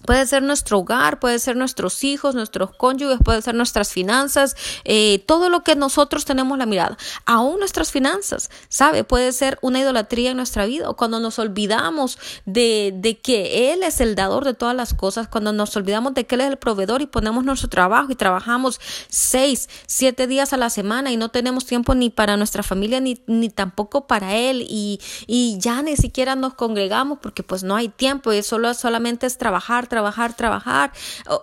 Puede 0.05 0.25
ser 0.27 0.43
nuestro 0.43 0.79
hogar, 0.79 1.19
puede 1.19 1.39
ser 1.39 1.55
nuestros 1.55 2.03
hijos, 2.03 2.35
nuestros 2.35 2.75
cónyuges, 2.75 3.19
puede 3.23 3.41
ser 3.41 3.55
nuestras 3.55 3.91
finanzas, 3.91 4.55
eh, 4.83 5.23
todo 5.25 5.49
lo 5.49 5.63
que 5.63 5.75
nosotros 5.75 6.25
tenemos 6.25 6.57
la 6.57 6.65
mirada, 6.65 6.97
aún 7.25 7.59
nuestras 7.59 7.91
finanzas, 7.91 8.49
¿sabe? 8.69 9.03
Puede 9.03 9.31
ser 9.31 9.57
una 9.61 9.79
idolatría 9.79 10.31
en 10.31 10.37
nuestra 10.37 10.65
vida 10.65 10.91
cuando 10.93 11.19
nos 11.19 11.39
olvidamos 11.39 12.17
de, 12.45 12.93
de 12.95 13.19
que 13.19 13.71
Él 13.71 13.83
es 13.83 14.01
el 14.01 14.15
dador 14.15 14.45
de 14.45 14.53
todas 14.53 14.75
las 14.75 14.93
cosas, 14.93 15.27
cuando 15.27 15.53
nos 15.53 15.75
olvidamos 15.77 16.13
de 16.13 16.25
que 16.25 16.35
Él 16.35 16.41
es 16.41 16.47
el 16.47 16.57
proveedor 16.57 17.01
y 17.01 17.05
ponemos 17.05 17.45
nuestro 17.45 17.69
trabajo 17.69 18.11
y 18.11 18.15
trabajamos 18.15 18.81
seis, 19.07 19.69
siete 19.87 20.27
días 20.27 20.53
a 20.53 20.57
la 20.57 20.69
semana 20.69 21.11
y 21.11 21.17
no 21.17 21.29
tenemos 21.29 21.65
tiempo 21.65 21.95
ni 21.95 22.09
para 22.09 22.37
nuestra 22.37 22.63
familia 22.63 22.99
ni, 22.99 23.21
ni 23.27 23.49
tampoco 23.49 24.07
para 24.07 24.35
Él 24.35 24.65
y, 24.67 24.99
y 25.27 25.57
ya 25.59 25.81
ni 25.81 25.95
siquiera 25.95 26.35
nos 26.35 26.55
congregamos 26.55 27.19
porque 27.21 27.43
pues 27.43 27.63
no 27.63 27.75
hay 27.75 27.89
tiempo 27.89 28.33
y 28.33 28.43
solo 28.43 28.73
solamente 28.73 29.27
es 29.27 29.37
trabajar 29.37 29.87
trabajar, 29.93 30.35
trabajar. 30.35 30.91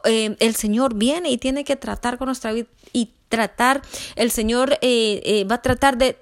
Eh, 0.05 0.37
el 0.41 0.57
Señor 0.57 0.95
viene 0.95 1.31
y 1.31 1.39
tiene 1.39 1.63
que 1.63 1.77
tratar 1.77 2.19
con 2.19 2.27
nuestra 2.27 2.51
vida 2.51 2.67
y 2.93 3.13
tratar, 3.29 3.81
el 4.17 4.33
Señor 4.33 4.73
eh, 4.83 5.23
eh, 5.25 5.45
va 5.45 5.55
a 5.55 5.63
tratar 5.63 5.97
de 5.97 6.15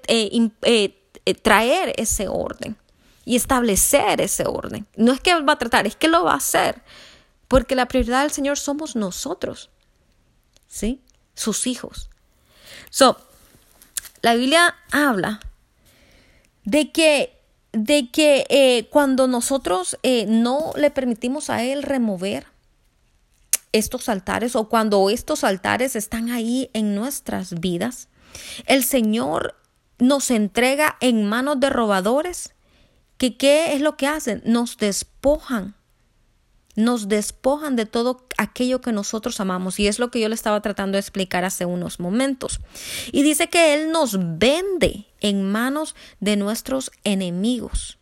traer 1.41 1.93
ese 1.97 2.27
orden 2.27 2.77
y 3.25 3.35
establecer 3.35 4.21
ese 4.21 4.43
orden. 4.45 4.85
No 4.95 5.11
es 5.11 5.21
que 5.21 5.33
va 5.41 5.53
a 5.53 5.57
tratar, 5.57 5.87
es 5.87 5.95
que 5.95 6.07
lo 6.07 6.23
va 6.23 6.33
a 6.33 6.37
hacer. 6.37 6.83
Porque 7.47 7.73
la 7.73 7.87
prioridad 7.87 8.21
del 8.21 8.31
Señor 8.31 8.59
somos 8.59 8.95
nosotros. 8.95 9.71
¿Sí? 10.67 11.01
Sus 11.33 11.65
hijos. 11.65 12.11
So, 12.91 13.17
la 14.21 14.35
Biblia 14.35 14.75
habla 14.91 15.39
de 16.63 16.91
que 16.91 17.38
de 17.71 18.09
que 18.09 18.45
eh, 18.49 18.87
cuando 18.89 19.27
nosotros 19.27 19.97
eh, 20.03 20.25
no 20.27 20.71
le 20.75 20.91
permitimos 20.91 21.49
a 21.49 21.63
Él 21.63 21.83
remover 21.83 22.47
estos 23.71 24.09
altares 24.09 24.55
o 24.55 24.67
cuando 24.67 25.09
estos 25.09 25.43
altares 25.43 25.95
están 25.95 26.29
ahí 26.29 26.69
en 26.73 26.95
nuestras 26.95 27.59
vidas, 27.59 28.07
el 28.65 28.83
Señor 28.83 29.55
nos 29.99 30.31
entrega 30.31 30.97
en 31.01 31.25
manos 31.25 31.59
de 31.59 31.69
robadores 31.69 32.53
que 33.17 33.37
qué 33.37 33.73
es 33.73 33.81
lo 33.81 33.97
que 33.97 34.07
hacen? 34.07 34.41
Nos 34.45 34.77
despojan 34.77 35.75
nos 36.79 37.09
despojan 37.09 37.75
de 37.75 37.85
todo 37.85 38.25
aquello 38.37 38.79
que 38.79 38.93
nosotros 38.93 39.39
amamos 39.39 39.79
y 39.79 39.87
es 39.87 39.99
lo 39.99 40.09
que 40.11 40.21
yo 40.21 40.29
le 40.29 40.35
estaba 40.35 40.61
tratando 40.61 40.95
de 40.95 41.01
explicar 41.01 41.43
hace 41.43 41.65
unos 41.65 41.99
momentos. 41.99 42.61
Y 43.11 43.21
dice 43.21 43.49
que 43.49 43.73
Él 43.73 43.91
nos 43.91 44.17
vende 44.39 45.05
en 45.19 45.51
manos 45.51 45.93
de 46.21 46.37
nuestros 46.37 46.91
enemigos 47.03 47.97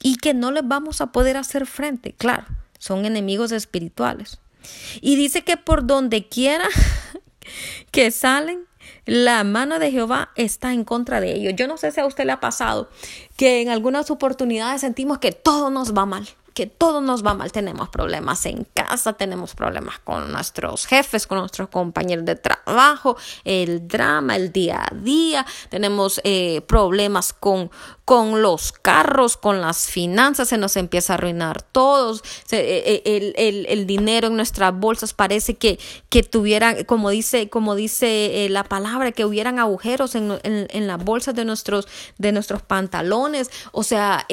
y 0.00 0.16
que 0.16 0.32
no 0.32 0.52
les 0.52 0.66
vamos 0.66 1.00
a 1.00 1.10
poder 1.10 1.36
hacer 1.36 1.66
frente, 1.66 2.12
claro, 2.12 2.46
son 2.78 3.04
enemigos 3.04 3.50
espirituales. 3.50 4.38
Y 5.00 5.16
dice 5.16 5.42
que 5.42 5.56
por 5.56 5.86
donde 5.86 6.28
quiera 6.28 6.68
que 7.90 8.12
salen, 8.12 8.64
la 9.06 9.42
mano 9.42 9.80
de 9.80 9.90
Jehová 9.90 10.30
está 10.36 10.72
en 10.72 10.84
contra 10.84 11.20
de 11.20 11.34
ellos. 11.34 11.54
Yo 11.56 11.66
no 11.66 11.78
sé 11.78 11.90
si 11.90 12.00
a 12.00 12.06
usted 12.06 12.26
le 12.26 12.32
ha 12.32 12.40
pasado 12.40 12.90
que 13.36 13.60
en 13.60 13.70
algunas 13.70 14.10
oportunidades 14.10 14.82
sentimos 14.82 15.18
que 15.18 15.32
todo 15.32 15.70
nos 15.70 15.96
va 15.96 16.06
mal 16.06 16.28
que 16.58 16.66
todo 16.66 17.00
nos 17.00 17.24
va 17.24 17.34
mal. 17.34 17.52
Tenemos 17.52 17.88
problemas 17.88 18.44
en 18.44 18.66
casa, 18.74 19.12
tenemos 19.12 19.54
problemas 19.54 20.00
con 20.00 20.32
nuestros 20.32 20.86
jefes, 20.86 21.28
con 21.28 21.38
nuestros 21.38 21.68
compañeros 21.68 22.24
de 22.24 22.34
trabajo, 22.34 23.16
el 23.44 23.86
drama, 23.86 24.34
el 24.34 24.50
día 24.50 24.82
a 24.90 24.92
día, 24.92 25.46
tenemos 25.70 26.20
eh, 26.24 26.62
problemas 26.62 27.32
con, 27.32 27.70
con 28.04 28.42
los 28.42 28.72
carros, 28.72 29.36
con 29.36 29.60
las 29.60 29.86
finanzas, 29.86 30.48
se 30.48 30.58
nos 30.58 30.76
empieza 30.76 31.12
a 31.12 31.18
arruinar 31.18 31.62
todos, 31.62 32.24
eh, 32.50 33.02
eh, 33.04 33.34
el, 33.36 33.64
el, 33.68 33.86
dinero 33.86 34.26
en 34.26 34.34
nuestras 34.34 34.76
bolsas 34.76 35.14
parece 35.14 35.54
que, 35.54 35.78
que 36.08 36.24
tuvieran, 36.24 36.82
como 36.86 37.10
dice, 37.10 37.48
como 37.48 37.76
dice 37.76 38.48
la 38.50 38.64
palabra, 38.64 39.12
que 39.12 39.24
hubieran 39.24 39.60
agujeros 39.60 40.16
en, 40.16 40.40
en, 40.42 40.86
las 40.88 41.04
bolsas 41.04 41.36
de 41.36 41.44
nuestros, 41.44 41.86
de 42.18 42.32
nuestros 42.32 42.62
pantalones, 42.62 43.48
o 43.70 43.84
sea, 43.84 44.26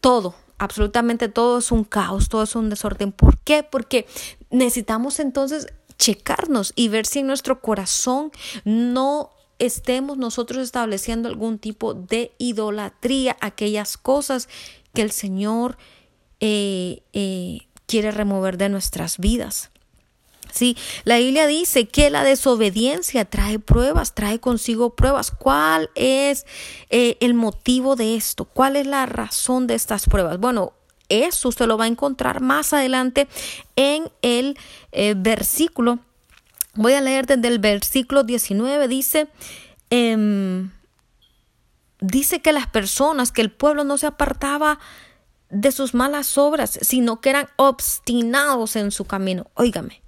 todo 0.00 0.45
absolutamente 0.58 1.28
todo 1.28 1.58
es 1.58 1.72
un 1.72 1.84
caos, 1.84 2.28
todo 2.28 2.42
es 2.42 2.54
un 2.56 2.70
desorden. 2.70 3.12
¿Por 3.12 3.38
qué? 3.38 3.62
Porque 3.62 4.06
necesitamos 4.50 5.20
entonces 5.20 5.66
checarnos 5.98 6.72
y 6.76 6.88
ver 6.88 7.06
si 7.06 7.20
en 7.20 7.26
nuestro 7.26 7.60
corazón 7.60 8.30
no 8.64 9.30
estemos 9.58 10.18
nosotros 10.18 10.62
estableciendo 10.62 11.28
algún 11.28 11.58
tipo 11.58 11.94
de 11.94 12.32
idolatría, 12.38 13.36
aquellas 13.40 13.96
cosas 13.96 14.48
que 14.92 15.02
el 15.02 15.10
Señor 15.10 15.78
eh, 16.40 17.02
eh, 17.12 17.60
quiere 17.86 18.10
remover 18.10 18.58
de 18.58 18.68
nuestras 18.68 19.18
vidas. 19.18 19.70
Sí, 20.52 20.76
la 21.04 21.18
Biblia 21.18 21.46
dice 21.46 21.86
que 21.86 22.10
la 22.10 22.24
desobediencia 22.24 23.24
trae 23.24 23.58
pruebas, 23.58 24.14
trae 24.14 24.40
consigo 24.40 24.94
pruebas. 24.94 25.30
¿Cuál 25.30 25.90
es 25.94 26.46
eh, 26.90 27.16
el 27.20 27.34
motivo 27.34 27.96
de 27.96 28.16
esto? 28.16 28.44
¿Cuál 28.44 28.76
es 28.76 28.86
la 28.86 29.06
razón 29.06 29.66
de 29.66 29.74
estas 29.74 30.06
pruebas? 30.06 30.38
Bueno, 30.38 30.72
eso 31.08 31.48
usted 31.48 31.66
lo 31.66 31.78
va 31.78 31.84
a 31.84 31.88
encontrar 31.88 32.40
más 32.40 32.72
adelante 32.72 33.28
en 33.76 34.10
el 34.22 34.58
eh, 34.92 35.14
versículo. 35.16 35.98
Voy 36.74 36.92
a 36.94 37.00
leer 37.00 37.26
desde 37.26 37.48
el 37.48 37.58
versículo 37.58 38.24
19. 38.24 38.88
Dice, 38.88 39.28
em, 39.90 40.70
dice 42.00 42.40
que 42.40 42.52
las 42.52 42.66
personas, 42.66 43.32
que 43.32 43.40
el 43.40 43.50
pueblo 43.50 43.84
no 43.84 43.98
se 43.98 44.06
apartaba 44.06 44.78
de 45.48 45.72
sus 45.72 45.94
malas 45.94 46.36
obras, 46.38 46.78
sino 46.82 47.20
que 47.20 47.30
eran 47.30 47.48
obstinados 47.56 48.76
en 48.76 48.90
su 48.90 49.04
camino. 49.04 49.46
Óigame, 49.54 50.02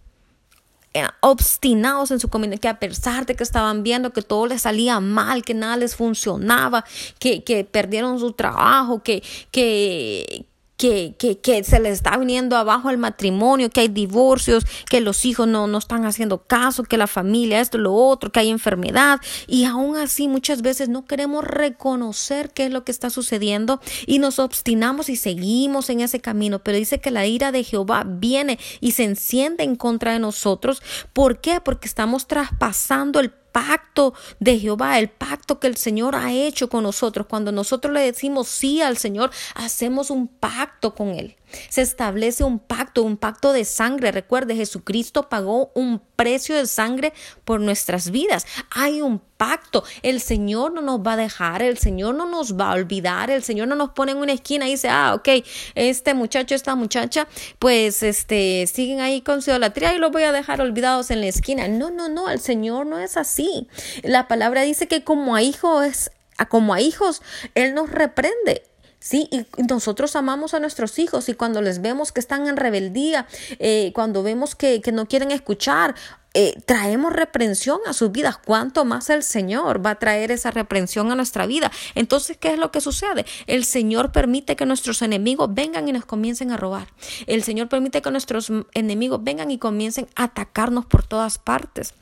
obstinados 1.20 2.10
en 2.10 2.20
su 2.20 2.28
camino, 2.28 2.56
que 2.58 2.68
a 2.68 2.78
pesar 2.78 3.26
de 3.26 3.34
que 3.34 3.42
estaban 3.42 3.82
viendo 3.82 4.12
que 4.12 4.22
todo 4.22 4.46
les 4.46 4.62
salía 4.62 5.00
mal, 5.00 5.42
que 5.42 5.54
nada 5.54 5.76
les 5.76 5.96
funcionaba, 5.96 6.84
que, 7.18 7.44
que 7.44 7.64
perdieron 7.64 8.18
su 8.18 8.32
trabajo, 8.32 9.02
que, 9.02 9.22
que, 9.50 10.46
que, 10.78 11.16
que, 11.18 11.38
que, 11.38 11.64
se 11.64 11.80
les 11.80 11.94
está 11.94 12.16
viniendo 12.16 12.56
abajo 12.56 12.88
el 12.88 12.98
matrimonio, 12.98 13.68
que 13.68 13.80
hay 13.80 13.88
divorcios, 13.88 14.64
que 14.88 15.00
los 15.00 15.24
hijos 15.24 15.48
no, 15.48 15.66
no 15.66 15.76
están 15.76 16.06
haciendo 16.06 16.44
caso, 16.44 16.84
que 16.84 16.96
la 16.96 17.08
familia, 17.08 17.60
esto, 17.60 17.78
lo 17.78 17.92
otro, 17.92 18.30
que 18.30 18.40
hay 18.40 18.48
enfermedad. 18.48 19.20
Y 19.48 19.64
aún 19.64 19.96
así 19.96 20.28
muchas 20.28 20.62
veces 20.62 20.88
no 20.88 21.04
queremos 21.04 21.44
reconocer 21.44 22.50
qué 22.50 22.66
es 22.66 22.72
lo 22.72 22.84
que 22.84 22.92
está 22.92 23.10
sucediendo 23.10 23.80
y 24.06 24.20
nos 24.20 24.38
obstinamos 24.38 25.08
y 25.08 25.16
seguimos 25.16 25.90
en 25.90 26.00
ese 26.00 26.20
camino. 26.20 26.60
Pero 26.60 26.78
dice 26.78 27.00
que 27.00 27.10
la 27.10 27.26
ira 27.26 27.50
de 27.50 27.64
Jehová 27.64 28.04
viene 28.06 28.58
y 28.80 28.92
se 28.92 29.02
enciende 29.02 29.64
en 29.64 29.74
contra 29.74 30.12
de 30.12 30.20
nosotros. 30.20 30.80
¿Por 31.12 31.40
qué? 31.40 31.60
Porque 31.60 31.88
estamos 31.88 32.28
traspasando 32.28 33.18
el 33.18 33.32
pacto 33.52 34.14
de 34.38 34.58
Jehová, 34.58 34.98
el 34.98 35.08
pacto 35.08 35.58
que 35.58 35.66
el 35.66 35.76
Señor 35.76 36.14
ha 36.14 36.32
hecho 36.32 36.68
con 36.68 36.82
nosotros. 36.82 37.26
Cuando 37.28 37.52
nosotros 37.52 37.92
le 37.92 38.00
decimos 38.00 38.48
sí 38.48 38.82
al 38.82 38.96
Señor, 38.96 39.30
hacemos 39.54 40.10
un 40.10 40.28
pacto 40.28 40.94
con 40.94 41.08
Él. 41.08 41.37
Se 41.68 41.82
establece 41.82 42.44
un 42.44 42.58
pacto, 42.58 43.02
un 43.02 43.16
pacto 43.16 43.52
de 43.52 43.64
sangre. 43.64 44.12
Recuerde, 44.12 44.56
Jesucristo 44.56 45.28
pagó 45.28 45.70
un 45.74 46.00
precio 46.16 46.56
de 46.56 46.66
sangre 46.66 47.12
por 47.44 47.60
nuestras 47.60 48.10
vidas. 48.10 48.46
Hay 48.70 49.00
un 49.00 49.20
pacto. 49.38 49.84
El 50.02 50.20
Señor 50.20 50.72
no 50.72 50.82
nos 50.82 51.00
va 51.00 51.12
a 51.12 51.16
dejar, 51.16 51.62
el 51.62 51.78
Señor 51.78 52.14
no 52.14 52.26
nos 52.26 52.58
va 52.58 52.70
a 52.70 52.74
olvidar, 52.74 53.30
el 53.30 53.42
Señor 53.42 53.68
no 53.68 53.76
nos 53.76 53.90
pone 53.90 54.12
en 54.12 54.18
una 54.18 54.32
esquina 54.32 54.66
y 54.66 54.72
dice, 54.72 54.88
ah, 54.88 55.14
ok, 55.14 55.28
este 55.74 56.12
muchacho, 56.12 56.54
esta 56.54 56.74
muchacha, 56.74 57.28
pues 57.58 58.02
este, 58.02 58.66
siguen 58.66 59.00
ahí 59.00 59.22
con 59.22 59.40
su 59.40 59.50
idolatría 59.50 59.94
y 59.94 59.98
los 59.98 60.10
voy 60.10 60.24
a 60.24 60.32
dejar 60.32 60.60
olvidados 60.60 61.10
en 61.10 61.20
la 61.20 61.28
esquina. 61.28 61.68
No, 61.68 61.90
no, 61.90 62.08
no, 62.08 62.28
el 62.28 62.40
Señor 62.40 62.86
no 62.86 62.98
es 62.98 63.16
así. 63.16 63.68
La 64.02 64.28
palabra 64.28 64.62
dice 64.62 64.88
que 64.88 65.04
como 65.04 65.36
a 65.36 65.42
hijos, 65.42 66.10
como 66.48 66.74
a 66.74 66.80
hijos, 66.80 67.22
Él 67.54 67.74
nos 67.74 67.90
reprende. 67.90 68.67
Sí, 69.00 69.28
y 69.30 69.46
nosotros 69.62 70.16
amamos 70.16 70.54
a 70.54 70.60
nuestros 70.60 70.98
hijos 70.98 71.28
y 71.28 71.34
cuando 71.34 71.62
les 71.62 71.80
vemos 71.80 72.10
que 72.10 72.18
están 72.18 72.48
en 72.48 72.56
rebeldía, 72.56 73.26
eh, 73.60 73.92
cuando 73.94 74.24
vemos 74.24 74.56
que, 74.56 74.80
que, 74.80 74.90
no 74.90 75.06
quieren 75.06 75.30
escuchar, 75.30 75.94
eh, 76.34 76.54
traemos 76.66 77.12
reprensión 77.12 77.80
a 77.86 77.92
sus 77.92 78.12
vidas. 78.12 78.38
¿Cuánto 78.38 78.84
más 78.84 79.08
el 79.08 79.22
Señor 79.22 79.84
va 79.84 79.90
a 79.90 79.98
traer 79.98 80.30
esa 80.30 80.50
reprensión 80.50 81.10
a 81.10 81.14
nuestra 81.14 81.46
vida? 81.46 81.70
Entonces, 81.94 82.36
¿qué 82.36 82.52
es 82.52 82.58
lo 82.58 82.70
que 82.70 82.80
sucede? 82.80 83.24
El 83.46 83.64
Señor 83.64 84.12
permite 84.12 84.54
que 84.54 84.66
nuestros 84.66 85.00
enemigos 85.02 85.54
vengan 85.54 85.88
y 85.88 85.92
nos 85.92 86.04
comiencen 86.04 86.50
a 86.50 86.56
robar. 86.56 86.88
El 87.26 87.42
Señor 87.44 87.68
permite 87.68 88.02
que 88.02 88.10
nuestros 88.10 88.52
enemigos 88.74 89.22
vengan 89.22 89.50
y 89.50 89.58
comiencen 89.58 90.06
a 90.16 90.24
atacarnos 90.24 90.86
por 90.86 91.06
todas 91.06 91.38
partes. 91.38 91.94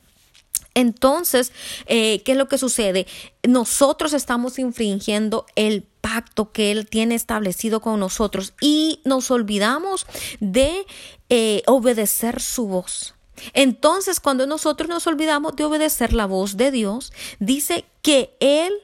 Entonces, 0.77 1.53
eh, 1.87 2.23
¿qué 2.23 2.33
es 2.33 2.39
lo 2.39 2.49
que 2.49 2.59
sucede? 2.59 3.07
Nosotros 3.43 4.13
estamos 4.13 4.59
infringiendo 4.59 5.47
el 5.57 5.85
pacto 6.03 6.53
que 6.53 6.71
Él 6.71 6.87
tiene 6.87 7.15
establecido 7.15 7.81
con 7.81 7.99
nosotros 7.99 8.53
y 8.61 9.01
nos 9.07 9.31
olvidamos 9.31 10.07
de 10.39 10.87
eh, 11.31 11.63
obedecer 11.67 12.43
su 12.43 12.69
voz. 12.69 13.15
Entonces, 13.55 14.21
cuando 14.21 14.47
nosotros 14.47 14.87
nos 14.91 15.07
olvidamos 15.07 15.57
de 15.57 15.65
obedecer 15.65 16.13
la 16.13 16.27
voz 16.27 16.59
de 16.59 16.71
Dios, 16.71 17.11
dice 17.39 17.87
que 18.03 18.37
Él 18.41 18.75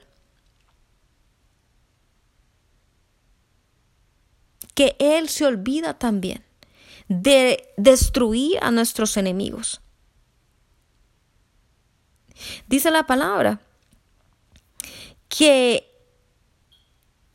que 4.74 4.97
Él 4.99 5.28
se 5.28 5.45
olvida 5.45 5.99
también 5.99 6.43
de 7.09 7.68
destruir 7.76 8.59
a 8.62 8.70
nuestros 8.70 9.18
enemigos. 9.18 9.82
Dice 12.66 12.90
la 12.90 13.07
palabra 13.07 13.61
que 15.28 15.88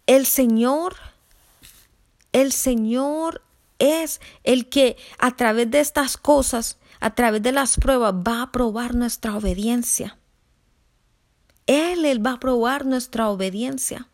el 0.05 0.25
Señor, 0.25 0.95
el 2.31 2.51
Señor 2.51 3.41
es 3.79 4.21
el 4.43 4.69
que 4.69 4.97
a 5.19 5.35
través 5.35 5.69
de 5.69 5.79
estas 5.79 6.17
cosas, 6.17 6.77
a 6.99 7.13
través 7.13 7.43
de 7.43 7.51
las 7.51 7.77
pruebas, 7.77 8.13
va 8.13 8.41
a 8.41 8.51
probar 8.51 8.95
nuestra 8.95 9.35
obediencia. 9.35 10.17
Él, 11.67 12.05
él 12.05 12.25
va 12.25 12.33
a 12.33 12.39
probar 12.39 12.85
nuestra 12.85 13.29
obediencia. 13.29 14.07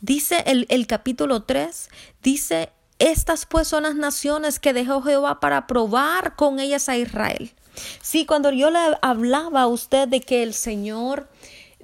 Dice 0.00 0.44
el, 0.46 0.66
el 0.68 0.86
capítulo 0.86 1.42
3, 1.42 1.90
dice, 2.22 2.72
estas 2.98 3.44
pues 3.44 3.66
son 3.66 3.82
las 3.82 3.96
naciones 3.96 4.60
que 4.60 4.72
dejó 4.72 5.02
Jehová 5.02 5.40
para 5.40 5.66
probar 5.66 6.36
con 6.36 6.60
ellas 6.60 6.88
a 6.88 6.96
Israel. 6.96 7.52
Sí, 8.00 8.26
cuando 8.26 8.50
yo 8.50 8.70
le 8.70 8.78
hablaba 9.02 9.62
a 9.62 9.66
usted 9.66 10.08
de 10.08 10.20
que 10.20 10.42
el 10.42 10.54
Señor 10.54 11.28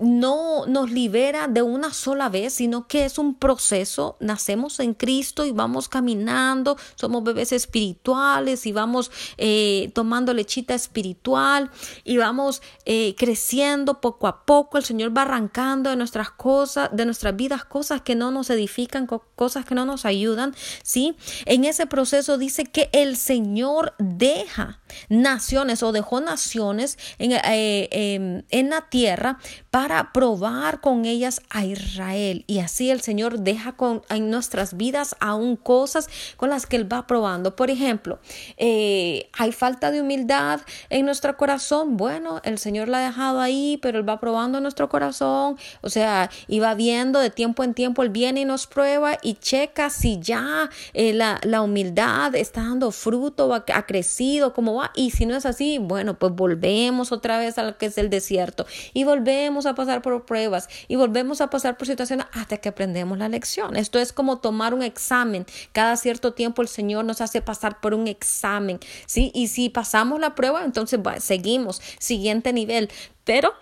no 0.01 0.65
nos 0.67 0.91
libera 0.91 1.47
de 1.47 1.63
una 1.63 1.93
sola 1.93 2.31
vez, 2.31 2.55
sino 2.55 2.89
que 2.89 3.05
es 3.05 3.19
un 3.19 3.35
proceso. 3.35 4.17
Nacemos 4.19 4.81
en 4.81 4.95
Cristo 4.95 5.45
y 5.45 5.53
vamos 5.53 5.89
caminando, 5.89 6.77
somos 6.95 7.23
bebés 7.23 7.53
espirituales 7.53 8.67
y 8.67 8.73
vamos 8.73 9.11
eh, 9.37 9.93
tomando 9.95 10.33
lechita 10.33 10.75
espiritual 10.75 11.71
y 12.03 12.17
vamos 12.17 12.63
eh, 12.87 13.15
creciendo 13.17 14.01
poco 14.01 14.27
a 14.27 14.47
poco. 14.47 14.79
El 14.79 14.85
Señor 14.85 15.17
va 15.17 15.23
arrancando 15.23 15.91
de 15.91 15.97
nuestras 15.97 16.31
cosas, 16.31 16.89
de 16.93 17.05
nuestras 17.05 17.37
vidas, 17.37 17.65
cosas 17.65 18.01
que 18.01 18.15
no 18.15 18.31
nos 18.31 18.49
edifican, 18.49 19.07
cosas 19.41 19.65
que 19.65 19.75
no 19.75 19.87
nos 19.87 20.05
ayudan. 20.05 20.55
¿sí? 20.83 21.17
En 21.47 21.65
ese 21.65 21.87
proceso 21.87 22.37
dice 22.37 22.65
que 22.65 22.91
el 22.93 23.17
Señor 23.17 23.95
deja 23.99 24.81
naciones 25.09 25.83
o 25.83 25.93
dejó 25.93 26.21
naciones 26.21 26.99
en, 27.19 27.33
eh, 27.33 27.89
em, 27.91 28.43
en 28.51 28.69
la 28.69 28.83
tierra 28.91 29.39
para 29.71 30.13
probar 30.13 30.83
con 30.83 31.07
ellas 31.07 31.41
a 31.49 31.65
Israel. 31.65 32.45
Y 32.49 32.59
así 32.59 32.91
el 32.91 33.01
Señor 33.01 33.41
deja 33.41 33.73
con, 33.73 34.03
en 34.11 34.29
nuestras 34.31 34.77
vidas 34.77 35.17
aún 35.21 35.57
cosas 35.57 36.11
con 36.37 36.51
las 36.51 36.67
que 36.67 36.77
Él 36.77 36.93
va 36.93 37.07
probando. 37.07 37.57
Por 37.57 37.71
ejemplo, 37.71 38.19
eh, 38.59 39.31
hay 39.39 39.53
falta 39.53 39.91
de 39.91 40.03
humildad 40.03 40.61
en 40.91 41.07
nuestro 41.07 41.39
corazón. 41.39 41.97
Bueno, 41.97 42.43
el 42.45 42.59
Señor 42.59 42.89
la 42.89 42.99
ha 42.99 43.07
dejado 43.07 43.41
ahí, 43.41 43.79
pero 43.81 43.99
Él 44.01 44.07
va 44.07 44.21
probando 44.21 44.61
nuestro 44.61 44.91
corazón. 44.91 45.57
O 45.81 45.89
sea, 45.89 46.29
y 46.47 46.59
va 46.59 46.75
viendo 46.75 47.21
de 47.21 47.31
tiempo 47.31 47.65
en 47.65 47.73
tiempo, 47.73 48.03
Él 48.03 48.11
viene 48.11 48.41
y 48.41 48.45
nos 48.45 48.67
prueba 48.67 49.17
y 49.23 49.30
checa 49.35 49.91
si 49.91 50.21
ya 50.21 50.71
eh, 50.93 51.13
la, 51.13 51.41
la, 51.43 51.63
humildad 51.63 52.35
está 52.35 52.63
dando 52.63 52.91
fruto, 52.91 53.53
ha, 53.55 53.87
crecido, 53.87 54.53
cómo 54.53 54.75
va. 54.75 54.91
Y 54.95 55.11
si 55.11 55.27
no 55.27 55.37
es 55.37 55.47
así, 55.47 55.79
bueno, 55.79 56.19
pues 56.19 56.33
volvemos 56.33 57.13
otra 57.13 57.39
vez 57.39 57.59
a 57.59 57.63
lo 57.63 57.79
que 57.79 57.87
es 57.87 57.99
el 57.99 58.11
desierto 58.11 58.67
y 58.93 59.05
volvemos 59.05 59.67
a 59.67 59.75
pasar 59.75 60.03
por 60.03 60.25
pruebas 60.25 60.69
y 60.89 60.97
volvemos 60.97 61.41
a 61.41 61.51
pasar 61.51 61.77
por 61.77 61.87
situaciones 61.87 62.27
hasta 62.33 62.57
que 62.59 62.69
aprendemos 62.69 63.19
la 63.19 63.29
lección. 63.29 63.77
Esto 63.77 63.99
es 63.99 64.13
como 64.13 64.39
tomar 64.39 64.75
un 64.75 64.83
examen. 64.83 65.47
Cada 65.73 65.97
cierto 65.97 66.33
tiempo 66.33 66.63
el 66.63 66.69
Señor 66.69 67.05
nos 67.05 67.21
hace 67.21 67.43
pasar 67.43 67.81
por 67.81 67.95
un 67.95 68.09
examen, 68.09 68.81
¿sí? 69.07 69.31
Y 69.35 69.49
si 69.49 69.69
pasamos 69.69 70.21
la 70.21 70.35
prueba, 70.35 70.65
entonces 70.65 71.01
seguimos, 71.19 71.81
siguiente 71.99 72.53
nivel. 72.53 72.91
Pero 73.25 73.53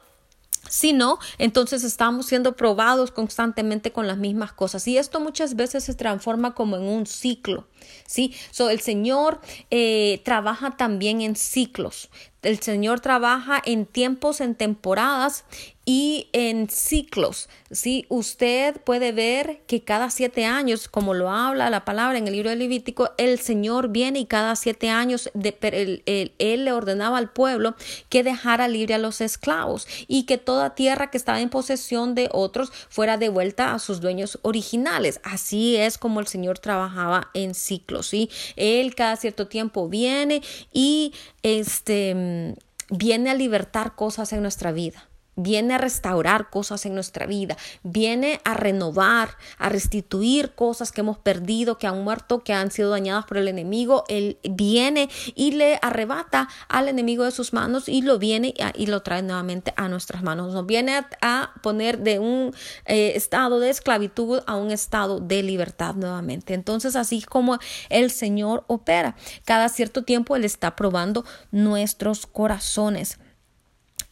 si 0.68 0.92
no, 0.92 1.18
entonces 1.38 1.84
estamos 1.84 2.26
siendo 2.26 2.56
probados 2.56 3.10
constantemente 3.10 3.92
con 3.92 4.06
las 4.06 4.18
mismas 4.18 4.52
cosas. 4.52 4.86
Y 4.88 4.98
esto 4.98 5.20
muchas 5.20 5.56
veces 5.56 5.84
se 5.84 5.94
transforma 5.94 6.54
como 6.54 6.76
en 6.76 6.82
un 6.82 7.06
ciclo. 7.06 7.66
¿Sí? 8.06 8.34
So, 8.50 8.70
el 8.70 8.80
Señor 8.80 9.40
eh, 9.70 10.20
trabaja 10.24 10.76
también 10.76 11.20
en 11.20 11.36
ciclos. 11.36 12.10
El 12.42 12.60
Señor 12.60 13.00
trabaja 13.00 13.60
en 13.64 13.84
tiempos, 13.84 14.40
en 14.40 14.54
temporadas 14.54 15.44
y 15.84 16.28
en 16.32 16.68
ciclos. 16.68 17.48
¿sí? 17.70 18.06
Usted 18.10 18.80
puede 18.82 19.10
ver 19.10 19.62
que 19.66 19.82
cada 19.82 20.08
siete 20.10 20.44
años, 20.44 20.86
como 20.86 21.14
lo 21.14 21.30
habla 21.30 21.68
la 21.68 21.84
palabra 21.84 22.16
en 22.16 22.28
el 22.28 22.34
libro 22.34 22.50
de 22.50 22.56
Levítico, 22.56 23.10
el 23.18 23.40
Señor 23.40 23.88
viene 23.88 24.20
y 24.20 24.26
cada 24.26 24.54
siete 24.54 24.88
años 24.88 25.30
él, 25.34 26.02
él, 26.04 26.64
le 26.64 26.72
ordenaba 26.72 27.18
al 27.18 27.30
pueblo 27.30 27.74
que 28.08 28.22
dejara 28.22 28.68
libre 28.68 28.94
a 28.94 28.98
los 28.98 29.20
esclavos 29.20 29.88
y 30.06 30.24
que 30.24 30.38
toda 30.38 30.76
tierra 30.76 31.10
que 31.10 31.18
estaba 31.18 31.40
en 31.40 31.50
posesión 31.50 32.14
de 32.14 32.28
otros 32.32 32.70
fuera 32.88 33.16
devuelta 33.16 33.74
a 33.74 33.78
sus 33.80 34.00
dueños 34.00 34.38
originales. 34.42 35.20
Así 35.24 35.76
es 35.76 35.98
como 35.98 36.20
el 36.20 36.28
Señor 36.28 36.60
trabajaba 36.60 37.30
en 37.34 37.54
ciclos. 37.54 37.67
¿Sí? 38.02 38.30
Él 38.56 38.94
cada 38.94 39.16
cierto 39.16 39.46
tiempo 39.46 39.88
viene 39.88 40.42
y 40.72 41.12
este 41.42 42.54
viene 42.90 43.30
a 43.30 43.34
libertar 43.34 43.94
cosas 43.94 44.32
en 44.32 44.42
nuestra 44.42 44.72
vida 44.72 45.07
viene 45.38 45.74
a 45.74 45.78
restaurar 45.78 46.50
cosas 46.50 46.84
en 46.84 46.94
nuestra 46.94 47.26
vida, 47.26 47.56
viene 47.82 48.40
a 48.44 48.54
renovar, 48.54 49.30
a 49.56 49.68
restituir 49.68 50.54
cosas 50.54 50.92
que 50.92 51.00
hemos 51.00 51.18
perdido, 51.18 51.78
que 51.78 51.86
han 51.86 52.02
muerto, 52.02 52.42
que 52.42 52.52
han 52.52 52.70
sido 52.70 52.90
dañadas 52.90 53.24
por 53.24 53.38
el 53.38 53.48
enemigo. 53.48 54.04
Él 54.08 54.38
viene 54.42 55.08
y 55.34 55.52
le 55.52 55.78
arrebata 55.80 56.48
al 56.68 56.88
enemigo 56.88 57.24
de 57.24 57.30
sus 57.30 57.52
manos 57.52 57.88
y 57.88 58.02
lo 58.02 58.18
viene 58.18 58.52
y 58.74 58.86
lo 58.86 59.02
trae 59.02 59.22
nuevamente 59.22 59.72
a 59.76 59.88
nuestras 59.88 60.22
manos. 60.22 60.52
Nos 60.52 60.66
viene 60.66 61.06
a, 61.22 61.52
poner 61.62 61.98
de 62.00 62.18
un 62.18 62.54
eh, 62.84 63.12
estado 63.14 63.60
de 63.60 63.70
esclavitud 63.70 64.42
a 64.46 64.56
un 64.56 64.70
estado 64.70 65.20
de 65.20 65.42
libertad 65.42 65.94
nuevamente. 65.94 66.54
Entonces, 66.54 66.96
así 66.96 67.22
como 67.22 67.58
el 67.88 68.10
Señor 68.10 68.64
opera, 68.66 69.16
cada 69.44 69.68
cierto 69.68 70.02
tiempo 70.02 70.34
Él 70.34 70.44
está 70.44 70.74
probando 70.74 71.24
nuestros 71.52 72.26
corazones. 72.26 73.18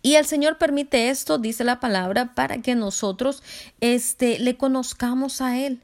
Y 0.07 0.15
el 0.15 0.25
Señor 0.25 0.57
permite 0.57 1.09
esto, 1.11 1.37
dice 1.37 1.65
la 1.65 1.81
palabra, 1.81 2.33
para 2.37 2.63
que 2.63 2.77
nosotros 2.77 3.43
este, 3.81 4.39
le 4.39 4.57
conozcamos 4.57 5.41
a 5.41 5.59
Él. 5.59 5.83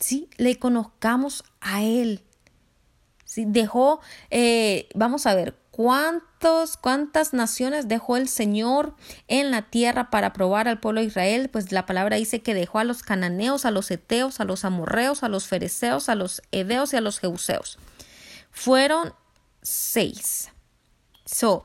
Sí, 0.00 0.28
le 0.38 0.58
conozcamos 0.58 1.44
a 1.60 1.84
Él. 1.84 2.24
Sí, 3.24 3.44
dejó, 3.46 4.00
eh, 4.30 4.88
vamos 4.96 5.26
a 5.26 5.36
ver, 5.36 5.54
¿cuántos, 5.70 6.76
cuántas 6.76 7.32
naciones 7.32 7.86
dejó 7.86 8.16
el 8.16 8.26
Señor 8.26 8.96
en 9.28 9.52
la 9.52 9.70
tierra 9.70 10.10
para 10.10 10.32
probar 10.32 10.66
al 10.66 10.80
pueblo 10.80 11.00
de 11.00 11.06
Israel? 11.06 11.48
Pues 11.48 11.70
la 11.70 11.86
palabra 11.86 12.16
dice 12.16 12.42
que 12.42 12.54
dejó 12.54 12.80
a 12.80 12.84
los 12.84 13.04
cananeos, 13.04 13.66
a 13.66 13.70
los 13.70 13.88
eteos, 13.92 14.40
a 14.40 14.44
los 14.44 14.64
amorreos, 14.64 15.22
a 15.22 15.28
los 15.28 15.46
fereceos, 15.46 16.08
a 16.08 16.16
los 16.16 16.42
edeos 16.50 16.92
y 16.92 16.96
a 16.96 17.00
los 17.00 17.20
jebuseos. 17.20 17.78
Fueron 18.50 19.14
seis. 19.62 20.50
So, 21.24 21.62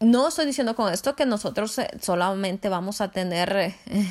no 0.00 0.28
estoy 0.28 0.44
diciendo 0.44 0.76
con 0.76 0.92
esto 0.92 1.16
que 1.16 1.24
nosotros 1.24 1.78
eh, 1.78 1.88
solamente 2.00 2.68
vamos 2.68 3.00
a 3.00 3.10
tener 3.10 3.56
eh, 3.56 3.74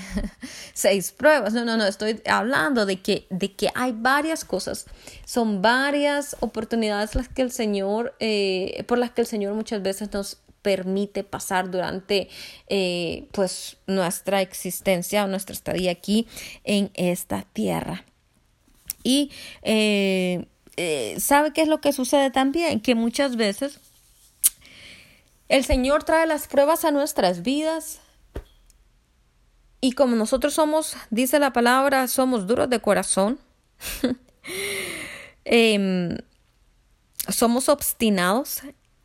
seis 0.73 1.11
pruebas. 1.11 1.53
No, 1.53 1.63
no, 1.63 1.77
no. 1.77 1.85
Estoy 1.85 2.21
hablando 2.25 2.85
de 2.85 3.01
que, 3.01 3.27
de 3.29 3.53
que 3.53 3.69
hay 3.75 3.93
varias 3.95 4.45
cosas. 4.45 4.87
Son 5.25 5.61
varias 5.61 6.37
oportunidades 6.39 7.13
las 7.13 7.29
que 7.29 7.43
el 7.43 7.51
Señor, 7.51 8.15
eh, 8.19 8.83
por 8.87 8.97
las 8.97 9.11
que 9.11 9.21
el 9.21 9.27
Señor 9.27 9.53
muchas 9.53 9.83
veces 9.83 10.11
nos 10.11 10.39
permite 10.63 11.23
pasar 11.23 11.69
durante 11.69 12.29
pues 13.31 13.77
nuestra 13.85 14.41
existencia 14.41 15.23
o 15.23 15.27
nuestra 15.27 15.53
estadía 15.53 15.91
aquí 15.91 16.27
en 16.63 16.89
esta 16.95 17.43
tierra. 17.53 18.03
Y 19.03 19.29
¿sabe 21.19 21.53
qué 21.53 21.61
es 21.61 21.67
lo 21.67 21.81
que 21.81 21.93
sucede 21.93 22.31
también? 22.31 22.79
Que 22.79 22.95
muchas 22.95 23.35
veces 23.35 23.79
el 25.49 25.63
Señor 25.65 26.03
trae 26.03 26.25
las 26.27 26.47
pruebas 26.47 26.85
a 26.85 26.91
nuestras 26.91 27.41
vidas 27.43 27.99
y 29.85 29.91
como 29.91 30.15
nosotros 30.15 30.55
somos, 30.55 30.95
dice 31.11 31.37
la 31.37 31.53
palabra, 31.53 32.07
somos 32.07 32.47
duros 32.47 32.69
de 32.69 32.79
corazón, 32.79 33.39
em, 35.45 36.17
somos 37.29 37.69
obstinados. 37.69 38.61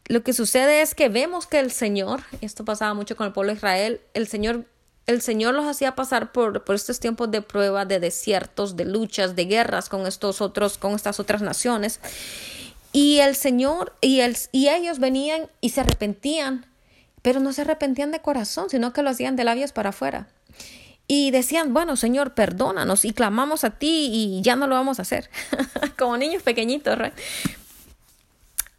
Lo 0.06 0.22
que 0.22 0.32
sucede 0.32 0.80
es 0.80 0.94
que 0.94 1.10
vemos 1.10 1.46
que 1.46 1.60
el 1.60 1.70
Señor, 1.70 2.22
y 2.40 2.46
esto 2.46 2.64
pasaba 2.64 2.94
mucho 2.94 3.14
con 3.14 3.26
el 3.26 3.34
pueblo 3.34 3.52
de 3.52 3.58
Israel, 3.58 4.00
el 4.14 4.26
Señor 4.26 4.64
el 5.06 5.22
Señor 5.22 5.54
los 5.54 5.66
hacía 5.66 5.96
pasar 5.96 6.30
por, 6.30 6.64
por, 6.64 6.76
estos 6.76 7.00
tiempos 7.00 7.30
de 7.30 7.42
prueba, 7.42 7.84
de 7.84 7.98
desiertos, 7.98 8.76
de 8.76 8.84
luchas, 8.84 9.34
de 9.34 9.44
guerras 9.46 9.88
con 9.88 10.06
estos 10.06 10.40
otros, 10.40 10.78
con 10.78 10.94
estas 10.94 11.18
otras 11.18 11.42
naciones. 11.42 12.00
Y 12.92 13.18
el 13.18 13.36
Señor 13.36 13.94
y, 14.00 14.20
el, 14.20 14.36
y 14.52 14.68
ellos 14.68 14.98
venían 14.98 15.48
y 15.60 15.70
se 15.70 15.80
arrepentían, 15.80 16.66
pero 17.22 17.40
no 17.40 17.52
se 17.52 17.62
arrepentían 17.62 18.10
de 18.10 18.20
corazón, 18.20 18.68
sino 18.70 18.92
que 18.92 19.02
lo 19.02 19.10
hacían 19.10 19.36
de 19.36 19.44
labios 19.44 19.72
para 19.72 19.90
afuera. 19.90 20.28
Y 21.06 21.32
decían, 21.32 21.74
bueno, 21.74 21.96
Señor, 21.96 22.34
perdónanos 22.34 23.04
y 23.04 23.12
clamamos 23.12 23.64
a 23.64 23.70
ti 23.70 24.10
y 24.12 24.42
ya 24.42 24.54
no 24.54 24.66
lo 24.66 24.76
vamos 24.76 24.98
a 25.00 25.02
hacer, 25.02 25.28
como 25.98 26.16
niños 26.16 26.42
pequeñitos. 26.42 26.98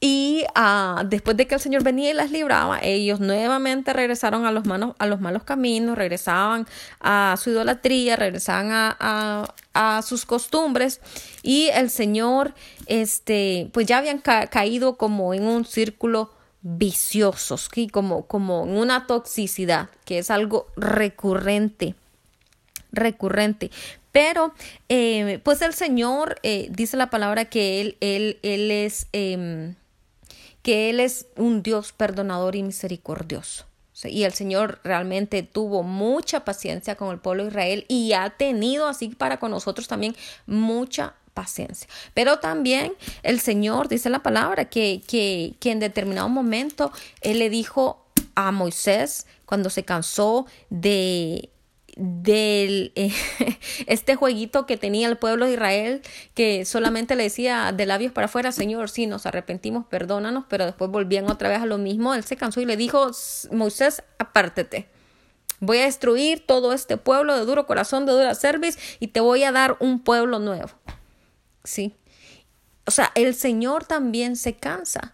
Y 0.04 0.46
ah, 0.56 1.04
después 1.06 1.38
de 1.38 1.46
que 1.46 1.54
el 1.54 1.62
Señor 1.62 1.84
venía 1.84 2.10
y 2.10 2.14
las 2.16 2.32
libraba, 2.32 2.80
ellos 2.82 3.20
nuevamente 3.20 3.94
regresaron 3.94 4.48
a 4.48 4.52
los, 4.52 4.66
manos, 4.66 4.96
a 4.98 5.06
los 5.06 5.22
malos 5.22 5.44
caminos, 5.44 5.96
regresaban 5.96 6.66
a 7.00 7.36
su 7.40 7.52
idolatría, 7.52 8.16
regresaban 8.16 8.72
a, 8.72 9.54
a, 9.76 10.02
sus 10.02 10.26
costumbres 10.26 11.02
y 11.44 11.68
el 11.68 11.92
Señor, 11.92 12.56
este, 12.88 13.70
pues 13.74 13.86
ya 13.86 14.00
habían 14.00 14.18
caído 14.18 14.98
como 14.98 15.36
en 15.36 15.44
un 15.44 15.66
círculo 15.66 16.32
vicioso, 16.64 17.58
como, 17.92 18.26
como 18.26 18.64
en 18.64 18.78
una 18.78 19.06
toxicidad, 19.06 19.90
que 20.04 20.18
es 20.18 20.32
algo 20.32 20.66
recurrente 20.76 21.94
recurrente. 22.92 23.72
Pero, 24.12 24.54
eh, 24.90 25.40
pues 25.44 25.62
el 25.62 25.74
Señor 25.74 26.38
eh, 26.44 26.68
dice 26.72 26.98
la 26.98 27.10
palabra 27.10 27.46
que 27.46 27.80
Él, 27.80 27.98
Él, 28.02 28.40
Él 28.42 28.70
es 28.72 29.08
em, 29.14 29.76
que 30.62 30.90
Él 30.90 31.00
es 31.00 31.28
un 31.38 31.64
Dios 31.64 31.92
perdonador 31.92 32.56
y 32.56 32.64
misericordioso. 32.64 33.66
Y 34.04 34.24
el 34.24 34.34
Señor 34.34 34.80
realmente 34.84 35.44
tuvo 35.44 35.84
mucha 35.84 36.44
paciencia 36.44 36.96
con 36.96 37.12
el 37.12 37.20
pueblo 37.20 37.44
de 37.44 37.50
Israel 37.50 37.86
y 37.88 38.14
ha 38.14 38.30
tenido 38.32 38.88
así 38.88 39.10
para 39.10 39.38
con 39.38 39.52
nosotros 39.52 39.88
también 39.88 40.16
mucha 40.48 41.14
paciencia. 41.34 41.88
Pero 42.14 42.40
también 42.40 42.94
el 43.24 43.40
Señor 43.40 43.88
dice 43.88 44.10
la 44.10 44.24
palabra 44.24 44.66
que, 44.66 45.02
que, 45.08 45.56
que 45.60 45.72
en 45.72 45.80
determinado 45.80 46.30
momento 46.30 46.92
Él 47.22 47.40
le 47.40 47.50
dijo 47.50 48.06
a 48.36 48.52
Moisés 48.52 49.28
cuando 49.46 49.70
se 49.70 49.84
cansó 49.84 50.46
de 50.70 51.50
del 51.98 52.92
eh, 52.96 53.14
este 53.88 54.16
jueguito 54.16 54.66
que 54.66 54.78
tenía 54.78 55.08
el 55.08 55.18
pueblo 55.18 55.46
de 55.46 55.54
Israel 55.54 56.02
que 56.34 56.66
solamente 56.66 57.16
le 57.16 57.24
decía 57.24 57.72
de 57.72 57.86
labios 57.86 58.12
para 58.14 58.26
afuera 58.26 58.52
Señor 58.52 58.90
sí 58.90 59.08
nos 59.08 59.26
arrepentimos 59.26 59.86
perdónanos 59.86 60.46
pero 60.48 60.66
después 60.66 60.90
volvían 60.90 61.30
otra 61.30 61.50
vez 61.50 61.62
a 61.62 61.66
lo 61.66 61.78
mismo. 61.78 62.14
Él 62.14 62.24
se 62.24 62.38
cansó 62.38 62.62
y 62.62 62.66
le 62.66 62.78
dijo 62.78 63.12
Moisés 63.52 64.04
apártete 64.20 64.88
voy 65.60 65.80
a 65.80 65.84
destruir 65.84 66.46
todo 66.46 66.74
este 66.74 66.98
pueblo 66.98 67.38
de 67.38 67.46
duro 67.46 67.68
corazón 67.68 68.06
de 68.06 68.14
dura 68.14 68.36
cerviz 68.36 68.78
y 69.00 69.08
te 69.08 69.20
voy 69.20 69.44
a 69.44 69.52
dar 69.52 69.78
un 69.80 70.00
pueblo 70.00 70.40
nuevo 70.40 70.70
sí. 71.64 71.96
O 72.86 72.92
sea 72.92 73.12
el 73.16 73.36
Señor 73.36 73.86
también 73.86 74.36
se 74.36 74.56
cansa. 74.56 75.14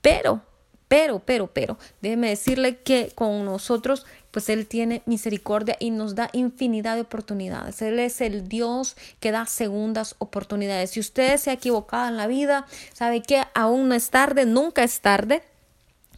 Pero 0.00 0.42
pero, 0.88 1.18
pero, 1.18 1.48
pero, 1.48 1.78
déjeme 2.02 2.28
decirle 2.28 2.80
que 2.82 3.10
con 3.14 3.44
nosotros 3.44 4.06
pues 4.34 4.48
Él 4.48 4.66
tiene 4.66 5.02
misericordia 5.06 5.76
y 5.78 5.92
nos 5.92 6.16
da 6.16 6.28
infinidad 6.32 6.96
de 6.96 7.02
oportunidades. 7.02 7.80
Él 7.82 8.00
es 8.00 8.20
el 8.20 8.48
Dios 8.48 8.96
que 9.20 9.30
da 9.30 9.46
segundas 9.46 10.16
oportunidades. 10.18 10.90
Si 10.90 10.98
usted 10.98 11.36
se 11.36 11.50
ha 11.50 11.52
equivocado 11.52 12.08
en 12.08 12.16
la 12.16 12.26
vida, 12.26 12.66
sabe 12.92 13.22
que 13.22 13.44
aún 13.54 13.88
no 13.88 13.94
es 13.94 14.10
tarde, 14.10 14.44
nunca 14.44 14.82
es 14.82 15.00
tarde 15.00 15.44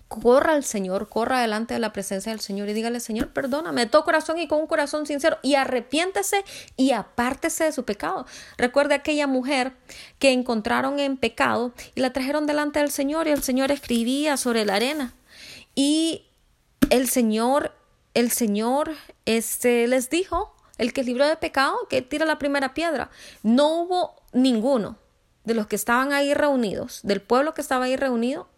corra 0.08 0.54
al 0.54 0.64
Señor, 0.64 1.08
corra 1.08 1.40
delante 1.40 1.74
de 1.74 1.80
la 1.80 1.92
presencia 1.92 2.30
del 2.30 2.40
Señor 2.40 2.68
y 2.68 2.72
dígale, 2.72 3.00
Señor, 3.00 3.32
perdóname 3.32 3.82
de 3.82 3.86
todo 3.90 4.04
corazón 4.04 4.38
y 4.38 4.48
con 4.48 4.60
un 4.60 4.66
corazón 4.66 5.04
sincero 5.04 5.36
y 5.42 5.56
arrepiéntese 5.56 6.42
y 6.76 6.92
apártese 6.92 7.64
de 7.64 7.72
su 7.72 7.84
pecado. 7.84 8.24
Recuerde 8.56 8.94
aquella 8.94 9.26
mujer 9.26 9.72
que 10.18 10.32
encontraron 10.32 11.00
en 11.00 11.16
pecado 11.18 11.72
y 11.94 12.00
la 12.00 12.12
trajeron 12.12 12.46
delante 12.46 12.78
del 12.78 12.90
Señor 12.90 13.26
y 13.26 13.32
el 13.32 13.42
Señor 13.42 13.70
escribía 13.70 14.36
sobre 14.36 14.64
la 14.64 14.76
arena. 14.76 15.12
Y 15.74 16.22
el 16.90 17.08
Señor 17.08 17.76
el 18.16 18.30
Señor 18.30 18.92
este, 19.26 19.86
les 19.86 20.08
dijo, 20.08 20.54
el 20.78 20.94
que 20.94 21.02
es 21.02 21.06
libre 21.06 21.26
de 21.26 21.36
pecado, 21.36 21.76
que 21.90 22.00
tira 22.00 22.24
la 22.24 22.38
primera 22.38 22.72
piedra. 22.72 23.10
No 23.42 23.68
hubo 23.76 24.16
ninguno 24.32 24.96
de 25.44 25.52
los 25.52 25.66
que 25.66 25.76
estaban 25.76 26.14
ahí 26.14 26.32
reunidos, 26.32 27.00
del 27.02 27.20
pueblo 27.20 27.52
que 27.52 27.60
estaba 27.60 27.84
ahí 27.84 27.94
reunido, 27.94 28.48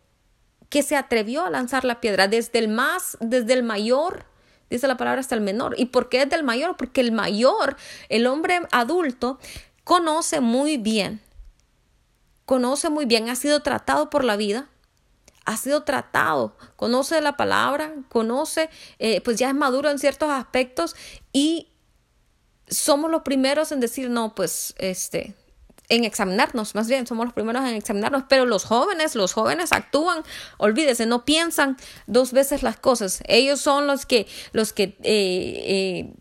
que 0.69 0.85
se 0.85 0.95
atrevió 0.95 1.45
a 1.45 1.51
lanzar 1.51 1.85
la 1.85 2.01
piedra, 2.01 2.29
desde 2.29 2.61
el 2.61 2.69
más, 2.69 3.19
desde 3.21 3.53
el 3.55 3.65
mayor, 3.65 4.27
dice 4.71 4.87
la 4.87 4.97
palabra, 4.97 5.21
hasta 5.21 5.35
el 5.35 5.41
menor. 5.41 5.75
¿Y 5.77 5.87
por 5.87 6.09
qué 6.09 6.23
es 6.23 6.31
del 6.31 6.45
mayor? 6.45 6.77
Porque 6.77 7.01
el 7.01 7.11
mayor, 7.11 7.77
el 8.11 8.29
hombre 8.29 8.61
adulto, 8.71 9.41
conoce 9.83 10.41
muy 10.41 10.77
bien, 10.77 11.21
conoce 12.45 12.91
muy 12.91 13.07
bien, 13.07 13.29
ha 13.29 13.35
sido 13.35 13.61
tratado 13.61 14.09
por 14.09 14.23
la 14.23 14.37
vida, 14.37 14.69
ha 15.49 15.57
sido 15.57 15.83
tratado, 15.83 16.55
conoce 16.77 17.23
la 17.23 17.39
palabra, 17.39 17.95
conoce, 18.11 18.69
eh, 18.99 19.23
pues 19.23 19.39
ya 19.39 19.49
es 19.49 19.55
maduro 19.55 19.89
en 19.89 19.99
ciertos 19.99 20.29
aspectos 20.29 20.95
y 21.33 21.69
somos 22.69 23.11
los 23.11 23.23
primeros 23.23 23.73
en 23.73 23.81
decir, 23.81 24.11
no, 24.11 24.35
pues 24.35 24.75
este, 24.77 25.35
en 25.89 26.05
examinarnos, 26.05 26.75
más 26.75 26.87
bien 26.87 27.07
somos 27.07 27.25
los 27.25 27.33
primeros 27.33 27.65
en 27.65 27.77
examinarnos, 27.77 28.25
pero 28.29 28.45
los 28.45 28.65
jóvenes, 28.65 29.15
los 29.15 29.33
jóvenes 29.33 29.73
actúan, 29.73 30.23
olvídese, 30.59 31.07
no 31.07 31.25
piensan 31.25 31.79
dos 32.07 32.33
veces 32.33 32.63
las 32.63 32.79
cosas, 32.79 33.23
ellos 33.27 33.59
son 33.59 33.87
los 33.87 34.05
que, 34.05 34.27
los 34.53 34.75
que 34.75 34.83
eh, 34.83 34.99
eh, 35.03 36.13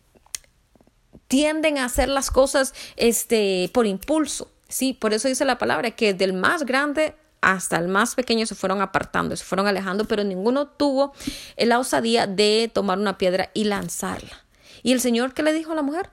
tienden 1.28 1.80
a 1.80 1.84
hacer 1.84 2.08
las 2.08 2.32
cosas 2.32 2.74
este, 2.96 3.70
por 3.74 3.88
impulso. 3.88 4.50
Sí, 4.70 4.94
por 4.94 5.14
eso 5.14 5.28
dice 5.28 5.44
la 5.44 5.58
palabra 5.58 5.92
que 5.92 6.14
del 6.14 6.32
más 6.32 6.66
grande 6.66 7.14
hasta 7.42 7.78
el 7.78 7.88
más 7.88 8.16
pequeño 8.16 8.46
se 8.46 8.56
fueron 8.56 8.82
apartando, 8.82 9.36
se 9.36 9.44
fueron 9.44 9.68
alejando, 9.68 10.06
pero 10.06 10.24
ninguno 10.24 10.68
tuvo 10.68 11.14
la 11.58 11.80
osadía 11.80 12.28
de 12.28 12.70
tomar 12.74 13.00
una 13.00 13.18
piedra 13.18 13.50
y 13.54 13.66
lanzarla. 13.66 14.46
¿Y 14.84 14.92
el 14.92 15.02
Señor 15.02 15.34
qué 15.34 15.44
le 15.44 15.54
dijo 15.54 15.72
a 15.72 15.76
la 15.76 15.82
mujer? 15.82 16.10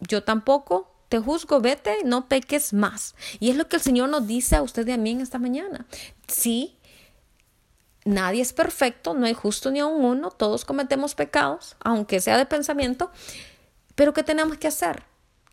Yo 0.00 0.24
tampoco 0.24 0.92
te 1.08 1.18
juzgo, 1.18 1.60
vete, 1.60 1.98
no 2.04 2.28
peques 2.28 2.72
más. 2.72 3.14
Y 3.38 3.50
es 3.50 3.56
lo 3.56 3.68
que 3.68 3.76
el 3.76 3.82
Señor 3.82 4.08
nos 4.08 4.26
dice 4.26 4.56
a 4.56 4.62
usted 4.62 4.86
y 4.86 4.92
a 4.92 4.96
mí 4.96 5.10
en 5.10 5.20
esta 5.20 5.38
mañana. 5.38 5.86
Sí, 6.26 6.78
nadie 8.04 8.42
es 8.42 8.52
perfecto, 8.52 9.14
no 9.14 9.26
hay 9.26 9.34
justo 9.34 9.70
ni 9.70 9.80
a 9.80 9.86
un 9.86 10.04
uno, 10.04 10.30
todos 10.30 10.64
cometemos 10.64 11.14
pecados, 11.14 11.76
aunque 11.80 12.20
sea 12.20 12.38
de 12.38 12.46
pensamiento, 12.46 13.10
pero 13.94 14.12
¿qué 14.12 14.22
tenemos 14.22 14.56
que 14.58 14.68
hacer? 14.68 15.04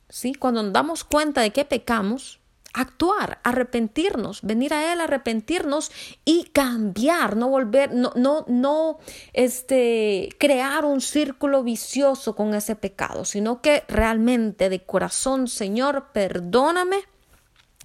¿Sí? 0.08 0.34
Cuando 0.34 0.64
nos 0.64 0.74
damos 0.74 1.04
cuenta 1.04 1.42
de 1.42 1.52
que 1.52 1.66
pecamos, 1.66 2.39
actuar, 2.80 3.40
arrepentirnos, 3.44 4.42
venir 4.42 4.74
a 4.74 4.94
él, 4.94 5.02
arrepentirnos 5.02 5.92
y 6.24 6.46
cambiar, 6.46 7.36
no 7.36 7.50
volver, 7.50 7.94
no, 7.94 8.14
no, 8.16 8.46
no, 8.48 9.00
este, 9.34 10.30
crear 10.40 10.86
un 10.86 11.02
círculo 11.02 11.64
vicioso 11.64 12.36
con 12.36 12.54
ese 12.54 12.76
pecado, 12.76 13.26
sino 13.26 13.62
que 13.62 13.84
realmente 13.90 14.70
de 14.70 14.86
corazón, 14.86 15.48
Señor, 15.48 16.12
perdóname, 16.14 17.04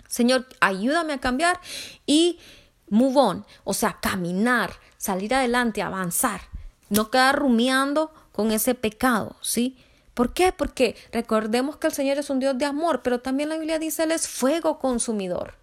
Señor, 0.08 0.46
ayúdame 0.60 1.14
a 1.14 1.20
cambiar 1.20 1.60
y 2.06 2.38
move 2.88 3.16
on, 3.16 3.46
o 3.64 3.74
sea, 3.74 3.98
caminar, 4.00 4.70
salir 4.96 5.34
adelante, 5.34 5.82
avanzar, 5.82 6.42
no 6.88 7.10
quedar 7.10 7.36
rumiando 7.36 8.12
con 8.30 8.52
ese 8.52 8.76
pecado, 8.76 9.34
¿sí? 9.40 9.76
¿Por 10.14 10.32
qué? 10.32 10.52
Porque 10.52 10.96
recordemos 11.12 11.76
que 11.76 11.88
el 11.88 11.92
Señor 11.92 12.18
es 12.18 12.30
un 12.30 12.38
Dios 12.38 12.56
de 12.56 12.64
amor, 12.64 13.02
pero 13.02 13.20
también 13.20 13.48
la 13.48 13.56
Biblia 13.56 13.78
dice 13.78 14.04
Él 14.04 14.12
es 14.12 14.28
fuego 14.28 14.78
consumidor. 14.78 15.54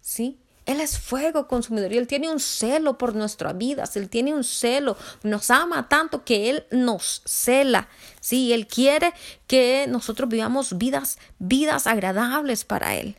¿Sí? 0.00 0.38
Él 0.68 0.80
es 0.80 0.98
fuego 0.98 1.48
consumidor 1.48 1.94
y 1.94 1.96
Él 1.96 2.06
tiene 2.06 2.30
un 2.30 2.40
celo 2.40 2.98
por 2.98 3.14
nuestras 3.14 3.56
vidas, 3.56 3.96
Él 3.96 4.10
tiene 4.10 4.34
un 4.34 4.44
celo, 4.44 4.98
nos 5.22 5.50
ama 5.50 5.88
tanto 5.88 6.24
que 6.24 6.50
Él 6.50 6.66
nos 6.70 7.22
cela, 7.24 7.88
sí, 8.20 8.52
Él 8.52 8.66
quiere 8.66 9.14
que 9.46 9.86
nosotros 9.88 10.28
vivamos 10.28 10.76
vidas, 10.76 11.18
vidas 11.38 11.86
agradables 11.86 12.66
para 12.66 12.96
Él. 12.96 13.16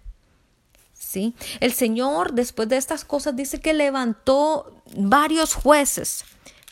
Sí, 0.93 1.33
el 1.59 1.73
Señor 1.73 2.33
después 2.33 2.69
de 2.69 2.77
estas 2.77 3.03
cosas 3.03 3.35
dice 3.35 3.59
que 3.59 3.73
levantó 3.73 4.71
varios 4.95 5.55
jueces 5.55 6.25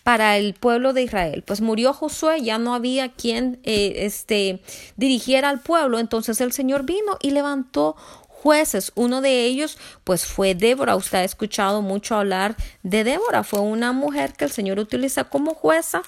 para 0.08 0.38
el 0.38 0.54
pueblo 0.54 0.94
de 0.94 1.02
Israel. 1.02 1.44
Pues 1.46 1.60
murió 1.60 1.92
Josué, 1.92 2.42
ya 2.42 2.58
no 2.60 2.74
había 2.74 3.12
quien 3.12 3.60
eh, 3.64 4.06
este, 4.06 4.62
dirigiera 4.96 5.50
al 5.50 5.60
pueblo, 5.60 6.00
entonces 6.00 6.40
el 6.40 6.54
Señor 6.54 6.86
vino 6.86 7.18
y 7.20 7.32
levantó 7.32 7.98
jueces. 8.30 8.94
Uno 8.96 9.20
de 9.20 9.44
ellos, 9.44 9.78
pues 10.06 10.26
fue 10.26 10.56
Débora. 10.56 10.96
Usted 10.96 11.18
ha 11.18 11.24
escuchado 11.26 11.82
mucho 11.82 12.16
hablar 12.16 12.56
de 12.84 13.04
Débora. 13.04 13.44
Fue 13.44 13.60
una 13.60 13.92
mujer 13.92 14.32
que 14.32 14.46
el 14.46 14.52
Señor 14.52 14.80
utiliza 14.80 15.26
como 15.26 15.54
jueza. 15.54 16.04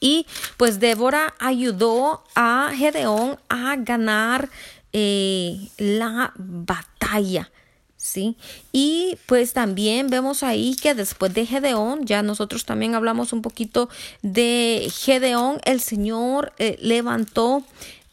Y 0.00 0.26
pues 0.58 0.78
Débora 0.78 1.32
ayudó 1.38 2.24
a 2.34 2.72
Gedeón 2.76 3.38
a 3.48 3.76
ganar 3.76 4.50
eh, 4.92 5.70
la 5.78 6.34
batalla. 6.36 7.50
¿Sí? 8.08 8.36
Y 8.72 9.18
pues 9.26 9.52
también 9.52 10.08
vemos 10.08 10.42
ahí 10.42 10.74
que 10.74 10.94
después 10.94 11.34
de 11.34 11.46
Gedeón, 11.46 12.06
ya 12.06 12.22
nosotros 12.22 12.64
también 12.64 12.94
hablamos 12.94 13.32
un 13.32 13.42
poquito 13.42 13.88
de 14.22 14.90
Gedeón, 14.92 15.60
el 15.64 15.80
Señor 15.80 16.52
eh, 16.58 16.76
levantó 16.80 17.62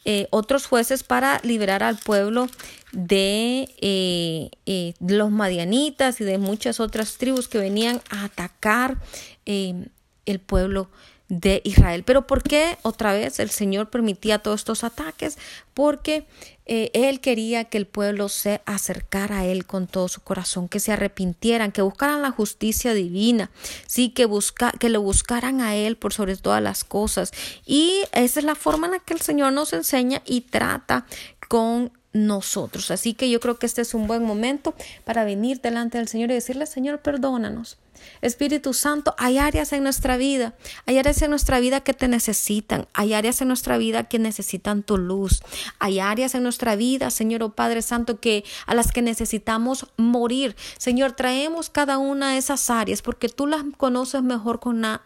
eh, 0.03 0.27
otros 0.29 0.67
jueces 0.67 1.03
para 1.03 1.39
liberar 1.43 1.81
al 1.81 1.97
pueblo 1.97 2.47
de, 2.91 3.69
eh, 3.81 4.93
los 4.99 5.31
madianitas 5.31 6.21
y 6.21 6.23
de 6.23 6.37
muchas 6.37 6.79
otras 6.79 7.17
tribus 7.17 7.47
que 7.47 7.57
venían 7.57 8.01
a 8.09 8.25
atacar 8.25 8.97
el 9.45 10.39
pueblo 10.45 10.89
de 11.27 11.61
Israel. 11.63 12.03
Pero 12.03 12.27
¿por 12.27 12.43
qué 12.43 12.77
otra 12.83 13.13
vez 13.13 13.39
el 13.39 13.49
Señor 13.49 13.89
permitía 13.89 14.39
todos 14.39 14.61
estos 14.61 14.83
ataques? 14.83 15.37
Porque 15.73 16.25
eh, 16.65 16.91
Él 16.93 17.19
quería 17.19 17.65
que 17.65 17.77
el 17.77 17.85
pueblo 17.85 18.29
se 18.29 18.61
acercara 18.65 19.39
a 19.39 19.45
Él 19.45 19.65
con 19.65 19.87
todo 19.87 20.07
su 20.07 20.21
corazón, 20.21 20.67
que 20.67 20.79
se 20.79 20.91
arrepintieran, 20.91 21.71
que 21.71 21.81
buscaran 21.81 22.21
la 22.21 22.31
justicia 22.31 22.93
divina, 22.93 23.51
sí, 23.87 24.09
que, 24.09 24.25
busca, 24.25 24.71
que 24.71 24.89
lo 24.89 25.01
buscaran 25.01 25.61
a 25.61 25.75
Él 25.75 25.97
por 25.97 26.13
sobre 26.13 26.35
todas 26.37 26.61
las 26.61 26.83
cosas. 26.83 27.31
Y 27.65 28.03
esa 28.13 28.39
es 28.39 28.45
la 28.45 28.55
forma 28.55 28.87
en 28.87 28.93
la 28.93 28.99
que 28.99 29.13
el 29.13 29.21
Señor 29.21 29.53
nos 29.53 29.73
enseña 29.73 30.21
y 30.25 30.41
trata 30.41 31.05
con 31.47 31.91
nosotros. 32.13 32.91
Así 32.91 33.13
que 33.13 33.29
yo 33.29 33.39
creo 33.39 33.59
que 33.59 33.65
este 33.65 33.81
es 33.81 33.93
un 33.93 34.07
buen 34.07 34.23
momento 34.23 34.73
para 35.03 35.23
venir 35.23 35.61
delante 35.61 35.97
del 35.97 36.07
Señor 36.07 36.31
y 36.31 36.35
decirle, 36.35 36.65
Señor, 36.65 36.99
perdónanos. 36.99 37.77
Espíritu 38.21 38.73
Santo, 38.73 39.15
hay 39.17 39.37
áreas 39.37 39.73
en 39.73 39.83
nuestra 39.83 40.17
vida, 40.17 40.55
hay 40.85 40.97
áreas 40.97 41.21
en 41.21 41.29
nuestra 41.29 41.59
vida 41.59 41.81
que 41.81 41.93
te 41.93 42.07
necesitan, 42.07 42.87
hay 42.93 43.13
áreas 43.13 43.41
en 43.41 43.47
nuestra 43.47 43.77
vida 43.77 44.05
que 44.05 44.19
necesitan 44.19 44.83
tu 44.83 44.97
luz, 44.97 45.41
hay 45.79 45.99
áreas 45.99 46.35
en 46.35 46.43
nuestra 46.43 46.75
vida, 46.75 47.11
Señor 47.11 47.43
oh 47.43 47.53
Padre 47.53 47.81
Santo, 47.81 48.19
que 48.19 48.43
a 48.65 48.75
las 48.75 48.91
que 48.91 49.01
necesitamos 49.01 49.87
morir. 49.97 50.55
Señor, 50.77 51.13
traemos 51.13 51.69
cada 51.69 51.97
una 51.97 52.31
de 52.31 52.37
esas 52.37 52.69
áreas 52.69 53.01
porque 53.01 53.29
tú 53.29 53.47
las 53.47 53.63
conoces 53.77 54.23
mejor 54.23 54.59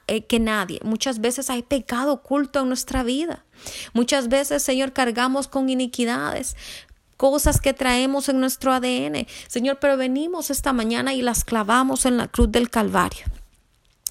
eh, 0.07 0.25
que 0.25 0.39
nadie. 0.39 0.79
Muchas 0.83 1.19
veces 1.19 1.49
hay 1.49 1.63
pecado 1.63 2.13
oculto 2.13 2.61
en 2.61 2.67
nuestra 2.67 3.03
vida. 3.03 3.45
Muchas 3.93 4.29
veces, 4.29 4.63
Señor, 4.63 4.93
cargamos 4.93 5.47
con 5.47 5.69
iniquidades 5.69 6.55
cosas 7.19 7.59
que 7.59 7.73
traemos 7.73 8.29
en 8.29 8.39
nuestro 8.39 8.71
ADN. 8.71 9.27
Señor, 9.47 9.77
pero 9.81 9.97
venimos 9.97 10.49
esta 10.49 10.71
mañana 10.71 11.13
y 11.13 11.21
las 11.21 11.43
clavamos 11.43 12.05
en 12.05 12.15
la 12.15 12.29
cruz 12.29 12.49
del 12.49 12.69
Calvario. 12.69 13.25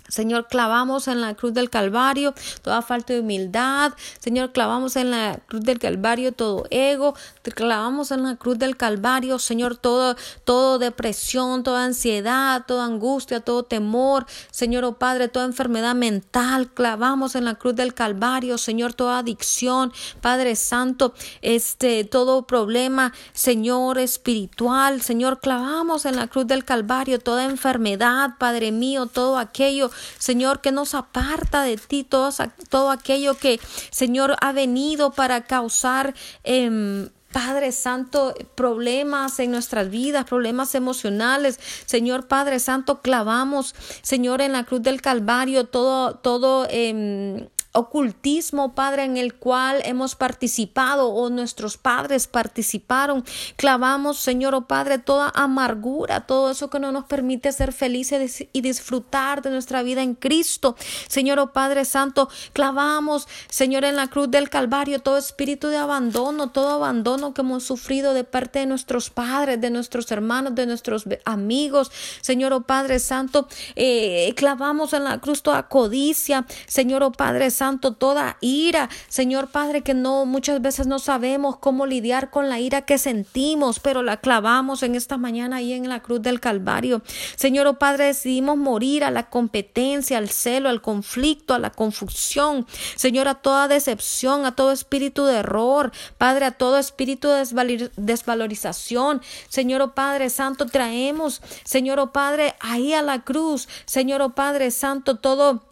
Señor, 0.08 0.48
clavamos 0.48 1.06
en 1.06 1.20
la 1.20 1.34
cruz 1.34 1.52
del 1.52 1.68
Calvario 1.68 2.34
toda 2.62 2.80
falta 2.82 3.12
de 3.12 3.20
humildad. 3.20 3.92
Señor, 4.18 4.52
clavamos 4.52 4.96
en 4.96 5.10
la 5.10 5.38
cruz 5.46 5.62
del 5.62 5.78
Calvario 5.78 6.32
todo 6.32 6.64
ego. 6.70 7.14
Clavamos 7.42 8.10
en 8.10 8.22
la 8.22 8.36
cruz 8.36 8.58
del 8.58 8.76
Calvario, 8.76 9.38
Señor, 9.38 9.76
todo, 9.76 10.16
todo 10.44 10.78
depresión, 10.78 11.62
toda 11.62 11.84
ansiedad, 11.84 12.64
toda 12.66 12.84
angustia, 12.84 13.40
todo 13.40 13.62
temor. 13.62 14.26
Señor, 14.50 14.84
oh 14.84 14.98
Padre, 14.98 15.28
toda 15.28 15.44
enfermedad 15.44 15.94
mental. 15.94 16.70
Clavamos 16.72 17.34
en 17.34 17.44
la 17.44 17.54
cruz 17.54 17.74
del 17.74 17.94
Calvario, 17.94 18.58
Señor, 18.58 18.94
toda 18.94 19.18
adicción. 19.18 19.92
Padre 20.20 20.56
Santo, 20.56 21.14
este, 21.42 22.04
todo 22.04 22.46
problema, 22.46 23.12
Señor, 23.32 23.98
espiritual. 23.98 25.02
Señor, 25.02 25.40
clavamos 25.40 26.06
en 26.06 26.16
la 26.16 26.26
cruz 26.28 26.46
del 26.46 26.64
Calvario 26.64 27.18
toda 27.18 27.44
enfermedad, 27.44 28.30
Padre 28.38 28.72
mío, 28.72 29.06
todo 29.06 29.38
aquello 29.38 29.90
Señor, 30.18 30.60
que 30.60 30.72
nos 30.72 30.94
aparta 30.94 31.62
de 31.62 31.76
ti 31.76 32.04
todo, 32.04 32.30
todo 32.68 32.90
aquello 32.90 33.34
que, 33.36 33.60
Señor, 33.90 34.36
ha 34.40 34.52
venido 34.52 35.12
para 35.12 35.44
causar 35.44 36.14
eh, 36.44 37.08
Padre 37.32 37.72
Santo, 37.72 38.34
problemas 38.54 39.38
en 39.38 39.50
nuestras 39.50 39.90
vidas, 39.90 40.24
problemas 40.24 40.74
emocionales. 40.74 41.60
Señor 41.84 42.26
Padre 42.26 42.58
Santo, 42.58 43.02
clavamos, 43.02 43.74
Señor, 44.02 44.40
en 44.40 44.52
la 44.52 44.64
cruz 44.64 44.82
del 44.82 45.02
Calvario 45.02 45.64
todo, 45.64 46.14
todo, 46.14 46.66
eh, 46.70 47.48
ocultismo, 47.72 48.74
Padre, 48.74 49.04
en 49.04 49.16
el 49.16 49.34
cual 49.34 49.82
hemos 49.84 50.14
participado 50.14 51.08
o 51.08 51.30
nuestros 51.30 51.76
padres 51.76 52.26
participaron. 52.26 53.24
Clavamos, 53.56 54.18
Señor, 54.18 54.54
oh 54.54 54.66
Padre, 54.66 54.98
toda 54.98 55.30
amargura, 55.34 56.26
todo 56.26 56.50
eso 56.50 56.70
que 56.70 56.80
no 56.80 56.92
nos 56.92 57.04
permite 57.04 57.52
ser 57.52 57.72
felices 57.72 58.46
y 58.52 58.60
disfrutar 58.62 59.42
de 59.42 59.50
nuestra 59.50 59.82
vida 59.82 60.02
en 60.02 60.14
Cristo. 60.14 60.76
Señor, 61.08 61.38
oh 61.38 61.52
Padre 61.52 61.84
Santo, 61.84 62.28
clavamos, 62.52 63.28
Señor, 63.48 63.84
en 63.84 63.96
la 63.96 64.08
cruz 64.08 64.30
del 64.30 64.48
Calvario 64.48 65.00
todo 65.00 65.18
espíritu 65.18 65.68
de 65.68 65.76
abandono, 65.76 66.50
todo 66.50 66.70
abandono 66.70 67.34
que 67.34 67.42
hemos 67.42 67.64
sufrido 67.64 68.14
de 68.14 68.24
parte 68.24 68.60
de 68.60 68.66
nuestros 68.66 69.10
padres, 69.10 69.60
de 69.60 69.70
nuestros 69.70 70.10
hermanos, 70.10 70.54
de 70.54 70.66
nuestros 70.66 71.04
amigos. 71.24 71.92
Señor, 72.22 72.52
oh 72.54 72.62
Padre 72.62 72.98
Santo, 72.98 73.46
eh, 73.76 74.32
clavamos 74.36 74.94
en 74.94 75.04
la 75.04 75.18
cruz 75.20 75.42
toda 75.42 75.68
codicia. 75.68 76.46
Señor, 76.66 77.02
oh 77.02 77.12
Padre 77.12 77.50
Santo, 77.50 77.57
toda 77.98 78.36
ira, 78.40 78.88
Señor 79.08 79.48
Padre, 79.48 79.82
que 79.82 79.94
no 79.94 80.24
muchas 80.26 80.60
veces 80.62 80.86
no 80.86 80.98
sabemos 80.98 81.56
cómo 81.58 81.86
lidiar 81.86 82.30
con 82.30 82.48
la 82.48 82.60
ira 82.60 82.82
que 82.82 82.98
sentimos, 82.98 83.80
pero 83.80 84.02
la 84.02 84.18
clavamos 84.18 84.82
en 84.82 84.94
esta 84.94 85.16
mañana 85.16 85.56
ahí 85.56 85.72
en 85.72 85.88
la 85.88 86.00
cruz 86.00 86.22
del 86.22 86.40
Calvario. 86.40 87.02
Señor 87.36 87.66
oh 87.66 87.78
Padre, 87.78 88.06
decidimos 88.06 88.56
morir 88.56 89.04
a 89.04 89.10
la 89.10 89.28
competencia, 89.28 90.18
al 90.18 90.28
celo, 90.28 90.68
al 90.68 90.80
conflicto, 90.80 91.54
a 91.54 91.58
la 91.58 91.70
confusión. 91.70 92.66
Señor, 92.96 93.28
a 93.28 93.34
toda 93.34 93.68
decepción, 93.68 94.46
a 94.46 94.54
todo 94.54 94.72
espíritu 94.72 95.24
de 95.24 95.36
error, 95.36 95.92
Padre, 96.16 96.46
a 96.46 96.52
todo 96.52 96.78
espíritu 96.78 97.28
de 97.28 97.90
desvalorización. 97.96 99.20
Señor 99.48 99.82
oh 99.82 99.94
Padre 99.94 100.30
Santo, 100.30 100.66
traemos, 100.66 101.42
Señor 101.64 101.98
oh 101.98 102.12
Padre, 102.12 102.54
ahí 102.60 102.92
a 102.92 103.02
la 103.02 103.22
cruz, 103.22 103.68
Señor 103.86 104.22
oh 104.22 104.30
Padre 104.30 104.70
Santo, 104.70 105.16
todo 105.16 105.67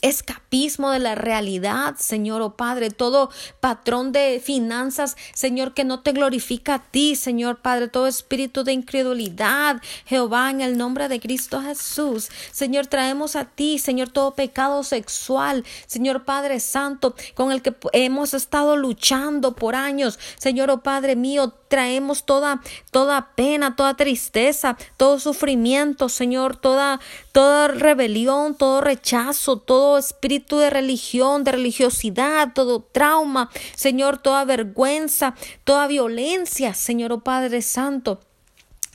escapismo 0.00 0.90
de 0.90 0.98
la 0.98 1.14
realidad, 1.14 1.96
Señor, 1.98 2.40
oh 2.42 2.56
Padre, 2.56 2.90
todo 2.90 3.30
patrón 3.60 4.12
de 4.12 4.40
finanzas, 4.42 5.16
Señor, 5.34 5.74
que 5.74 5.84
no 5.84 6.00
te 6.00 6.12
glorifica 6.12 6.74
a 6.74 6.78
ti, 6.78 7.14
Señor 7.14 7.58
Padre, 7.58 7.88
todo 7.88 8.06
espíritu 8.06 8.64
de 8.64 8.72
incredulidad, 8.72 9.82
Jehová, 10.06 10.50
en 10.50 10.60
el 10.60 10.78
nombre 10.78 11.08
de 11.08 11.20
Cristo 11.20 11.60
Jesús, 11.60 12.30
Señor, 12.50 12.86
traemos 12.86 13.36
a 13.36 13.44
ti, 13.44 13.78
Señor, 13.78 14.08
todo 14.08 14.34
pecado 14.34 14.82
sexual, 14.82 15.64
Señor 15.86 16.24
Padre 16.24 16.60
Santo, 16.60 17.14
con 17.34 17.52
el 17.52 17.60
que 17.62 17.74
hemos 17.92 18.34
estado 18.34 18.76
luchando 18.76 19.54
por 19.54 19.74
años, 19.74 20.18
Señor, 20.38 20.70
oh 20.70 20.82
Padre 20.82 21.16
mío, 21.16 21.52
traemos 21.68 22.24
toda, 22.24 22.60
toda 22.90 23.30
pena, 23.34 23.76
toda 23.76 23.94
tristeza, 23.94 24.76
todo 24.98 25.18
sufrimiento, 25.18 26.10
Señor, 26.10 26.56
toda, 26.56 27.00
toda 27.32 27.68
rebelión, 27.68 28.54
todo 28.54 28.82
rechazo, 28.82 29.56
todo 29.56 29.81
espíritu 29.98 30.58
de 30.58 30.70
religión, 30.70 31.44
de 31.44 31.52
religiosidad, 31.52 32.52
todo 32.54 32.82
trauma, 32.82 33.50
Señor, 33.74 34.18
toda 34.18 34.44
vergüenza, 34.44 35.34
toda 35.64 35.86
violencia, 35.86 36.74
Señor, 36.74 37.12
oh 37.12 37.20
Padre 37.20 37.62
Santo. 37.62 38.20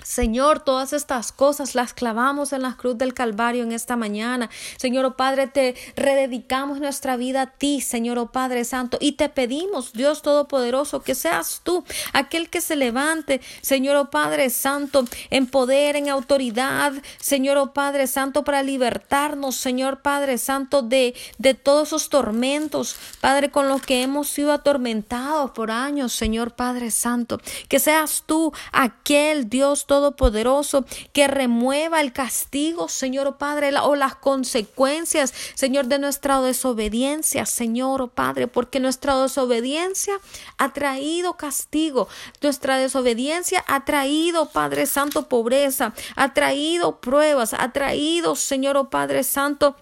Señor, 0.08 0.62
todas 0.62 0.94
estas 0.94 1.34
cosas 1.34 1.76
las 1.76 1.94
clavamos 1.94 2.54
en 2.54 2.62
la 2.62 2.78
cruz 2.78 2.98
del 2.98 3.14
Calvario 3.14 3.64
en 3.64 3.74
esta 3.74 3.98
mañana. 3.98 4.50
Señor, 4.78 5.04
oh 5.04 5.18
Padre, 5.18 5.48
te 5.48 5.76
rededicamos 5.98 6.80
nuestra 6.80 7.18
vida 7.18 7.42
a 7.42 7.48
ti, 7.48 7.82
Señor, 7.82 8.18
oh 8.18 8.32
Padre 8.32 8.64
Santo, 8.64 8.98
y 9.02 9.12
te 9.12 9.28
pedimos, 9.28 9.92
Dios 9.92 10.22
Todopoderoso, 10.22 11.02
que 11.02 11.14
seas 11.14 11.60
tú 11.62 11.84
aquel 12.14 12.50
que 12.50 12.62
se 12.62 12.78
levante, 12.78 13.42
Señor, 13.60 13.98
oh 13.98 14.10
Padre 14.10 14.50
Santo, 14.50 15.04
en 15.30 15.46
poder, 15.46 15.98
en 15.98 16.08
autoridad, 16.08 16.94
Señor, 17.20 17.58
oh 17.58 17.74
Padre 17.74 18.08
Santo, 18.08 18.46
para 18.46 18.64
libertarnos, 18.64 19.58
Señor 19.58 20.02
Padre 20.02 20.38
Santo, 20.38 20.84
de, 20.84 21.16
de 21.38 21.54
todos 21.54 21.90
esos 21.90 22.08
tormentos, 22.08 22.96
Padre, 23.20 23.52
con 23.52 23.68
los 23.68 23.82
que 23.82 24.04
hemos 24.04 24.30
sido 24.30 24.54
atormentados 24.54 25.52
por 25.52 25.70
años, 25.70 26.14
Señor 26.14 26.56
Padre 26.56 26.92
Santo. 26.92 27.42
Que 27.68 27.80
seas 27.80 28.24
tú 28.26 28.54
aquel 28.72 29.50
Dios 29.50 29.86
Todopoderoso 29.86 29.97
Todopoderoso, 29.98 30.86
que 31.12 31.28
remueva 31.28 32.02
el 32.02 32.14
castigo, 32.14 32.88
Señor 32.88 33.26
oh 33.26 33.38
Padre, 33.40 33.72
o 33.82 33.96
las 33.96 34.14
consecuencias, 34.14 35.34
Señor, 35.56 35.88
de 35.88 35.98
nuestra 35.98 36.40
desobediencia, 36.40 37.48
Señor 37.48 38.04
oh 38.04 38.08
Padre, 38.08 38.46
porque 38.46 38.80
nuestra 38.80 39.20
desobediencia 39.20 40.14
ha 40.60 40.72
traído 40.72 41.34
castigo, 41.34 42.08
nuestra 42.44 42.78
desobediencia 42.78 43.66
ha 43.68 43.86
traído, 43.86 44.50
Padre 44.50 44.86
Santo, 44.86 45.28
pobreza, 45.28 45.96
ha 46.16 46.32
traído 46.36 47.02
pruebas, 47.02 47.56
ha 47.56 47.72
traído, 47.72 48.36
Señor 48.36 48.78
oh 48.78 48.92
Padre 48.92 49.24
Santo, 49.24 49.76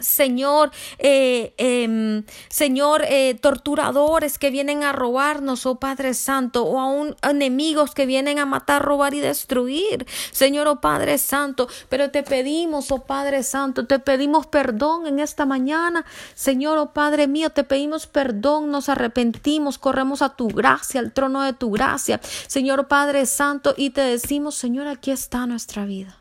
Señor, 0.00 0.70
eh, 0.98 1.54
em, 1.56 2.24
Señor, 2.48 3.02
eh, 3.06 3.34
torturadores 3.40 4.38
que 4.38 4.50
vienen 4.50 4.82
a 4.82 4.92
robarnos, 4.92 5.66
oh 5.66 5.76
Padre 5.76 6.14
Santo, 6.14 6.64
o 6.64 6.80
aún 6.80 7.16
enemigos 7.22 7.94
que 7.94 8.06
vienen 8.06 8.38
a 8.38 8.46
matar, 8.46 8.82
robar 8.82 9.14
y 9.14 9.20
destruir, 9.20 10.06
Señor, 10.32 10.68
oh 10.68 10.80
Padre 10.80 11.18
Santo, 11.18 11.68
pero 11.88 12.10
te 12.10 12.22
pedimos, 12.22 12.90
oh 12.90 13.04
Padre 13.04 13.42
Santo, 13.42 13.86
te 13.86 13.98
pedimos 13.98 14.46
perdón 14.46 15.06
en 15.06 15.20
esta 15.20 15.46
mañana, 15.46 16.04
Señor, 16.34 16.78
oh 16.78 16.92
Padre 16.92 17.26
mío, 17.28 17.50
te 17.50 17.64
pedimos 17.64 18.06
perdón, 18.06 18.70
nos 18.70 18.88
arrepentimos, 18.88 19.78
corremos 19.78 20.22
a 20.22 20.36
tu 20.36 20.48
gracia, 20.48 21.00
al 21.00 21.12
trono 21.12 21.42
de 21.42 21.52
tu 21.52 21.70
gracia, 21.70 22.20
Señor, 22.46 22.80
oh 22.80 22.88
Padre 22.88 23.26
Santo, 23.26 23.74
y 23.76 23.90
te 23.90 24.00
decimos, 24.00 24.54
Señor, 24.54 24.86
aquí 24.86 25.10
está 25.10 25.46
nuestra 25.46 25.84
vida. 25.84 26.20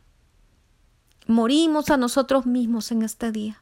Morimos 1.28 1.92
a 1.92 1.98
nosotros 1.98 2.48
mismos 2.48 2.92
en 2.92 3.04
este 3.04 3.32
día. 3.32 3.62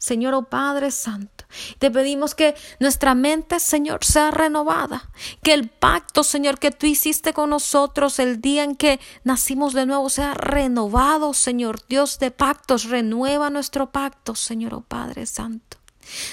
Señor, 0.00 0.32
oh 0.32 0.44
Padre 0.44 0.90
Santo, 0.90 1.44
Te 1.78 1.90
pedimos 1.90 2.34
que 2.34 2.54
nuestra 2.78 3.14
mente, 3.14 3.60
Señor, 3.60 4.02
sea 4.02 4.30
renovada. 4.30 5.10
Que 5.42 5.52
el 5.52 5.68
pacto, 5.68 6.24
Señor, 6.24 6.58
que 6.58 6.70
tú 6.70 6.86
hiciste 6.86 7.34
con 7.34 7.50
nosotros 7.50 8.18
el 8.18 8.40
día 8.40 8.64
en 8.64 8.76
que 8.76 8.98
nacimos 9.24 9.74
de 9.74 9.84
nuevo 9.84 10.08
sea 10.08 10.32
renovado, 10.32 11.34
Señor. 11.34 11.80
Dios 11.86 12.18
de 12.18 12.30
pactos, 12.30 12.84
renueva 12.84 13.50
nuestro 13.50 13.90
pacto, 13.90 14.34
Señor, 14.34 14.72
oh 14.72 14.80
Padre 14.80 15.26
Santo. 15.26 15.79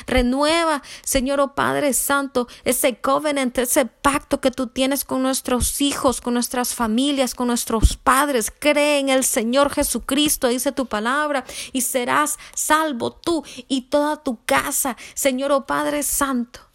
Renueva, 0.05 0.81
Señor 1.03 1.39
oh 1.39 1.55
Padre 1.55 1.93
Santo, 1.93 2.47
ese 2.63 2.99
covenant, 2.99 3.57
ese 3.57 3.85
pacto 3.85 4.41
que 4.41 4.51
tú 4.51 4.67
tienes 4.67 5.05
con 5.05 5.23
nuestros 5.23 5.81
hijos, 5.81 6.21
con 6.21 6.33
nuestras 6.33 6.75
familias, 6.75 7.35
con 7.35 7.47
nuestros 7.47 7.97
padres. 7.97 8.51
Cree 8.57 8.99
en 8.99 9.09
el 9.09 9.23
Señor 9.23 9.71
Jesucristo, 9.71 10.47
dice 10.47 10.71
tu 10.71 10.85
palabra, 10.85 11.45
y 11.73 11.81
serás 11.81 12.37
salvo 12.53 13.11
tú 13.11 13.43
y 13.67 13.81
toda 13.89 14.23
tu 14.23 14.43
casa, 14.45 14.97
Señor 15.13 15.51
oh 15.51 15.65
Padre 15.65 16.03
Santo. 16.03 16.66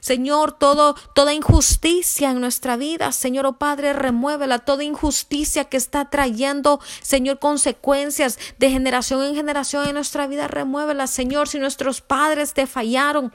Señor, 0.00 0.52
todo, 0.52 0.94
toda 1.14 1.32
injusticia 1.32 2.30
en 2.30 2.40
nuestra 2.40 2.76
vida, 2.76 3.12
Señor, 3.12 3.46
oh 3.46 3.58
Padre, 3.58 3.92
remuévela, 3.92 4.58
toda 4.60 4.84
injusticia 4.84 5.64
que 5.64 5.76
está 5.76 6.10
trayendo, 6.10 6.80
Señor, 7.02 7.38
consecuencias 7.38 8.38
de 8.58 8.70
generación 8.70 9.22
en 9.22 9.34
generación 9.34 9.88
en 9.88 9.94
nuestra 9.94 10.26
vida, 10.26 10.48
remuévela, 10.48 11.06
Señor, 11.06 11.48
si 11.48 11.58
nuestros 11.58 12.00
padres 12.00 12.52
te 12.54 12.66
fallaron. 12.66 13.32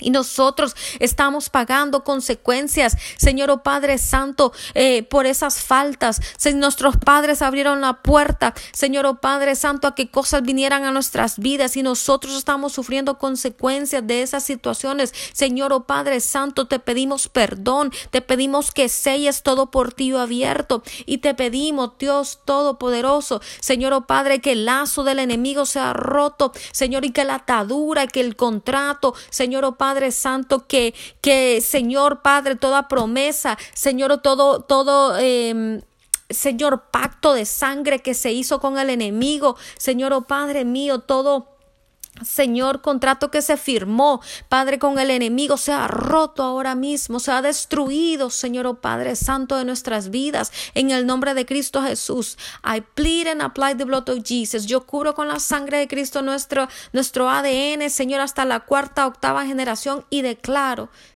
Y 0.00 0.10
nosotros 0.10 0.76
estamos 0.98 1.50
pagando 1.50 2.04
consecuencias, 2.04 2.96
Señor 3.16 3.50
oh 3.50 3.62
Padre 3.62 3.98
Santo, 3.98 4.52
eh, 4.74 5.02
por 5.04 5.26
esas 5.26 5.60
faltas. 5.62 6.20
Nuestros 6.54 6.96
padres 6.96 7.42
abrieron 7.42 7.80
la 7.80 8.02
puerta, 8.02 8.54
Señor 8.72 9.06
oh 9.06 9.20
Padre 9.20 9.54
Santo, 9.54 9.86
a 9.86 9.94
que 9.94 10.10
cosas 10.10 10.42
vinieran 10.42 10.84
a 10.84 10.90
nuestras 10.90 11.38
vidas. 11.38 11.76
Y 11.76 11.82
nosotros 11.82 12.34
estamos 12.36 12.72
sufriendo 12.72 13.18
consecuencias 13.18 14.06
de 14.06 14.22
esas 14.22 14.42
situaciones. 14.42 15.12
Señor 15.32 15.72
oh 15.72 15.84
Padre 15.84 16.20
Santo, 16.20 16.66
te 16.66 16.78
pedimos 16.78 17.28
perdón, 17.28 17.92
te 18.10 18.20
pedimos 18.20 18.72
que 18.72 18.88
selles 18.88 19.42
todo 19.42 19.70
por 19.70 19.92
ti 19.92 20.08
abierto. 20.16 20.82
Y 21.06 21.18
te 21.18 21.34
pedimos, 21.34 21.92
Dios 21.98 22.40
Todopoderoso, 22.44 23.40
Señor 23.60 23.92
oh 23.92 24.06
Padre, 24.06 24.40
que 24.40 24.52
el 24.52 24.64
lazo 24.64 25.04
del 25.04 25.18
enemigo 25.18 25.66
sea 25.66 25.92
roto, 25.92 26.52
Señor, 26.72 27.04
y 27.04 27.10
que 27.10 27.24
la 27.24 27.36
atadura, 27.36 28.06
que 28.06 28.20
el 28.20 28.36
contrato, 28.36 29.14
Señor 29.30 29.64
oh 29.64 29.76
Padre, 29.76 29.87
Padre 29.88 30.12
Santo, 30.12 30.66
que, 30.66 30.92
que 31.22 31.62
Señor 31.62 32.20
Padre, 32.20 32.56
toda 32.56 32.88
promesa, 32.88 33.56
Señor, 33.72 34.20
todo, 34.20 34.60
todo, 34.60 35.16
eh, 35.18 35.80
Señor, 36.28 36.90
pacto 36.90 37.32
de 37.32 37.46
sangre 37.46 38.00
que 38.00 38.12
se 38.12 38.30
hizo 38.30 38.60
con 38.60 38.78
el 38.78 38.90
enemigo, 38.90 39.56
Señor, 39.78 40.12
oh 40.12 40.26
Padre 40.26 40.66
mío, 40.66 40.98
todo 40.98 41.57
Señor, 42.24 42.80
contrato 42.80 43.30
que 43.30 43.42
se 43.42 43.56
firmó, 43.56 44.20
Padre, 44.48 44.78
con 44.78 44.98
el 44.98 45.10
enemigo, 45.10 45.56
se 45.56 45.72
ha 45.72 45.86
roto 45.88 46.42
ahora 46.42 46.74
mismo, 46.74 47.20
se 47.20 47.32
ha 47.32 47.42
destruido, 47.42 48.30
Señor, 48.30 48.66
oh 48.66 48.80
Padre 48.80 49.16
Santo 49.16 49.56
de 49.56 49.64
nuestras 49.64 50.10
vidas, 50.10 50.52
en 50.74 50.90
el 50.90 51.06
nombre 51.06 51.34
de 51.34 51.46
Cristo 51.46 51.82
Jesús. 51.82 52.38
I 52.64 52.80
plead 52.80 53.28
and 53.28 53.42
apply 53.42 53.74
the 53.74 53.84
blood 53.84 54.08
of 54.08 54.22
Jesus. 54.24 54.66
Yo 54.66 54.86
curo 54.86 55.14
con 55.14 55.28
la 55.28 55.40
sangre 55.40 55.78
de 55.78 55.88
Cristo 55.88 56.22
nuestro, 56.22 56.68
nuestro 56.92 57.28
ADN, 57.28 57.90
Señor, 57.90 58.20
hasta 58.20 58.44
la 58.44 58.60
cuarta, 58.60 59.06
octava 59.06 59.46
generación 59.46 60.04
y 60.10 60.22
declaro, 60.22 60.88